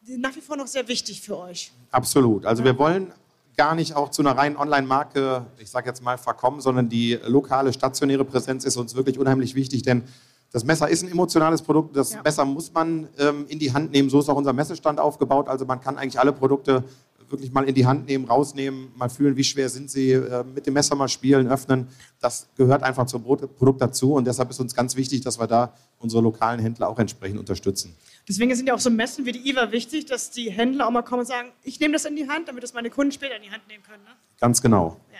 nach 0.08 0.36
wie 0.36 0.40
vor 0.40 0.56
noch 0.56 0.68
sehr 0.68 0.86
wichtig 0.86 1.20
für 1.20 1.36
euch. 1.36 1.72
Absolut. 1.90 2.46
Also 2.46 2.62
ja. 2.62 2.66
wir 2.66 2.78
wollen 2.78 3.12
gar 3.56 3.74
nicht 3.74 3.96
auch 3.96 4.10
zu 4.10 4.22
einer 4.22 4.36
reinen 4.36 4.56
Online-Marke, 4.56 5.46
ich 5.58 5.70
sage 5.70 5.88
jetzt 5.88 6.02
mal, 6.02 6.18
verkommen, 6.18 6.60
sondern 6.60 6.88
die 6.88 7.18
lokale 7.26 7.72
stationäre 7.72 8.24
Präsenz 8.24 8.64
ist 8.64 8.76
uns 8.76 8.94
wirklich 8.94 9.18
unheimlich 9.18 9.54
wichtig, 9.54 9.82
denn 9.82 10.04
das 10.52 10.64
Messer 10.64 10.88
ist 10.88 11.02
ein 11.02 11.10
emotionales 11.10 11.60
Produkt, 11.60 11.96
das 11.96 12.12
ja. 12.12 12.22
Messer 12.22 12.44
muss 12.44 12.72
man 12.72 13.08
ähm, 13.18 13.46
in 13.48 13.58
die 13.58 13.72
Hand 13.72 13.90
nehmen. 13.90 14.08
So 14.08 14.20
ist 14.20 14.28
auch 14.28 14.36
unser 14.36 14.52
Messestand 14.52 15.00
aufgebaut. 15.00 15.48
Also 15.48 15.66
man 15.66 15.80
kann 15.80 15.98
eigentlich 15.98 16.20
alle 16.20 16.32
Produkte 16.32 16.84
wirklich 17.30 17.52
mal 17.52 17.64
in 17.64 17.74
die 17.74 17.86
Hand 17.86 18.06
nehmen, 18.06 18.24
rausnehmen, 18.24 18.92
mal 18.96 19.08
fühlen, 19.08 19.36
wie 19.36 19.44
schwer 19.44 19.68
sind 19.68 19.90
sie, 19.90 20.12
äh, 20.12 20.44
mit 20.44 20.66
dem 20.66 20.74
Messer 20.74 20.94
mal 20.94 21.08
spielen, 21.08 21.48
öffnen. 21.48 21.88
Das 22.20 22.48
gehört 22.56 22.82
einfach 22.82 23.06
zum 23.06 23.22
Produkt 23.22 23.80
dazu 23.80 24.14
und 24.14 24.26
deshalb 24.26 24.50
ist 24.50 24.60
uns 24.60 24.74
ganz 24.74 24.96
wichtig, 24.96 25.22
dass 25.22 25.38
wir 25.38 25.46
da 25.46 25.74
unsere 25.98 26.22
lokalen 26.22 26.60
Händler 26.60 26.88
auch 26.88 26.98
entsprechend 26.98 27.38
unterstützen. 27.38 27.94
Deswegen 28.28 28.54
sind 28.54 28.66
ja 28.66 28.74
auch 28.74 28.80
so 28.80 28.90
Messen 28.90 29.24
wie 29.24 29.32
die 29.32 29.48
IWA 29.50 29.70
wichtig, 29.72 30.06
dass 30.06 30.30
die 30.30 30.50
Händler 30.50 30.86
auch 30.86 30.90
mal 30.90 31.02
kommen 31.02 31.20
und 31.20 31.26
sagen, 31.26 31.48
ich 31.62 31.78
nehme 31.80 31.92
das 31.92 32.04
in 32.04 32.16
die 32.16 32.28
Hand, 32.28 32.48
damit 32.48 32.62
das 32.62 32.74
meine 32.74 32.90
Kunden 32.90 33.12
später 33.12 33.36
in 33.36 33.42
die 33.42 33.50
Hand 33.50 33.66
nehmen 33.68 33.82
können. 33.82 34.02
Ne? 34.02 34.10
Ganz 34.40 34.60
genau. 34.60 35.00
Ja. 35.12 35.18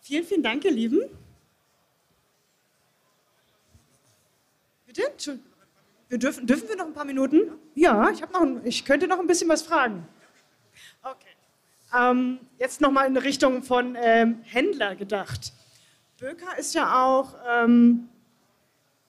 Vielen, 0.00 0.24
vielen 0.24 0.42
Dank, 0.42 0.64
ihr 0.64 0.72
Lieben. 0.72 1.00
Bitte? 4.86 5.02
Wir 6.08 6.18
dürfen, 6.18 6.46
dürfen 6.46 6.68
wir 6.68 6.76
noch 6.76 6.86
ein 6.86 6.94
paar 6.94 7.04
Minuten? 7.04 7.52
Ja, 7.74 8.08
ich, 8.10 8.20
noch 8.20 8.40
ein, 8.40 8.60
ich 8.64 8.84
könnte 8.84 9.06
noch 9.06 9.18
ein 9.18 9.26
bisschen 9.26 9.48
was 9.48 9.62
fragen. 9.62 10.06
Okay. 11.10 11.28
Ähm, 11.96 12.38
jetzt 12.58 12.80
nochmal 12.80 13.06
in 13.06 13.16
Richtung 13.16 13.62
von 13.62 13.96
ähm, 14.00 14.40
Händler 14.42 14.94
gedacht. 14.94 15.52
Böker 16.20 16.58
ist 16.58 16.74
ja 16.74 17.06
auch, 17.06 17.34
ähm, 17.50 18.08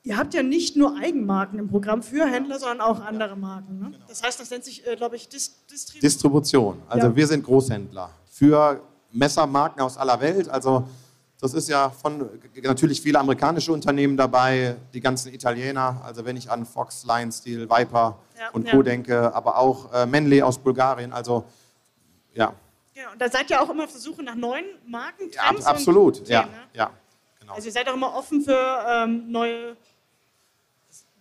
ihr 0.03 0.17
habt 0.17 0.33
ja 0.33 0.43
nicht 0.43 0.77
nur 0.77 0.97
Eigenmarken 0.97 1.59
im 1.59 1.67
Programm 1.67 2.01
für 2.01 2.25
Händler, 2.25 2.59
sondern 2.59 2.81
auch 2.81 3.01
andere 3.01 3.35
Marken. 3.35 3.79
Ne? 3.79 3.91
Das 4.07 4.23
heißt, 4.23 4.39
das 4.39 4.49
nennt 4.49 4.63
sich, 4.63 4.85
äh, 4.87 4.95
glaube 4.95 5.17
ich, 5.17 5.27
Dis 5.27 5.55
Distribution. 5.69 6.01
Distribution. 6.01 6.81
Also 6.87 7.07
ja. 7.07 7.15
wir 7.15 7.27
sind 7.27 7.43
Großhändler 7.43 8.09
für 8.29 8.81
Messermarken 9.11 9.81
aus 9.81 9.97
aller 9.97 10.21
Welt. 10.21 10.47
Also 10.47 10.87
das 11.41 11.53
ist 11.53 11.67
ja 11.67 11.89
von 11.89 12.29
natürlich 12.63 13.01
viele 13.01 13.19
amerikanische 13.19 13.73
Unternehmen 13.73 14.15
dabei, 14.15 14.75
die 14.93 15.01
ganzen 15.01 15.33
Italiener. 15.33 16.01
Also 16.03 16.23
wenn 16.23 16.37
ich 16.37 16.49
an 16.49 16.65
Fox, 16.65 17.05
Lion 17.05 17.31
Steel, 17.31 17.69
Viper 17.69 18.17
ja, 18.37 18.49
und 18.51 18.69
Co. 18.69 18.77
Ja. 18.77 18.83
denke, 18.83 19.33
aber 19.33 19.57
auch 19.57 19.91
äh, 19.93 20.05
Menley 20.05 20.41
aus 20.41 20.57
Bulgarien. 20.57 21.11
Also 21.11 21.45
ja. 22.39 22.53
Genau, 22.93 23.11
und 23.11 23.21
da 23.21 23.29
seid 23.29 23.49
ihr 23.49 23.61
auch 23.61 23.69
immer 23.69 23.83
auf 23.85 23.91
der 23.91 24.01
Suche 24.01 24.23
nach 24.23 24.35
neuen 24.35 24.65
Marken, 24.85 25.29
ja, 25.31 25.43
absolut, 25.65 26.19
und 26.19 26.27
ja, 26.27 26.43
ne? 26.43 26.49
ja, 26.73 26.91
genau. 27.39 27.53
Also 27.53 27.67
ihr 27.67 27.71
seid 27.71 27.87
auch 27.87 27.93
immer 27.93 28.13
offen 28.13 28.41
für 28.41 28.85
ähm, 28.87 29.31
neue 29.31 29.77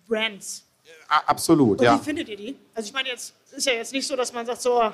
Brands. 0.09 0.64
Ja, 0.85 1.22
absolut, 1.26 1.78
und 1.78 1.85
ja. 1.85 2.00
Wie 2.00 2.04
findet 2.04 2.28
ihr 2.28 2.37
die? 2.37 2.57
Also 2.74 2.88
ich 2.88 2.92
meine, 2.92 3.09
jetzt 3.11 3.35
ist 3.52 3.66
ja 3.66 3.74
jetzt 3.74 3.92
nicht 3.92 4.07
so, 4.07 4.16
dass 4.16 4.33
man 4.33 4.46
sagt 4.46 4.62
so, 4.62 4.92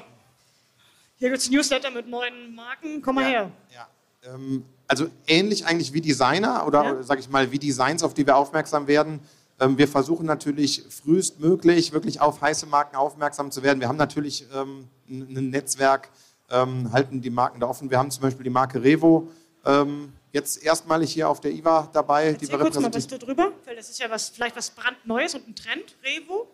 hier 1.17 1.29
gibt 1.31 1.41
es 1.41 1.49
ein 1.49 1.55
Newsletter 1.55 1.91
mit 1.91 2.09
neuen 2.09 2.55
Marken, 2.55 3.01
komm 3.01 3.15
mal 3.15 3.23
ja, 3.23 3.29
her. 3.29 3.51
Ja. 3.73 3.89
Ähm, 4.35 4.65
also 4.87 5.09
ähnlich 5.27 5.65
eigentlich 5.67 5.93
wie 5.93 6.01
Designer 6.01 6.67
oder 6.67 6.85
ja. 6.85 7.03
sage 7.03 7.21
ich 7.21 7.29
mal 7.29 7.51
wie 7.51 7.59
Designs, 7.59 8.03
auf 8.03 8.15
die 8.15 8.27
wir 8.27 8.37
aufmerksam 8.37 8.87
werden. 8.87 9.21
Ähm, 9.61 9.79
wir 9.79 9.89
versuchen 9.89 10.27
natürlich 10.27 10.85
frühestmöglich 10.91 11.93
wirklich 11.93 12.21
auf 12.21 12.41
heiße 12.41 12.67
Marken 12.67 12.97
aufmerksam 12.97 13.51
zu 13.51 13.63
werden. 13.63 13.81
Wir 13.81 13.89
haben 13.89 13.97
natürlich 13.97 14.47
ähm, 14.55 14.89
ein 15.09 15.51
Netzwerk, 15.51 16.11
ähm, 16.51 16.93
halten 16.93 17.21
die 17.21 17.31
Marken 17.31 17.61
da 17.61 17.69
offen. 17.69 17.91
Wir 17.91 17.99
haben 17.99 18.11
zum 18.11 18.23
Beispiel 18.23 18.45
die 18.45 18.51
Marke 18.51 18.83
Revo 18.83 19.29
ähm, 19.65 20.13
jetzt 20.33 20.63
erstmalig 20.63 21.13
hier 21.13 21.29
auf 21.29 21.41
der 21.41 21.53
IWA 21.53 21.89
dabei. 21.93 22.27
Erzähl 22.27 22.49
die 22.49 22.53
wir 22.53 22.59
kurz 22.59 22.79
mal 22.79 22.93
was 22.93 23.07
darüber, 23.07 23.53
weil 23.65 23.77
das 23.77 23.91
ist 23.91 23.99
ja 24.01 24.11
was, 24.11 24.29
vielleicht 24.29 24.57
was 24.57 24.71
brandneues 24.71 25.35
und 25.35 25.49
ein 25.49 25.55
Trend, 25.55 25.97
Revo. 26.05 26.49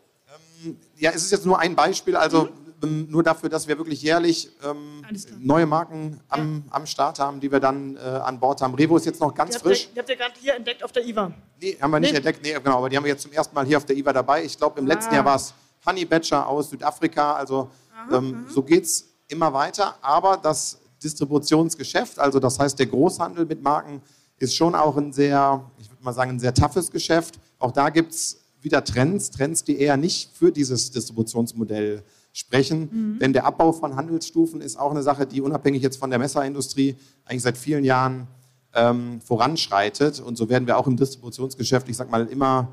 Ja, 0.96 1.10
es 1.10 1.22
ist 1.22 1.30
jetzt 1.30 1.46
nur 1.46 1.58
ein 1.58 1.74
Beispiel, 1.74 2.14
also 2.14 2.44
mhm. 2.44 2.69
Ähm, 2.82 3.06
nur 3.10 3.22
dafür, 3.22 3.48
dass 3.48 3.68
wir 3.68 3.76
wirklich 3.76 4.02
jährlich 4.02 4.50
ähm, 4.64 5.04
neue 5.38 5.66
Marken 5.66 6.20
am, 6.28 6.64
ja. 6.66 6.72
am, 6.74 6.86
Start 6.86 7.18
haben, 7.18 7.40
die 7.40 7.50
wir 7.50 7.60
dann 7.60 7.96
äh, 7.96 8.00
an 8.00 8.40
Bord 8.40 8.62
haben. 8.62 8.74
Revo 8.74 8.96
ist 8.96 9.06
jetzt 9.06 9.20
noch 9.20 9.34
ganz 9.34 9.56
die 9.56 9.60
frisch. 9.60 9.88
Ihr, 9.88 9.92
die 9.94 9.98
habt 10.00 10.08
ihr 10.08 10.16
gerade 10.16 10.34
hier 10.40 10.54
entdeckt 10.54 10.82
auf 10.82 10.92
der 10.92 11.06
IWA? 11.06 11.32
Nee, 11.60 11.76
haben 11.80 11.90
wir 11.90 12.00
nicht 12.00 12.12
nee. 12.12 12.16
entdeckt, 12.16 12.40
nee, 12.42 12.52
genau, 12.52 12.78
aber 12.78 12.88
die 12.88 12.96
haben 12.96 13.04
wir 13.04 13.12
jetzt 13.12 13.22
zum 13.22 13.32
ersten 13.32 13.54
Mal 13.54 13.66
hier 13.66 13.76
auf 13.76 13.84
der 13.84 13.96
IWA 13.96 14.12
dabei. 14.12 14.44
Ich 14.44 14.56
glaube, 14.56 14.80
im 14.80 14.86
ah. 14.86 14.88
letzten 14.88 15.14
Jahr 15.14 15.24
war 15.24 15.36
es 15.36 15.52
Honey 15.86 16.04
Badger 16.04 16.46
aus 16.46 16.70
Südafrika, 16.70 17.34
also 17.34 17.70
aha, 17.94 18.16
ähm, 18.16 18.44
aha. 18.46 18.52
so 18.52 18.62
geht 18.62 18.84
es 18.84 19.08
immer 19.28 19.52
weiter, 19.52 19.96
aber 20.00 20.36
das 20.36 20.78
Distributionsgeschäft, 21.02 22.18
also 22.18 22.38
das 22.38 22.58
heißt 22.58 22.78
der 22.78 22.86
Großhandel 22.86 23.46
mit 23.46 23.62
Marken, 23.62 24.02
ist 24.38 24.56
schon 24.56 24.74
auch 24.74 24.96
ein 24.96 25.12
sehr, 25.12 25.62
ich 25.78 25.90
würde 25.90 26.02
mal 26.02 26.12
sagen, 26.12 26.32
ein 26.32 26.40
sehr 26.40 26.54
toughes 26.54 26.90
Geschäft. 26.90 27.38
Auch 27.58 27.72
da 27.72 27.90
gibt 27.90 28.12
es 28.12 28.40
wieder 28.62 28.82
Trends, 28.84 29.30
Trends, 29.30 29.64
die 29.64 29.78
eher 29.78 29.96
nicht 29.96 30.30
für 30.34 30.50
dieses 30.50 30.90
Distributionsmodell 30.90 32.02
sprechen. 32.32 32.88
Mhm. 32.90 33.18
Denn 33.18 33.32
der 33.32 33.44
Abbau 33.44 33.72
von 33.72 33.96
Handelsstufen 33.96 34.60
ist 34.60 34.78
auch 34.78 34.90
eine 34.90 35.02
Sache, 35.02 35.26
die 35.26 35.40
unabhängig 35.40 35.82
jetzt 35.82 35.96
von 35.96 36.10
der 36.10 36.18
Messerindustrie 36.18 36.96
eigentlich 37.24 37.42
seit 37.42 37.58
vielen 37.58 37.84
Jahren 37.84 38.28
ähm, 38.74 39.20
voranschreitet. 39.20 40.20
Und 40.20 40.36
so 40.36 40.48
werden 40.48 40.66
wir 40.66 40.78
auch 40.78 40.86
im 40.86 40.96
Distributionsgeschäft, 40.96 41.88
ich 41.88 41.96
sag 41.96 42.10
mal, 42.10 42.26
immer, 42.26 42.68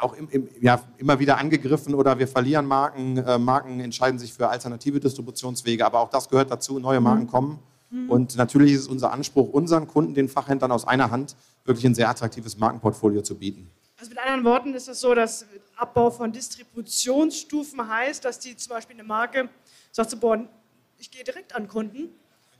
auch 0.00 0.14
im, 0.14 0.28
im, 0.30 0.48
ja, 0.60 0.82
immer 0.98 1.18
wieder 1.18 1.38
angegriffen 1.38 1.94
oder 1.94 2.18
wir 2.18 2.26
verlieren 2.26 2.66
Marken. 2.66 3.18
Äh, 3.18 3.38
Marken 3.38 3.80
entscheiden 3.80 4.18
sich 4.18 4.32
für 4.32 4.48
alternative 4.48 5.00
Distributionswege, 5.00 5.86
aber 5.86 6.00
auch 6.00 6.10
das 6.10 6.28
gehört 6.28 6.50
dazu, 6.50 6.78
neue 6.78 7.00
Marken 7.00 7.24
mhm. 7.24 7.28
kommen. 7.28 7.58
Mhm. 7.90 8.10
Und 8.10 8.36
natürlich 8.36 8.72
ist 8.72 8.80
es 8.82 8.88
unser 8.88 9.12
Anspruch, 9.12 9.50
unseren 9.50 9.86
Kunden, 9.86 10.14
den 10.14 10.28
Fachhändlern 10.28 10.72
aus 10.72 10.86
einer 10.86 11.10
Hand, 11.10 11.36
wirklich 11.64 11.86
ein 11.86 11.94
sehr 11.94 12.08
attraktives 12.08 12.58
Markenportfolio 12.58 13.22
zu 13.22 13.36
bieten. 13.36 13.70
Also 13.98 14.10
mit 14.10 14.18
anderen 14.18 14.44
Worten 14.44 14.74
ist 14.74 14.88
es 14.88 15.00
so, 15.00 15.14
dass 15.14 15.46
Abbau 15.76 16.10
von 16.10 16.32
Distributionsstufen 16.32 17.88
heißt, 17.88 18.24
dass 18.24 18.38
die 18.38 18.56
zum 18.56 18.70
Beispiel 18.70 18.96
eine 18.96 19.04
Marke 19.04 19.48
sagt, 19.92 20.10
so, 20.10 20.16
boah, 20.16 20.44
ich 20.98 21.10
gehe 21.10 21.24
direkt 21.24 21.54
an 21.54 21.68
Kunden, 21.68 22.10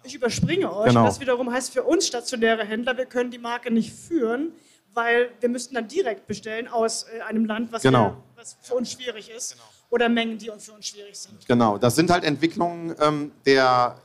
ich 0.03 0.15
überspringe 0.15 0.75
euch. 0.75 0.89
Genau. 0.89 1.05
Das 1.05 1.21
wiederum 1.21 1.51
heißt 1.51 1.73
für 1.73 1.83
uns 1.83 2.07
stationäre 2.07 2.65
Händler, 2.65 2.97
wir 2.97 3.07
können 3.07 3.31
die 3.31 3.39
Marke 3.39 3.71
nicht 3.71 3.93
führen, 3.93 4.53
weil 4.93 5.31
wir 5.41 5.49
müssten 5.49 5.75
dann 5.75 5.89
direkt 5.89 6.27
bestellen 6.27 6.69
aus 6.69 7.05
äh, 7.05 7.21
einem 7.23 7.47
Land, 7.47 7.73
was, 7.73 7.83
genau. 7.83 8.11
wir, 8.11 8.23
was 8.37 8.57
für 8.61 8.75
uns 8.75 8.93
schwierig 8.93 9.31
ist. 9.31 9.53
Genau. 9.53 9.65
Oder 9.91 10.09
Mengen, 10.09 10.39
die 10.39 10.51
für 10.59 10.73
uns 10.73 10.87
schwierig 10.87 11.17
sind. 11.17 11.47
Genau, 11.47 11.79
das 11.79 11.95
sind 11.97 12.11
halt 12.11 12.25
Entwicklungen 12.25 12.95
ähm, 13.01 13.33
der 13.47 13.97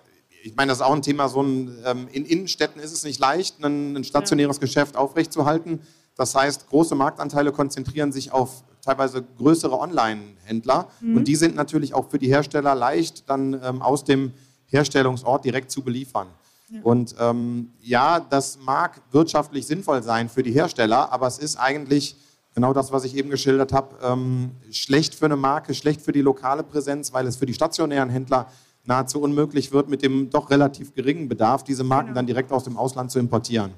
ich 0.42 0.56
meine, 0.56 0.70
das 0.70 0.80
ist 0.80 0.84
auch 0.84 0.94
ein 0.94 1.02
Thema, 1.02 1.28
so 1.28 1.42
ein, 1.42 1.84
ähm, 1.86 2.08
in 2.12 2.26
Innenstädten 2.26 2.82
ist 2.82 2.94
es 2.94 3.04
nicht 3.04 3.20
leicht, 3.20 3.64
ein, 3.64 3.96
ein 3.96 4.04
stationäres 4.04 4.58
ja. 4.58 4.62
Geschäft 4.62 4.96
aufrechtzuerhalten. 4.96 5.82
Das 6.16 6.36
heißt, 6.36 6.70
große 6.70 6.96
Marktanteile 6.96 7.52
konzentrieren 7.52 8.12
sich 8.12 8.32
auf 8.32 8.64
teilweise 8.82 9.24
größere 9.38 9.78
Online-Händler 9.78 10.90
mhm. 11.02 11.18
und 11.18 11.28
die 11.28 11.36
sind 11.36 11.56
natürlich 11.56 11.94
auch 11.94 12.10
für 12.10 12.20
die 12.20 12.28
Hersteller 12.28 12.76
leicht 12.76 13.30
dann 13.30 13.60
ähm, 13.64 13.82
aus 13.82 14.04
dem 14.04 14.34
Herstellungsort 14.68 15.46
direkt 15.46 15.72
zu 15.72 15.82
beliefern. 15.82 16.28
Ja. 16.70 16.82
Und 16.84 17.16
ähm, 17.20 17.72
ja, 17.82 18.20
das 18.20 18.60
mag 18.60 19.02
wirtschaftlich 19.12 19.66
sinnvoll 19.66 20.04
sein 20.04 20.30
für 20.30 20.44
die 20.44 20.52
Hersteller, 20.52 21.12
aber 21.12 21.28
es 21.28 21.40
ist 21.40 21.58
eigentlich 21.58 22.16
genau 22.54 22.74
das, 22.74 22.92
was 22.92 23.06
ich 23.06 23.16
eben 23.16 23.30
geschildert 23.30 23.74
habe, 23.74 23.96
ähm, 24.04 24.52
schlecht 24.72 25.16
für 25.16 25.26
eine 25.26 25.36
Marke, 25.36 25.74
schlecht 25.74 26.02
für 26.02 26.12
die 26.12 26.22
lokale 26.22 26.64
Präsenz, 26.64 27.14
weil 27.14 27.26
es 27.26 27.38
für 27.38 27.46
die 27.46 27.54
stationären 27.54 28.10
Händler 28.10 28.52
nahezu 28.86 29.22
unmöglich 29.22 29.72
wird, 29.72 29.90
mit 29.90 30.02
dem 30.02 30.30
doch 30.30 30.50
relativ 30.50 30.94
geringen 30.94 31.28
Bedarf 31.28 31.64
diese 31.64 31.84
Marken 31.84 32.08
genau. 32.08 32.16
dann 32.16 32.28
direkt 32.28 32.52
aus 32.52 32.64
dem 32.64 32.78
Ausland 32.78 33.12
zu 33.12 33.20
importieren. 33.20 33.74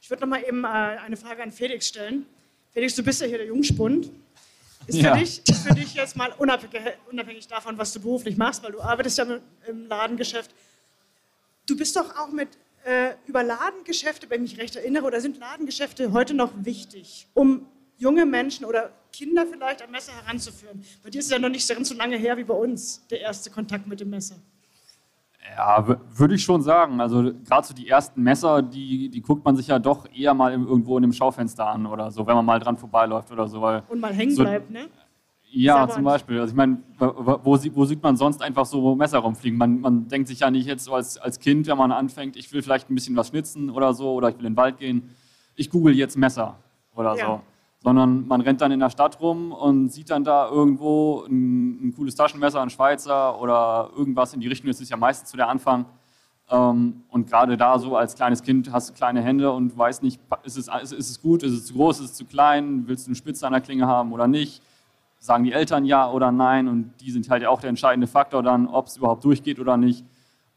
Ich 0.00 0.10
würde 0.10 0.22
noch 0.22 0.28
mal 0.28 0.42
eben 0.46 0.64
äh, 0.64 0.66
eine 0.66 1.16
Frage 1.16 1.42
an 1.42 1.52
Felix 1.52 1.88
stellen. 1.88 2.26
Felix, 2.70 2.94
du 2.94 3.02
bist 3.02 3.20
ja 3.20 3.26
hier 3.26 3.38
der 3.38 3.46
Jungspund. 3.46 4.10
Ist, 4.86 4.98
ja. 4.98 5.14
für 5.14 5.20
dich, 5.20 5.42
für 5.66 5.74
dich 5.74 5.94
jetzt 5.94 6.16
mal 6.16 6.32
unabhängig, 6.38 6.94
unabhängig 7.10 7.46
davon, 7.46 7.78
was 7.78 7.92
du 7.92 8.00
beruflich 8.00 8.36
machst, 8.36 8.62
weil 8.62 8.72
du 8.72 8.80
arbeitest 8.80 9.18
ja 9.18 9.26
im 9.68 9.86
Ladengeschäft. 9.86 10.50
Du 11.66 11.76
bist 11.76 11.96
doch 11.96 12.16
auch 12.16 12.30
mit 12.30 12.48
äh, 12.84 13.14
über 13.26 13.42
Ladengeschäfte, 13.42 14.28
wenn 14.30 14.44
ich 14.44 14.52
mich 14.52 14.60
recht 14.60 14.76
erinnere, 14.76 15.04
oder 15.04 15.20
sind 15.20 15.38
Ladengeschäfte 15.38 16.12
heute 16.12 16.34
noch 16.34 16.52
wichtig, 16.64 17.28
um 17.34 17.66
junge 17.96 18.26
Menschen 18.26 18.64
oder 18.64 18.92
Kinder 19.12 19.46
vielleicht 19.46 19.82
am 19.82 19.90
Messer 19.90 20.12
heranzuführen? 20.12 20.84
Bei 21.02 21.10
dir 21.10 21.20
ist 21.20 21.26
es 21.26 21.30
ja 21.30 21.38
noch 21.38 21.48
nicht 21.48 21.66
so 21.66 21.94
lange 21.94 22.16
her 22.16 22.36
wie 22.36 22.44
bei 22.44 22.54
uns, 22.54 23.06
der 23.08 23.20
erste 23.20 23.50
Kontakt 23.50 23.86
mit 23.86 24.00
dem 24.00 24.10
Messer. 24.10 24.36
Ja, 25.56 25.86
würde 26.14 26.34
ich 26.34 26.42
schon 26.42 26.62
sagen. 26.62 27.00
Also 27.00 27.32
gerade 27.44 27.66
so 27.66 27.74
die 27.74 27.88
ersten 27.88 28.22
Messer, 28.22 28.62
die, 28.62 29.08
die 29.08 29.20
guckt 29.20 29.44
man 29.44 29.56
sich 29.56 29.66
ja 29.66 29.78
doch 29.78 30.06
eher 30.12 30.34
mal 30.34 30.52
irgendwo 30.52 30.96
in 30.96 31.02
dem 31.02 31.12
Schaufenster 31.12 31.66
an 31.66 31.86
oder 31.86 32.10
so, 32.10 32.26
wenn 32.26 32.34
man 32.34 32.44
mal 32.44 32.58
dran 32.58 32.76
vorbeiläuft 32.76 33.30
oder 33.32 33.48
so. 33.48 33.60
Weil 33.60 33.82
Und 33.88 34.00
mal 34.00 34.12
hängen 34.12 34.34
so, 34.34 34.44
bleibt, 34.44 34.70
ne? 34.70 34.88
Ja, 35.54 35.86
zum 35.86 36.04
Beispiel. 36.04 36.40
Also 36.40 36.52
ich 36.52 36.56
meine, 36.56 36.78
wo, 36.98 37.58
wo, 37.74 37.84
sieht 37.84 38.02
man 38.02 38.16
sonst 38.16 38.40
einfach 38.40 38.64
so 38.64 38.94
Messer 38.94 39.18
rumfliegen? 39.18 39.58
Man, 39.58 39.80
man 39.80 40.08
denkt 40.08 40.28
sich 40.28 40.40
ja 40.40 40.50
nicht 40.50 40.66
jetzt 40.66 40.84
so 40.84 40.94
als, 40.94 41.18
als 41.18 41.38
Kind, 41.38 41.66
wenn 41.66 41.76
man 41.76 41.92
anfängt, 41.92 42.36
ich 42.36 42.50
will 42.54 42.62
vielleicht 42.62 42.88
ein 42.88 42.94
bisschen 42.94 43.16
was 43.16 43.28
schnitzen 43.28 43.68
oder 43.68 43.92
so, 43.92 44.12
oder 44.14 44.30
ich 44.30 44.38
will 44.38 44.46
in 44.46 44.52
den 44.52 44.56
Wald 44.56 44.78
gehen. 44.78 45.10
Ich 45.54 45.68
google 45.68 45.94
jetzt 45.94 46.16
Messer 46.16 46.56
oder 46.94 47.16
ja. 47.16 47.26
so 47.26 47.40
sondern 47.82 48.28
man 48.28 48.40
rennt 48.40 48.60
dann 48.60 48.70
in 48.70 48.78
der 48.78 48.90
Stadt 48.90 49.20
rum 49.20 49.50
und 49.50 49.92
sieht 49.92 50.08
dann 50.10 50.22
da 50.22 50.48
irgendwo 50.48 51.24
ein, 51.28 51.88
ein, 51.88 51.94
cooles 51.94 52.14
Taschenmesser, 52.14 52.62
ein 52.62 52.70
Schweizer 52.70 53.40
oder 53.40 53.90
irgendwas 53.96 54.32
in 54.34 54.40
die 54.40 54.46
Richtung. 54.46 54.68
Das 54.68 54.80
ist 54.80 54.88
ja 54.88 54.96
meistens 54.96 55.30
zu 55.30 55.36
der 55.36 55.48
Anfang. 55.48 55.86
Ähm, 56.48 57.02
und 57.08 57.28
gerade 57.28 57.56
da 57.56 57.80
so 57.80 57.96
als 57.96 58.14
kleines 58.14 58.44
Kind 58.44 58.70
hast 58.70 58.90
du 58.90 58.94
kleine 58.94 59.20
Hände 59.20 59.50
und 59.50 59.76
weißt 59.76 60.04
nicht, 60.04 60.20
ist 60.44 60.56
es, 60.56 60.68
ist, 60.68 60.92
es 60.92 61.20
gut, 61.20 61.42
ist 61.42 61.52
es 61.52 61.66
zu 61.66 61.74
groß, 61.74 61.98
ist 61.98 62.10
es 62.10 62.14
zu 62.14 62.24
klein, 62.24 62.84
willst 62.86 63.06
du 63.06 63.08
eine 63.08 63.16
Spitze 63.16 63.46
an 63.46 63.52
der 63.52 63.60
Klinge 63.60 63.88
haben 63.88 64.12
oder 64.12 64.28
nicht? 64.28 64.62
Sagen 65.18 65.42
die 65.42 65.52
Eltern 65.52 65.84
ja 65.84 66.08
oder 66.08 66.30
nein 66.30 66.68
und 66.68 66.92
die 67.00 67.10
sind 67.10 67.28
halt 67.30 67.44
auch 67.46 67.60
der 67.60 67.70
entscheidende 67.70 68.06
Faktor 68.06 68.44
dann, 68.44 68.68
ob 68.68 68.86
es 68.86 68.96
überhaupt 68.96 69.24
durchgeht 69.24 69.58
oder 69.58 69.76
nicht. 69.76 70.04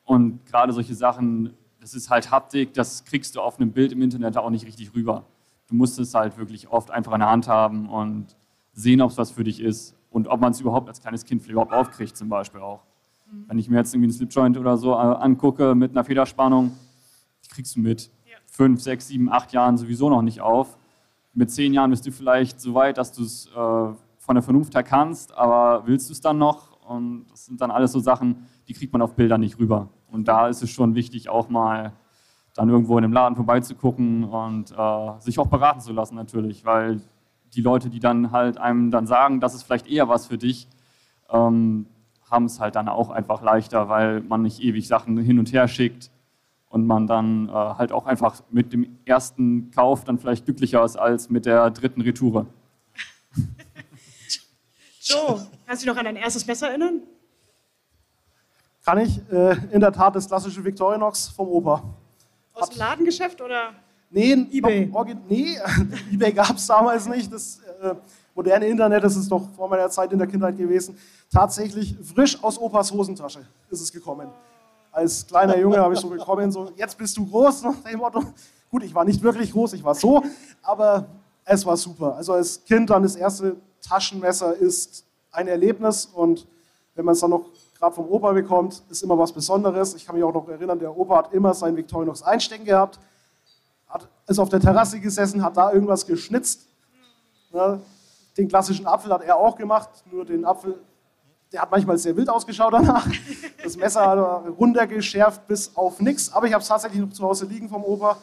Und 0.04 0.46
gerade 0.46 0.74
solche 0.74 0.94
Sachen, 0.94 1.56
das 1.82 1.96
ist 1.96 2.12
halt 2.12 2.30
Haptik, 2.30 2.74
das 2.74 3.04
kriegst 3.04 3.36
du 3.36 3.42
auf 3.42 3.60
einem 3.60 3.72
Bild 3.72 3.94
im 3.94 4.04
Internet 4.04 4.38
auch 4.38 4.52
nicht 4.52 4.68
richtig 4.68 4.94
rüber 4.94 5.24
du 5.68 5.76
musst 5.76 6.00
es 6.00 6.14
halt 6.14 6.38
wirklich 6.38 6.70
oft 6.70 6.92
einfach 6.92 7.14
in 7.14 7.20
der 7.20 7.30
Hand 7.30 7.48
haben 7.48 7.90
und 7.90 8.36
sehen, 8.74 9.02
ob 9.02 9.12
es 9.12 9.18
was 9.18 9.32
für 9.32 9.44
dich 9.44 9.60
ist 9.62 9.96
und 10.10 10.28
ob 10.28 10.42
man 10.42 10.52
es 10.52 10.62
überhaupt 10.62 10.88
als 10.88 11.02
kleines 11.02 11.26
Kind 11.26 11.48
überhaupt 11.48 11.74
aufkriegt 11.74 12.16
zum 12.16 12.30
Beispiel 12.30 12.62
auch. 12.62 12.84
Mhm. 13.32 13.46
Wenn 13.48 13.60
ich 13.60 13.70
mir 13.70 13.78
jetzt 13.78 13.94
irgendwie 13.94 14.08
einen 14.08 14.14
Slipjoint 14.14 14.58
oder 14.58 14.78
so 14.78 14.92
äh, 14.92 14.96
angucke 14.96 15.76
mit 15.76 15.92
einer 15.92 16.04
Federspannung, 16.04 16.72
die 17.44 17.50
kriegst 17.50 17.76
du 17.76 17.80
mit 17.80 18.12
ja. 18.26 18.38
fünf, 18.46 18.82
sechs, 18.82 19.08
sieben, 19.08 19.32
acht 19.32 19.54
Jahren 19.54 19.78
sowieso 19.78 20.10
noch 20.10 20.22
nicht 20.22 20.42
auf. 20.42 20.78
Mit 21.34 21.52
zehn 21.52 21.74
Jahren 21.74 21.90
bist 21.90 22.06
du 22.06 22.12
vielleicht 22.12 22.62
so 22.62 22.74
weit, 22.74 22.98
dass 22.98 23.12
du 23.12 23.24
es 23.24 23.48
äh, 23.48 23.52
von 23.56 24.36
der 24.36 24.42
Vernunft 24.42 24.74
her 24.74 24.84
kannst, 24.84 25.36
aber 25.36 25.86
willst 25.86 26.10
du 26.10 26.14
es 26.14 26.22
dann 26.22 26.38
noch? 26.38 26.80
Und 26.88 27.26
das 27.32 27.46
sind 27.46 27.62
dann 27.62 27.72
alles 27.72 27.92
so 27.92 28.00
Sachen, 28.00 28.46
die 28.68 28.74
kriegt 28.74 28.94
man 28.94 29.02
auf 29.02 29.16
Bildern 29.16 29.42
nicht 29.42 29.60
rüber. 29.60 29.90
Und 30.12 30.28
da 30.28 30.48
ist 30.48 30.62
es 30.62 30.70
schon 30.70 30.96
wichtig, 30.96 31.30
auch 31.30 31.50
mal 31.50 31.94
dann 32.56 32.70
irgendwo 32.70 32.98
in 32.98 33.04
einem 33.04 33.14
Laden 33.14 33.36
vorbeizugucken 33.36 34.24
und 34.24 34.72
äh, 34.72 35.20
sich 35.20 35.38
auch 35.38 35.48
beraten 35.48 35.82
zu 35.82 35.94
lassen 35.94 36.16
natürlich, 36.16 36.66
weil 36.66 37.02
die 37.54 37.62
Leute, 37.62 37.90
die 37.90 38.00
dann 38.00 38.32
halt 38.32 38.58
einem 38.58 38.92
dann 38.92 39.06
sagen, 39.06 39.40
das 39.40 39.54
ist 39.54 39.64
vielleicht 39.64 39.88
eher 39.88 40.10
was 40.10 40.26
für 40.26 40.38
dich, 40.38 40.68
ähm, 41.30 41.86
haben 42.32 42.46
es 42.46 42.60
halt 42.60 42.76
dann 42.76 42.90
auch 42.90 43.10
einfach 43.10 43.42
leichter, 43.42 43.90
weil 43.90 44.22
man 44.22 44.42
nicht 44.42 44.62
ewig 44.62 44.88
Sachen 44.88 45.18
hin 45.18 45.38
und 45.38 45.52
her 45.54 45.68
schickt 45.68 46.10
und 46.70 46.88
man 46.88 47.08
dann 47.08 47.50
äh, 47.50 47.52
halt 47.52 47.92
auch 47.92 48.06
einfach 48.06 48.42
mit 48.50 48.74
dem 48.74 48.98
ersten 49.06 49.70
Kauf 49.72 50.06
dann 50.06 50.18
vielleicht 50.18 50.46
glücklicher 50.46 50.84
ist 50.84 50.96
als 50.96 51.30
mit 51.30 51.46
der 51.46 51.70
dritten 51.72 52.02
Retoure. 52.02 52.48
So, 55.08 55.40
kannst 55.68 55.84
du 55.84 55.86
dich 55.86 55.94
noch 55.94 56.00
an 56.00 56.06
dein 56.06 56.16
erstes 56.16 56.48
Messer 56.48 56.70
erinnern? 56.70 57.04
Kann 58.84 58.98
ich. 58.98 59.22
Äh, 59.32 59.56
in 59.72 59.80
der 59.80 59.92
Tat 59.92 60.16
das 60.16 60.28
klassische 60.28 60.64
Victorinox 60.64 61.28
vom 61.28 61.48
Opa. 61.48 61.84
Aus 62.56 62.70
dem 62.70 62.80
Ladengeschäft 62.80 63.42
oder? 63.42 63.74
Nee, 64.10 64.48
eBay. 64.52 64.86
Noch, 64.86 65.06
nee, 65.28 65.58
eBay 66.12 66.32
gab 66.32 66.56
es 66.56 66.66
damals 66.66 67.08
nicht. 67.08 67.32
Das 67.32 67.60
äh, 67.82 67.96
moderne 68.34 68.68
Internet, 68.68 69.04
das 69.04 69.16
ist 69.16 69.30
doch 69.30 69.50
vor 69.56 69.68
meiner 69.68 69.90
Zeit 69.90 70.12
in 70.12 70.18
der 70.18 70.28
Kindheit 70.28 70.58
gewesen. 70.58 70.98
Tatsächlich 71.32 71.96
frisch 72.02 72.42
aus 72.42 72.58
Opas 72.58 72.92
Hosentasche 72.92 73.46
ist 73.70 73.82
es 73.82 73.92
gekommen. 73.92 74.30
Als 74.92 75.28
kleiner 75.28 75.58
Junge 75.58 75.78
habe 75.78 75.94
ich 75.94 76.00
so 76.00 76.10
bekommen, 76.10 76.52
so, 76.52 76.72
jetzt 76.78 76.98
bist 76.98 77.18
du 77.18 77.26
groß, 77.26 77.64
nach 77.64 77.76
dem 77.84 78.00
Motto. 78.00 78.24
Gut, 78.72 78.84
ich 78.84 78.96
war 78.96 79.04
nicht 79.04 79.22
wirklich 79.22 79.52
groß, 79.52 79.74
ich 79.74 79.84
war 79.84 79.94
so, 79.94 80.24
aber 80.62 81.06
es 81.44 81.66
war 81.66 81.76
super. 81.76 82.16
Also 82.16 82.34
als 82.34 82.64
Kind 82.64 82.90
dann 82.90 83.04
das 83.04 83.18
erste 83.18 83.58
Taschenmesser 83.82 84.56
ist 84.56 85.06
ein 85.32 85.50
Erlebnis 85.50 86.06
und 86.06 86.48
wenn 86.96 87.04
man 87.04 87.14
es 87.14 87.20
dann 87.20 87.32
noch 87.32 87.46
gerade 87.78 87.94
vom 87.94 88.08
Opa 88.08 88.32
bekommt, 88.32 88.82
ist 88.90 89.04
immer 89.04 89.18
was 89.18 89.32
Besonderes. 89.32 89.94
Ich 89.96 90.06
kann 90.06 90.16
mich 90.16 90.24
auch 90.24 90.34
noch 90.34 90.48
erinnern, 90.48 90.80
der 90.80 90.96
Opa 90.96 91.18
hat 91.18 91.34
immer 91.34 91.54
sein 91.54 91.76
Victorinox 91.76 92.24
einstecken 92.24 92.66
gehabt, 92.66 93.00
hat, 93.88 94.08
ist 94.28 94.40
auf 94.40 94.50
der 94.50 94.60
Terrasse 94.60 95.00
gesessen, 95.00 95.44
hat 95.44 95.58
da 95.58 95.72
irgendwas 95.72 96.06
geschnitzt. 96.06 96.68
Ja, 97.52 97.80
den 98.38 98.48
klassischen 98.48 98.86
Apfel 98.86 99.12
hat 99.12 99.24
er 99.24 99.38
auch 99.38 99.56
gemacht, 99.56 99.90
nur 100.12 100.26
den 100.26 100.44
Apfel, 100.44 100.78
der 101.52 101.62
hat 101.62 101.72
manchmal 101.72 101.98
sehr 101.98 102.16
wild 102.16 102.30
ausgeschaut 102.30 102.74
danach. 102.74 103.08
Das 103.64 103.78
Messer 103.78 104.06
hat 104.06 104.18
er 104.18 104.50
runtergeschärft 104.50 105.48
bis 105.48 105.76
auf 105.76 106.00
nichts, 106.02 106.32
aber 106.34 106.48
ich 106.48 106.54
habe 106.54 106.62
es 106.62 106.68
tatsächlich 106.68 107.02
noch 107.02 107.12
zu 107.12 107.24
Hause 107.24 107.46
liegen 107.46 107.70
vom 107.70 107.84
Opa. 107.84 108.18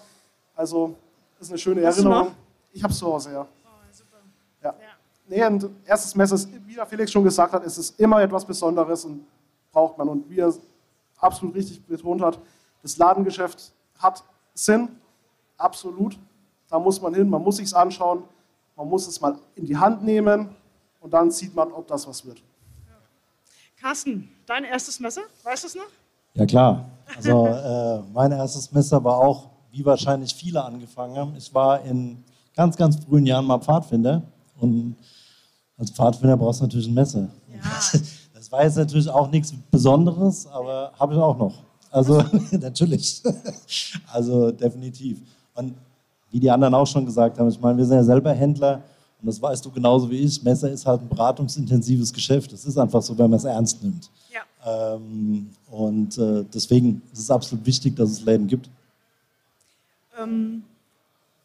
Also 0.55 0.95
ist 1.41 1.51
eine 1.51 1.59
schöne 1.59 1.87
Hast 1.87 1.99
Erinnerung. 1.99 2.33
Ich 2.73 2.83
habe 2.83 2.93
es 2.93 2.99
zu 2.99 3.07
Hause, 3.07 3.33
ja. 3.33 3.41
Oh, 3.43 3.69
super. 3.91 4.19
Ja. 4.63 4.69
ja. 4.69 4.93
Nee, 5.27 5.45
und 5.47 5.71
erstes 5.87 6.15
Messer 6.15 6.35
ist, 6.35 6.49
wie 6.67 6.75
der 6.75 6.87
Felix 6.87 7.11
schon 7.11 7.25
gesagt 7.25 7.53
hat, 7.53 7.65
es 7.65 7.79
ist 7.79 7.99
immer 7.99 8.23
etwas 8.23 8.45
Besonderes 8.45 9.05
und 9.05 9.27
braucht 9.73 9.99
man. 9.99 10.09
Und 10.09 10.29
wie 10.31 10.39
er 10.39 10.53
absolut 11.19 11.55
richtig 11.55 11.85
betont 11.85 12.23
hat, 12.23 12.39
das 12.83 12.97
Ladengeschäft 12.97 13.73
hat 13.99 14.23
Sinn, 14.55 14.89
absolut. 15.57 16.19
Da 16.69 16.79
muss 16.79 17.01
man 17.01 17.15
hin, 17.15 17.29
man 17.29 17.43
muss 17.43 17.57
sich 17.57 17.75
anschauen, 17.75 18.23
man 18.77 18.89
muss 18.89 19.07
es 19.07 19.21
mal 19.21 19.39
in 19.55 19.67
die 19.67 19.77
Hand 19.77 20.03
nehmen 20.03 20.51
und 21.01 21.13
dann 21.13 21.31
sieht 21.31 21.55
man, 21.55 21.73
ob 21.73 21.87
das 21.87 22.07
was 22.07 22.25
wird. 22.25 22.43
Carsten, 23.81 24.29
dein 24.47 24.65
erstes 24.65 25.01
Messer, 25.01 25.23
weißt 25.43 25.65
du 25.65 25.67
es 25.67 25.75
noch? 25.75 25.89
Ja 26.35 26.47
klar. 26.47 26.89
Also 27.17 27.47
äh, 27.47 28.03
mein 28.13 28.33
erstes 28.33 28.71
Messer 28.73 29.03
war 29.03 29.19
auch, 29.19 29.51
wie 29.71 29.85
wahrscheinlich 29.85 30.35
viele 30.35 30.63
angefangen 30.63 31.17
haben. 31.17 31.35
Ich 31.37 31.53
war 31.53 31.83
in 31.83 32.23
ganz, 32.55 32.77
ganz 32.77 32.97
frühen 32.97 33.27
Jahren 33.27 33.45
mal 33.45 33.59
Pfadfinder 33.59 34.23
und 34.59 34.97
als 35.77 35.91
Pfadfinder 35.91 36.37
brauchst 36.37 36.61
du 36.61 36.65
natürlich 36.65 36.87
ein 36.87 36.95
Messer. 36.95 37.29
Ja. 37.49 38.01
war 38.53 38.65
jetzt 38.65 38.77
natürlich 38.77 39.09
auch 39.09 39.31
nichts 39.31 39.53
Besonderes, 39.71 40.47
aber 40.47 40.93
habe 40.99 41.15
ich 41.15 41.19
auch 41.19 41.39
noch. 41.39 41.55
Also 41.91 42.23
natürlich. 42.53 43.23
also 44.13 44.53
definitiv. 44.53 45.19
Und 45.55 45.75
wie 46.31 46.39
die 46.39 46.51
anderen 46.51 46.75
auch 46.75 46.87
schon 46.87 47.07
gesagt 47.07 47.39
haben, 47.39 47.49
ich 47.49 47.59
meine, 47.59 47.79
wir 47.79 47.87
sind 47.87 47.97
ja 47.97 48.05
selber 48.05 48.33
Händler 48.33 48.83
und 49.21 49.27
das 49.27 49.41
weißt 49.41 49.65
du 49.65 49.71
genauso 49.71 50.11
wie 50.11 50.19
ich. 50.19 50.43
Messer 50.43 50.71
ist 50.71 50.85
halt 50.85 51.01
ein 51.01 51.09
beratungsintensives 51.09 52.13
Geschäft. 52.13 52.53
Es 52.53 52.67
ist 52.67 52.77
einfach 52.77 53.01
so, 53.01 53.17
wenn 53.17 53.31
man 53.31 53.39
es 53.39 53.45
ernst 53.45 53.83
nimmt. 53.83 54.11
Ja. 54.31 54.95
Ähm, 54.95 55.51
und 55.71 56.19
äh, 56.19 56.45
deswegen 56.53 57.01
ist 57.13 57.21
es 57.21 57.31
absolut 57.31 57.65
wichtig, 57.65 57.97
dass 57.97 58.11
es 58.11 58.21
Läden 58.23 58.47
gibt. 58.47 58.69
Ähm, 60.19 60.63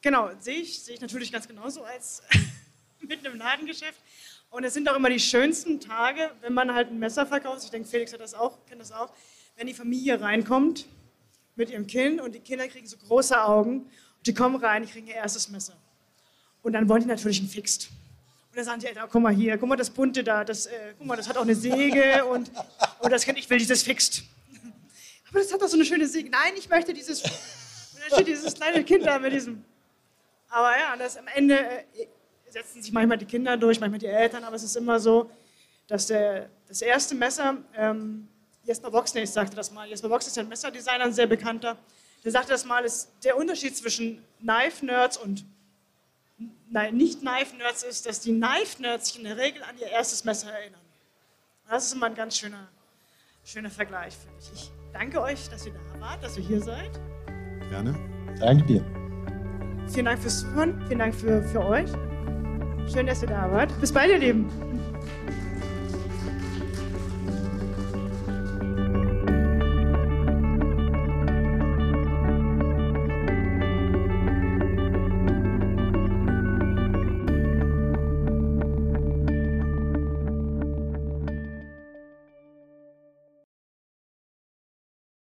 genau, 0.01 0.29
sehe 0.39 0.59
ich, 0.59 0.81
sehe 0.81 0.95
ich 0.95 1.01
natürlich 1.01 1.31
ganz 1.31 1.47
genauso 1.47 1.83
als 1.83 2.21
mit 3.07 3.25
einem 3.25 3.37
Ladengeschäft. 3.37 3.99
Und 4.49 4.63
es 4.63 4.73
sind 4.73 4.89
auch 4.89 4.95
immer 4.95 5.09
die 5.09 5.19
schönsten 5.19 5.79
Tage, 5.79 6.31
wenn 6.41 6.53
man 6.53 6.73
halt 6.73 6.89
ein 6.89 6.99
Messer 6.99 7.25
verkauft. 7.25 7.63
Ich 7.63 7.69
denke, 7.69 7.87
Felix 7.87 8.13
hat 8.13 8.21
das 8.21 8.33
auch, 8.33 8.57
kennt 8.65 8.81
das 8.81 8.91
auch. 8.91 9.11
Wenn 9.55 9.67
die 9.67 9.73
Familie 9.73 10.21
reinkommt 10.21 10.85
mit 11.55 11.69
ihrem 11.69 11.87
Kind 11.87 12.21
und 12.21 12.33
die 12.33 12.39
Kinder 12.39 12.67
kriegen 12.67 12.87
so 12.87 12.97
große 12.97 13.39
Augen 13.41 13.81
und 13.81 14.27
die 14.27 14.33
kommen 14.33 14.55
rein, 14.55 14.83
die 14.83 14.91
kriegen 14.91 15.07
ihr 15.07 15.15
erstes 15.15 15.49
Messer. 15.49 15.73
Und 16.61 16.73
dann 16.73 16.87
wollen 16.87 17.01
die 17.01 17.07
natürlich 17.07 17.41
ein 17.41 17.47
Fixt. 17.47 17.89
Und 18.51 18.57
dann 18.57 18.65
sagen 18.65 18.79
die 18.79 18.87
Eltern, 18.87 19.05
oh, 19.05 19.09
guck 19.11 19.21
mal 19.21 19.33
hier, 19.33 19.57
guck 19.57 19.69
mal 19.69 19.75
das 19.75 19.89
bunte 19.89 20.23
da, 20.23 20.43
das, 20.43 20.65
äh, 20.67 20.93
guck 20.97 21.07
mal, 21.07 21.15
das 21.15 21.27
hat 21.27 21.37
auch 21.37 21.43
eine 21.43 21.55
Säge 21.55 22.25
und, 22.25 22.51
und 22.99 23.11
das 23.11 23.25
Kind, 23.25 23.37
ich 23.37 23.49
will 23.49 23.57
dieses 23.57 23.83
Fixt. 23.83 24.23
Aber 25.29 25.39
das 25.39 25.51
hat 25.51 25.61
doch 25.61 25.67
so 25.67 25.77
eine 25.77 25.85
schöne 25.85 26.07
Säge. 26.07 26.29
Nein, 26.29 26.53
ich 26.57 26.69
möchte 26.69 26.93
dieses. 26.93 27.21
Und 27.21 27.31
dann 28.01 28.11
steht 28.11 28.27
dieses 28.27 28.53
kleine 28.53 28.83
Kind 28.83 29.05
da 29.05 29.19
mit 29.19 29.33
diesem. 29.33 29.63
Aber 30.49 30.71
ja, 30.71 30.95
das 30.97 31.17
am 31.17 31.27
Ende, 31.27 31.59
äh, 31.59 32.07
setzen 32.49 32.81
sich 32.81 32.91
manchmal 32.91 33.17
die 33.17 33.25
Kinder 33.25 33.57
durch, 33.57 33.79
manchmal 33.79 33.99
die 33.99 34.07
Eltern, 34.07 34.43
aber 34.43 34.55
es 34.55 34.63
ist 34.63 34.75
immer 34.75 34.99
so, 34.99 35.29
dass 35.87 36.07
der, 36.07 36.49
das 36.67 36.81
erste 36.81 37.15
Messer, 37.15 37.57
ähm, 37.75 38.27
Jesper 38.63 38.91
Boxney 38.91 39.25
sagte 39.25 39.55
das 39.55 39.71
mal, 39.71 39.87
Jesper 39.87 40.09
Boxney 40.09 40.31
ist 40.31 40.37
ein 40.37 40.49
Messerdesigner, 40.49 41.05
ein 41.05 41.13
sehr 41.13 41.27
bekannter, 41.27 41.77
der 42.23 42.31
sagte 42.31 42.49
das 42.49 42.65
mal, 42.65 42.83
ist 42.83 43.09
der 43.23 43.37
Unterschied 43.37 43.75
zwischen 43.77 44.21
Knife-Nerds 44.39 45.17
und 45.17 45.45
nicht 46.91 47.21
Knife-Nerds 47.21 47.83
ist, 47.83 48.05
dass 48.05 48.19
die 48.19 48.33
Knife-Nerds 48.33 49.07
sich 49.07 49.17
in 49.17 49.23
der 49.23 49.37
Regel 49.37 49.63
an 49.63 49.77
ihr 49.79 49.87
erstes 49.87 50.25
Messer 50.25 50.51
erinnern. 50.51 50.81
Das 51.69 51.85
ist 51.87 51.93
immer 51.93 52.07
ein 52.07 52.15
ganz 52.15 52.37
schöner, 52.37 52.67
schöner 53.45 53.69
Vergleich, 53.69 54.13
finde 54.15 54.37
ich. 54.41 54.51
Ich 54.51 54.71
danke 54.91 55.21
euch, 55.21 55.49
dass 55.49 55.65
ihr 55.65 55.73
da 55.73 56.01
wart, 56.01 56.23
dass 56.23 56.37
ihr 56.37 56.43
hier 56.43 56.61
seid. 56.61 56.91
Gerne. 57.69 57.95
Danke 58.39 58.65
dir. 58.65 58.85
Vielen 59.89 60.05
Dank 60.05 60.21
fürs 60.21 60.41
Zuhören, 60.41 60.83
vielen 60.87 60.99
Dank 60.99 61.15
für, 61.15 61.41
für 61.43 61.65
euch. 61.65 61.89
Schön, 62.91 63.05
dass 63.05 63.21
ihr 63.21 63.27
da 63.27 63.51
wart. 63.51 63.69
Bis 63.81 63.91
bald, 63.91 64.09
ihr 64.09 64.17
Lieben. 64.17 64.49